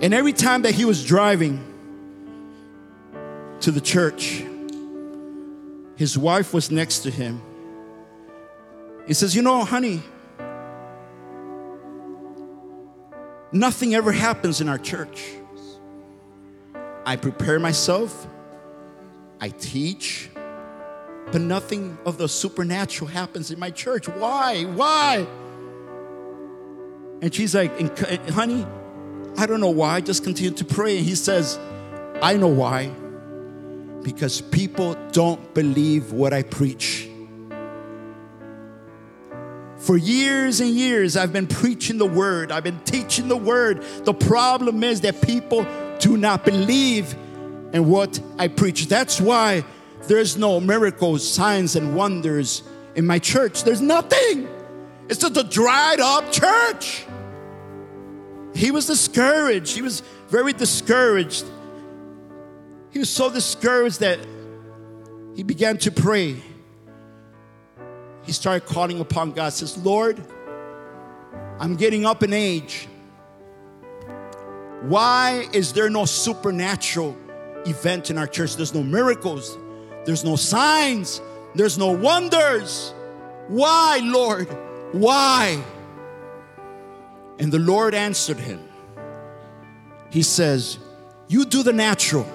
And 0.00 0.14
every 0.14 0.32
time 0.32 0.62
that 0.62 0.74
he 0.74 0.86
was 0.86 1.04
driving 1.04 1.69
to 3.60 3.70
the 3.70 3.80
church, 3.80 4.44
his 5.96 6.16
wife 6.16 6.54
was 6.54 6.70
next 6.70 7.00
to 7.00 7.10
him. 7.10 7.42
He 9.06 9.14
says, 9.14 9.34
You 9.34 9.42
know, 9.42 9.64
honey, 9.64 10.02
nothing 13.52 13.94
ever 13.94 14.12
happens 14.12 14.60
in 14.60 14.68
our 14.68 14.78
church. 14.78 15.24
I 17.04 17.16
prepare 17.16 17.58
myself, 17.58 18.26
I 19.40 19.48
teach, 19.48 20.30
but 21.32 21.40
nothing 21.40 21.98
of 22.04 22.18
the 22.18 22.28
supernatural 22.28 23.10
happens 23.10 23.50
in 23.50 23.58
my 23.58 23.70
church. 23.70 24.08
Why? 24.08 24.64
Why? 24.64 25.26
And 27.22 27.34
she's 27.34 27.54
like, 27.54 27.70
honey, 28.30 28.66
I 29.36 29.46
don't 29.46 29.60
know 29.60 29.70
why. 29.70 30.00
Just 30.00 30.24
continue 30.24 30.52
to 30.52 30.64
pray. 30.64 30.96
And 30.96 31.06
he 31.06 31.14
says, 31.14 31.58
I 32.22 32.36
know 32.36 32.48
why. 32.48 32.90
Because 34.02 34.40
people 34.40 34.96
don't 35.12 35.54
believe 35.54 36.12
what 36.12 36.32
I 36.32 36.42
preach. 36.42 37.08
For 39.78 39.96
years 39.96 40.60
and 40.60 40.70
years, 40.70 41.16
I've 41.16 41.32
been 41.32 41.46
preaching 41.46 41.96
the 41.96 42.06
word, 42.06 42.52
I've 42.52 42.64
been 42.64 42.80
teaching 42.80 43.28
the 43.28 43.36
word. 43.36 43.82
The 44.04 44.12
problem 44.12 44.84
is 44.84 45.00
that 45.00 45.22
people 45.22 45.66
do 45.98 46.16
not 46.16 46.44
believe 46.44 47.14
in 47.72 47.88
what 47.88 48.20
I 48.38 48.48
preach. 48.48 48.88
That's 48.88 49.20
why 49.20 49.64
there's 50.06 50.36
no 50.36 50.60
miracles, 50.60 51.26
signs, 51.28 51.76
and 51.76 51.94
wonders 51.94 52.62
in 52.94 53.06
my 53.06 53.18
church. 53.18 53.64
There's 53.64 53.80
nothing. 53.80 54.48
It's 55.08 55.20
just 55.20 55.36
a 55.36 55.44
dried 55.44 56.00
up 56.00 56.30
church. 56.30 57.06
He 58.54 58.70
was 58.70 58.86
discouraged. 58.86 59.74
He 59.74 59.82
was 59.82 60.02
very 60.28 60.52
discouraged. 60.52 61.44
He 62.90 62.98
was 62.98 63.10
so 63.10 63.30
discouraged 63.30 64.00
that 64.00 64.18
he 65.36 65.42
began 65.42 65.78
to 65.78 65.90
pray. 65.90 66.36
He 68.24 68.32
started 68.32 68.66
calling 68.66 69.00
upon 69.00 69.32
God, 69.32 69.52
says, 69.52 69.78
Lord, 69.78 70.20
I'm 71.58 71.76
getting 71.76 72.04
up 72.04 72.22
in 72.22 72.32
age. 72.32 72.88
Why 74.82 75.46
is 75.52 75.72
there 75.72 75.90
no 75.90 76.04
supernatural 76.04 77.16
event 77.66 78.10
in 78.10 78.18
our 78.18 78.26
church? 78.26 78.56
There's 78.56 78.74
no 78.74 78.82
miracles, 78.82 79.56
there's 80.04 80.24
no 80.24 80.36
signs, 80.36 81.20
there's 81.54 81.78
no 81.78 81.92
wonders. 81.92 82.94
Why, 83.48 84.00
Lord? 84.02 84.48
Why? 84.92 85.62
And 87.38 87.52
the 87.52 87.58
Lord 87.58 87.94
answered 87.94 88.38
him. 88.38 88.60
He 90.10 90.22
says, 90.22 90.78
You 91.28 91.44
do 91.44 91.62
the 91.62 91.72
natural. 91.72 92.26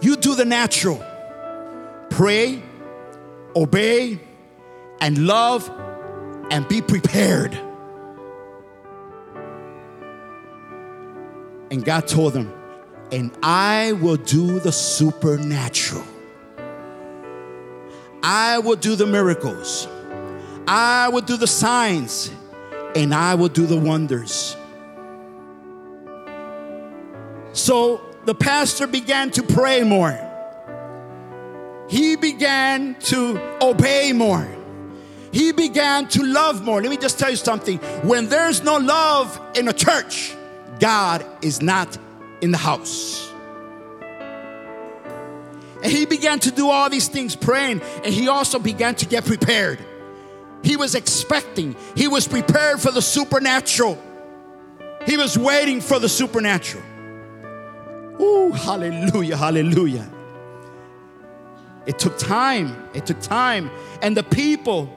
You 0.00 0.16
do 0.16 0.34
the 0.34 0.44
natural. 0.44 1.04
Pray, 2.10 2.62
obey, 3.56 4.20
and 5.00 5.26
love, 5.26 5.70
and 6.50 6.66
be 6.68 6.80
prepared. 6.80 7.54
And 11.70 11.84
God 11.84 12.08
told 12.08 12.32
them, 12.32 12.52
and 13.12 13.30
I 13.42 13.92
will 13.92 14.16
do 14.16 14.60
the 14.60 14.72
supernatural. 14.72 16.04
I 18.22 18.58
will 18.58 18.76
do 18.76 18.96
the 18.96 19.06
miracles. 19.06 19.88
I 20.66 21.08
will 21.08 21.20
do 21.20 21.36
the 21.36 21.46
signs. 21.46 22.30
And 22.94 23.14
I 23.14 23.34
will 23.34 23.48
do 23.48 23.66
the 23.66 23.76
wonders. 23.76 24.56
So 27.52 28.00
the 28.28 28.34
pastor 28.34 28.86
began 28.86 29.30
to 29.30 29.42
pray 29.42 29.82
more. 29.82 30.12
He 31.88 32.14
began 32.14 32.94
to 33.04 33.40
obey 33.62 34.12
more. 34.12 34.46
He 35.32 35.52
began 35.52 36.08
to 36.08 36.22
love 36.22 36.62
more. 36.62 36.82
Let 36.82 36.90
me 36.90 36.98
just 36.98 37.18
tell 37.18 37.30
you 37.30 37.36
something. 37.36 37.78
When 38.02 38.28
there's 38.28 38.62
no 38.62 38.76
love 38.76 39.40
in 39.54 39.66
a 39.66 39.72
church, 39.72 40.36
God 40.78 41.24
is 41.40 41.62
not 41.62 41.96
in 42.42 42.50
the 42.50 42.58
house. 42.58 43.32
And 45.82 45.90
he 45.90 46.04
began 46.04 46.38
to 46.40 46.50
do 46.50 46.68
all 46.68 46.90
these 46.90 47.08
things 47.08 47.34
praying, 47.34 47.80
and 48.04 48.12
he 48.12 48.28
also 48.28 48.58
began 48.58 48.94
to 48.96 49.06
get 49.06 49.24
prepared. 49.24 49.78
He 50.62 50.76
was 50.76 50.94
expecting, 50.94 51.76
he 51.96 52.08
was 52.08 52.28
prepared 52.28 52.78
for 52.78 52.90
the 52.90 53.00
supernatural. 53.00 53.96
He 55.06 55.16
was 55.16 55.38
waiting 55.38 55.80
for 55.80 55.98
the 55.98 56.10
supernatural. 56.10 56.84
Ooh, 58.20 58.52
hallelujah, 58.52 59.36
hallelujah. 59.36 60.10
It 61.86 61.98
took 61.98 62.18
time, 62.18 62.76
it 62.94 63.06
took 63.06 63.20
time. 63.20 63.70
And 64.02 64.16
the 64.16 64.22
people 64.22 64.94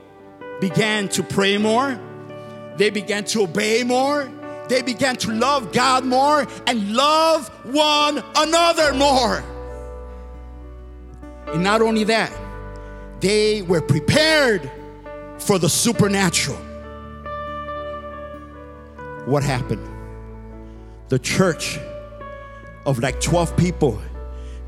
began 0.60 1.08
to 1.10 1.24
pray 1.24 1.58
more, 1.58 2.00
they 2.78 2.90
began 2.90 3.24
to 3.26 3.44
obey 3.44 3.84
more, 3.84 4.30
they 4.68 4.82
began 4.82 5.16
to 5.18 5.32
love 5.32 5.72
God 5.72 6.06
more 6.06 6.48
and 6.68 6.94
love 6.94 7.50
one 7.66 8.24
another 8.36 8.94
more. 8.94 9.44
And 11.48 11.64
not 11.64 11.82
only 11.82 12.06
that, 12.06 12.32
they 13.20 13.62
were 13.62 13.82
prepared 13.82 14.70
for 15.38 15.60
the 15.60 15.70
supernatural. 15.70 16.58
What 19.26 19.44
happened? 19.44 19.88
The 21.10 21.20
church 21.20 21.78
of 22.86 23.00
like 23.00 23.20
12 23.22 23.56
people 23.58 24.02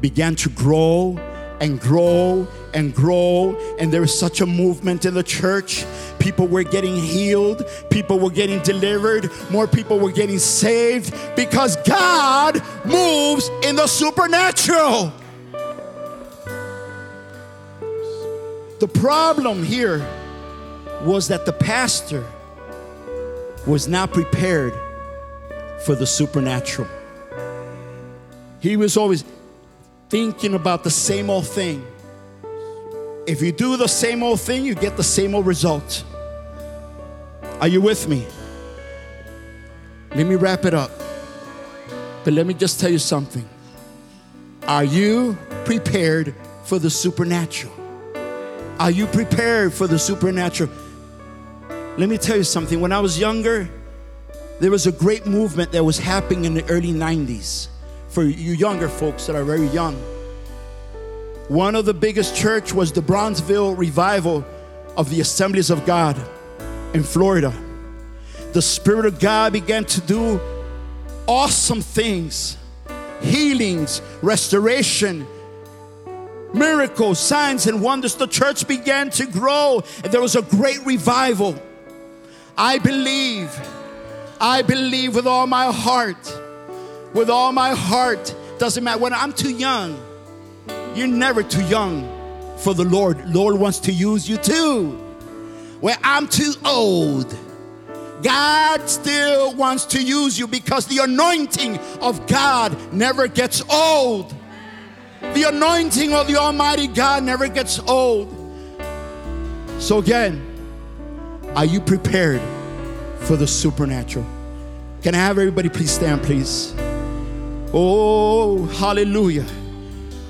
began 0.02 0.36
to 0.36 0.50
grow 0.50 1.18
and 1.60 1.80
grow 1.80 2.48
and 2.74 2.94
grow, 2.94 3.56
and 3.80 3.94
there 3.94 4.02
was 4.02 4.18
such 4.18 4.42
a 4.42 4.46
movement 4.46 5.06
in 5.06 5.14
the 5.14 5.24
church 5.24 5.86
People 6.24 6.48
were 6.48 6.64
getting 6.64 6.96
healed, 6.96 7.66
people 7.90 8.18
were 8.18 8.30
getting 8.30 8.62
delivered, 8.62 9.30
more 9.52 9.68
people 9.68 10.00
were 10.00 10.14
getting 10.14 10.40
saved 10.40 11.14
because 11.36 11.76
God 11.86 12.62
moves 12.86 13.50
in 13.62 13.76
the 13.76 13.88
supernatural. 13.88 15.12
The 18.80 18.88
problem 18.88 19.64
here 19.64 20.00
was 21.02 21.28
that 21.28 21.46
the 21.46 21.52
pastor 21.52 22.26
was 23.68 23.90
not 23.90 24.14
prepared 24.14 24.74
for 25.86 25.94
the 25.94 26.08
supernatural. 26.08 26.88
He 28.64 28.78
was 28.78 28.96
always 28.96 29.26
thinking 30.08 30.54
about 30.54 30.86
the 30.86 30.90
same 30.90 31.30
old 31.30 31.46
thing. 31.46 31.86
If 33.28 33.42
you 33.42 33.52
do 33.52 33.76
the 33.76 33.90
same 33.90 34.24
old 34.24 34.40
thing, 34.40 34.64
you 34.64 34.74
get 34.74 34.96
the 34.96 35.04
same 35.04 35.36
old 35.36 35.46
result. 35.46 36.06
Are 37.60 37.68
you 37.68 37.82
with 37.82 38.08
me? 38.08 38.26
Let 40.16 40.28
me 40.28 40.36
wrap 40.36 40.64
it 40.64 40.74
up. 40.74 40.92
But 42.24 42.36
let 42.36 42.48
me 42.48 42.54
just 42.54 42.80
tell 42.80 42.90
you 42.90 43.00
something. 43.00 43.44
Are 44.66 44.86
you 44.86 45.38
prepared 45.66 46.34
for 46.64 46.80
the 46.80 46.90
supernatural? 46.90 47.74
Are 48.80 48.92
you 48.92 49.08
prepared 49.08 49.74
for 49.74 49.88
the 49.88 50.00
supernatural? 50.00 50.72
Let 51.98 52.08
me 52.08 52.18
tell 52.18 52.38
you 52.38 52.46
something. 52.46 52.80
When 52.80 52.94
I 52.94 53.02
was 53.02 53.20
younger, 53.20 53.70
there 54.62 54.72
was 54.72 54.88
a 54.88 54.92
great 54.94 55.26
movement 55.26 55.74
that 55.74 55.84
was 55.84 56.00
happening 56.00 56.46
in 56.46 56.54
the 56.54 56.64
early 56.70 56.94
90s 56.94 57.68
for 58.14 58.24
you 58.24 58.54
younger 58.54 58.88
folks 58.88 59.26
that 59.26 59.36
are 59.36 59.44
very 59.44 59.66
young. 59.70 59.96
One 61.48 61.76
of 61.76 61.86
the 61.86 61.96
biggest 61.96 62.36
church 62.36 62.72
was 62.72 62.92
the 62.92 63.02
Brownsville 63.02 63.74
revival 63.76 64.46
of 64.96 65.10
the 65.10 65.20
Assemblies 65.20 65.72
of 65.72 65.84
God 65.86 66.16
in 66.94 67.02
Florida. 67.02 67.52
The 68.54 68.62
Spirit 68.62 69.08
of 69.08 69.20
God 69.20 69.52
began 69.52 69.84
to 69.86 70.02
do 70.02 70.40
awesome 71.28 71.82
things 71.82 72.58
healings, 73.22 74.02
restoration, 74.22 75.26
miracles, 76.54 77.20
signs, 77.20 77.66
and 77.68 77.82
wonders. 77.82 78.16
The 78.16 78.28
church 78.28 78.68
began 78.68 79.10
to 79.12 79.26
grow, 79.26 79.82
and 80.04 80.12
there 80.12 80.22
was 80.22 80.36
a 80.36 80.42
great 80.42 80.86
revival. 80.86 81.56
I 82.58 82.78
believe, 82.78 83.50
I 84.40 84.62
believe 84.62 85.16
with 85.16 85.26
all 85.26 85.48
my 85.48 85.72
heart, 85.72 86.43
with 87.14 87.30
all 87.30 87.52
my 87.52 87.72
heart. 87.72 88.36
Doesn't 88.60 88.84
matter 88.84 89.00
when 89.00 89.14
I'm 89.14 89.34
too 89.34 89.52
young, 89.52 90.00
you're 90.96 91.08
never 91.08 91.44
too 91.44 91.64
young 91.66 92.10
for 92.58 92.74
the 92.74 92.84
Lord. 92.84 93.30
Lord 93.34 93.56
wants 93.56 93.80
to 93.80 93.92
use 93.92 94.28
you 94.28 94.38
too. 94.38 94.92
When 95.82 95.98
I'm 96.04 96.28
too 96.28 96.54
old, 96.64 97.36
God 98.24 98.90
still 98.90 99.54
wants 99.54 99.86
to 99.88 100.02
use 100.02 100.40
you 100.40 100.48
because 100.48 100.88
the 100.88 101.00
anointing 101.00 101.78
of 102.00 102.26
God 102.26 102.94
never 102.94 103.28
gets 103.28 103.62
old. 103.70 104.34
The 105.34 105.44
anointing 105.44 106.14
of 106.14 106.28
the 106.28 106.38
Almighty 106.38 106.88
God 106.88 107.24
never 107.24 107.48
gets 107.48 107.80
old. 107.80 108.34
So, 109.80 109.98
again, 109.98 110.42
are 111.56 111.66
you 111.66 111.82
prepared 111.82 112.42
for 113.20 113.36
the 113.36 113.48
supernatural? 113.48 114.26
Can 115.02 115.16
I 115.16 115.18
have 115.18 115.38
everybody 115.38 115.68
please 115.68 115.92
stand, 115.92 116.24
please? 116.24 116.74
Oh, 117.76 118.66
hallelujah. 118.66 119.48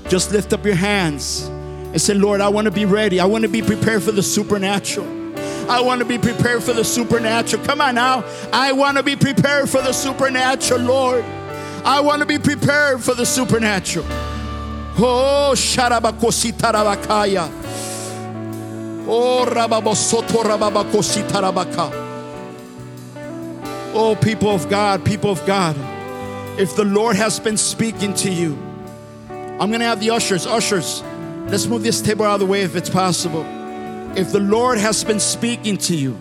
Just 0.08 0.32
lift 0.32 0.54
up 0.54 0.64
your 0.64 0.76
hands 0.76 1.42
and 1.42 2.00
say, 2.00 2.14
Lord, 2.14 2.40
I 2.40 2.48
want 2.48 2.64
to 2.64 2.70
be 2.70 2.86
ready. 2.86 3.20
I 3.20 3.26
want 3.26 3.42
to 3.42 3.48
be 3.48 3.60
prepared 3.60 4.02
for 4.02 4.12
the 4.12 4.22
supernatural. 4.22 5.06
I 5.70 5.80
want 5.80 6.00
to 6.00 6.06
be 6.06 6.18
prepared 6.18 6.62
for 6.62 6.72
the 6.72 6.84
supernatural. 6.84 7.64
Come 7.64 7.80
on 7.80 7.96
now. 7.96 8.24
I 8.52 8.72
want 8.72 8.96
to 8.96 9.02
be 9.02 9.16
prepared 9.16 9.68
for 9.68 9.82
the 9.82 9.92
supernatural, 9.92 10.80
Lord. 10.80 11.24
I 11.84 12.00
want 12.00 12.20
to 12.20 12.26
be 12.26 12.38
prepared 12.38 13.02
for 13.02 13.14
the 13.14 13.26
supernatural. 13.26 14.06
Oh, 14.96 15.52
Sharabakositarabakaya. 15.54 17.50
Oh, 19.06 19.44
Rababosotorabakositarabaka. 19.50 21.92
Oh, 23.94 24.16
people 24.20 24.50
of 24.50 24.68
God, 24.68 25.04
people 25.04 25.30
of 25.30 25.44
God, 25.46 25.76
if 26.58 26.76
the 26.76 26.84
Lord 26.84 27.16
has 27.16 27.40
been 27.40 27.56
speaking 27.56 28.14
to 28.14 28.30
you, 28.30 28.56
I'm 29.28 29.70
going 29.70 29.80
to 29.80 29.86
have 29.86 30.00
the 30.00 30.10
ushers, 30.10 30.46
ushers, 30.46 31.02
let's 31.48 31.66
move 31.66 31.82
this 31.82 32.00
table 32.00 32.24
out 32.24 32.34
of 32.34 32.40
the 32.40 32.46
way 32.46 32.62
if 32.62 32.76
it's 32.76 32.90
possible. 32.90 33.44
If 34.16 34.30
the 34.30 34.40
Lord 34.40 34.78
has 34.78 35.02
been 35.02 35.18
speaking 35.18 35.76
to 35.78 35.96
you, 35.96 36.16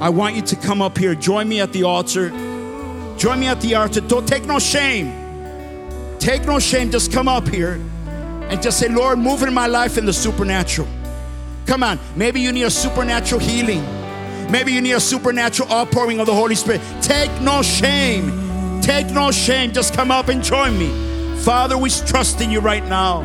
I 0.00 0.08
want 0.10 0.34
you 0.34 0.42
to 0.42 0.56
come 0.56 0.82
up 0.82 0.98
here. 0.98 1.14
Join 1.14 1.48
me 1.48 1.60
at 1.60 1.72
the 1.72 1.84
altar. 1.84 2.28
Join 3.16 3.40
me 3.40 3.46
at 3.46 3.60
the 3.60 3.74
altar. 3.76 4.00
Don't 4.00 4.26
take 4.26 4.44
no 4.44 4.58
shame. 4.58 6.18
Take 6.18 6.44
no 6.44 6.58
shame. 6.58 6.90
Just 6.90 7.12
come 7.12 7.28
up 7.28 7.48
here 7.48 7.80
and 8.48 8.60
just 8.60 8.78
say, 8.78 8.88
Lord, 8.88 9.18
move 9.18 9.42
in 9.42 9.54
my 9.54 9.66
life 9.66 9.96
in 9.96 10.04
the 10.04 10.12
supernatural. 10.12 10.88
Come 11.66 11.82
on. 11.82 11.98
Maybe 12.16 12.40
you 12.40 12.52
need 12.52 12.64
a 12.64 12.70
supernatural 12.70 13.40
healing. 13.40 14.01
Maybe 14.52 14.70
you 14.70 14.82
need 14.82 14.92
a 14.92 15.00
supernatural 15.00 15.72
outpouring 15.72 16.20
of 16.20 16.26
the 16.26 16.34
Holy 16.34 16.54
Spirit. 16.54 16.82
Take 17.00 17.30
no 17.40 17.62
shame. 17.62 18.82
Take 18.82 19.08
no 19.10 19.30
shame. 19.30 19.72
Just 19.72 19.94
come 19.94 20.10
up 20.10 20.28
and 20.28 20.44
join 20.44 20.78
me. 20.78 20.90
Father, 21.38 21.78
we 21.78 21.88
trust 21.88 22.42
in 22.42 22.50
you 22.50 22.60
right 22.60 22.84
now. 22.84 23.20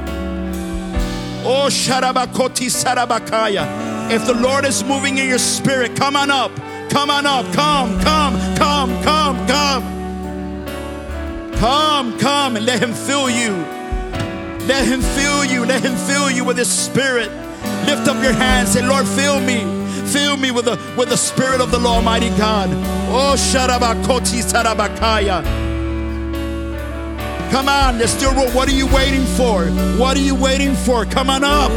Oh, 1.43 1.67
Sharabakoti 1.69 2.69
Sarabakaya. 2.71 4.09
If 4.09 4.25
the 4.25 4.35
Lord 4.35 4.63
is 4.63 4.85
moving 4.85 5.17
in 5.17 5.27
your 5.27 5.37
spirit, 5.37 5.97
come 5.97 6.15
on 6.15 6.31
up. 6.31 6.55
Come 6.91 7.09
on 7.09 7.25
up. 7.25 7.45
Come, 7.53 7.99
come, 7.99 8.55
come, 8.55 9.03
come, 9.03 9.47
come. 9.47 9.83
Come, 11.55 12.17
come, 12.19 12.55
and 12.55 12.65
let 12.65 12.81
Him 12.81 12.93
fill 12.93 13.29
you. 13.29 13.51
Let 14.65 14.87
Him 14.87 15.01
fill 15.01 15.43
you. 15.43 15.65
Let 15.65 15.83
Him 15.83 15.97
fill 15.97 16.31
you 16.31 16.45
with 16.45 16.57
His 16.57 16.71
Spirit. 16.71 17.29
Lift 17.85 18.07
up 18.07 18.23
your 18.23 18.31
hands. 18.31 18.71
Say, 18.71 18.81
Lord, 18.81 19.05
fill 19.05 19.41
me. 19.41 19.76
Fill 20.07 20.37
me 20.37 20.51
with 20.51 20.65
the 20.65 20.77
with 20.97 21.09
the 21.09 21.17
Spirit 21.17 21.61
of 21.61 21.71
the 21.71 21.79
Lord, 21.79 21.97
Almighty 21.97 22.29
God. 22.37 22.69
Oh, 23.09 23.35
Sharabakoti 23.37 24.41
Sarabakaya. 24.41 25.43
Come 27.51 27.69
on, 27.69 27.97
there's 27.97 28.11
still 28.11 28.33
room. 28.33 28.53
What 28.53 28.67
are 28.67 28.75
you 28.75 28.87
waiting 28.87 29.25
for? 29.25 29.65
What 29.97 30.17
are 30.17 30.21
you 30.21 30.35
waiting 30.35 30.75
for? 30.75 31.05
Come 31.05 31.29
on 31.29 31.43
up. 31.43 31.71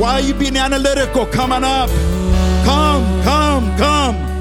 Why 0.00 0.14
are 0.14 0.20
you 0.20 0.34
being 0.34 0.56
analytical? 0.56 1.26
Come 1.26 1.52
on 1.52 1.64
up. 1.64 1.88
Come, 2.64 3.22
come, 3.22 3.76
come. 3.76 4.32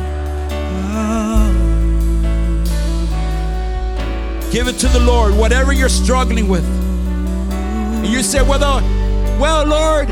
Give 4.51 4.67
it 4.67 4.77
to 4.79 4.87
the 4.89 4.99
Lord, 4.99 5.33
whatever 5.33 5.71
you're 5.71 5.87
struggling 5.87 6.49
with. 6.49 6.65
And 6.65 8.07
you 8.07 8.21
say, 8.21 8.41
well, 8.41 8.59
the, 8.59 9.39
well, 9.39 9.65
Lord, 9.65 10.09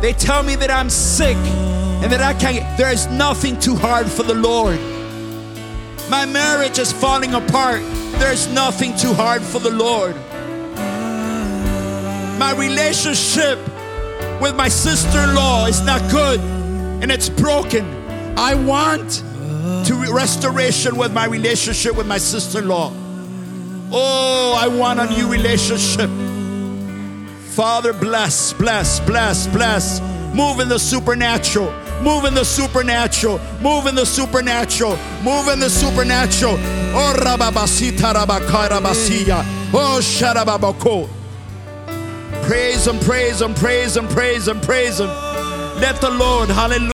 they 0.00 0.12
tell 0.12 0.42
me 0.42 0.54
that 0.56 0.70
I'm 0.70 0.90
sick 0.90 1.36
and 1.36 2.12
that 2.12 2.20
I 2.20 2.34
can't. 2.34 2.78
There 2.78 2.92
is 2.92 3.06
nothing 3.08 3.58
too 3.58 3.74
hard 3.74 4.08
for 4.08 4.22
the 4.22 4.34
Lord. 4.34 4.78
My 6.08 6.24
marriage 6.24 6.78
is 6.78 6.92
falling 6.92 7.34
apart. 7.34 7.82
There's 8.18 8.48
nothing 8.48 8.96
too 8.96 9.12
hard 9.12 9.42
for 9.42 9.58
the 9.58 9.70
Lord. 9.70 10.14
My 12.38 12.54
relationship 12.56 13.58
with 14.40 14.54
my 14.54 14.68
sister 14.68 15.18
in 15.24 15.34
law 15.34 15.66
is 15.66 15.82
not 15.82 16.00
good 16.10 16.40
and 16.40 17.10
it's 17.10 17.28
broken. 17.28 17.84
I 18.38 18.54
want 18.54 19.24
to 19.86 19.94
re- 19.94 20.10
restoration 20.10 20.96
with 20.96 21.12
my 21.12 21.26
relationship 21.26 21.96
with 21.96 22.06
my 22.06 22.18
sister 22.18 22.60
in 22.60 22.68
law. 22.68 22.92
Oh, 23.90 24.56
I 24.56 24.68
want 24.68 25.00
a 25.00 25.06
new 25.10 25.30
relationship. 25.30 26.08
Father, 27.58 27.92
bless, 27.92 28.52
bless, 28.52 29.00
bless, 29.00 29.48
bless. 29.48 30.00
Move 30.32 30.60
in 30.60 30.68
the 30.68 30.78
supernatural. 30.78 31.72
Move 32.00 32.24
in 32.24 32.32
the 32.32 32.44
supernatural. 32.44 33.40
Move 33.60 33.88
in 33.88 33.96
the 33.96 34.06
supernatural. 34.06 34.96
Move 35.24 35.48
in 35.48 35.58
the 35.58 35.68
supernatural. 35.68 36.52
Oh, 36.94 37.16
rababasita 37.18 38.14
rabakairabasiya. 38.14 39.42
Oh, 39.74 39.98
sharababako. 40.00 41.08
Praise 42.46 42.86
him, 42.86 43.00
praise 43.00 43.42
him, 43.42 43.52
praise 43.54 43.96
him, 43.96 44.06
praise 44.06 44.46
him, 44.46 44.60
praise 44.60 45.00
him. 45.00 45.08
Let 45.80 46.00
the 46.00 46.10
Lord, 46.10 46.50
hallelujah. 46.50 46.86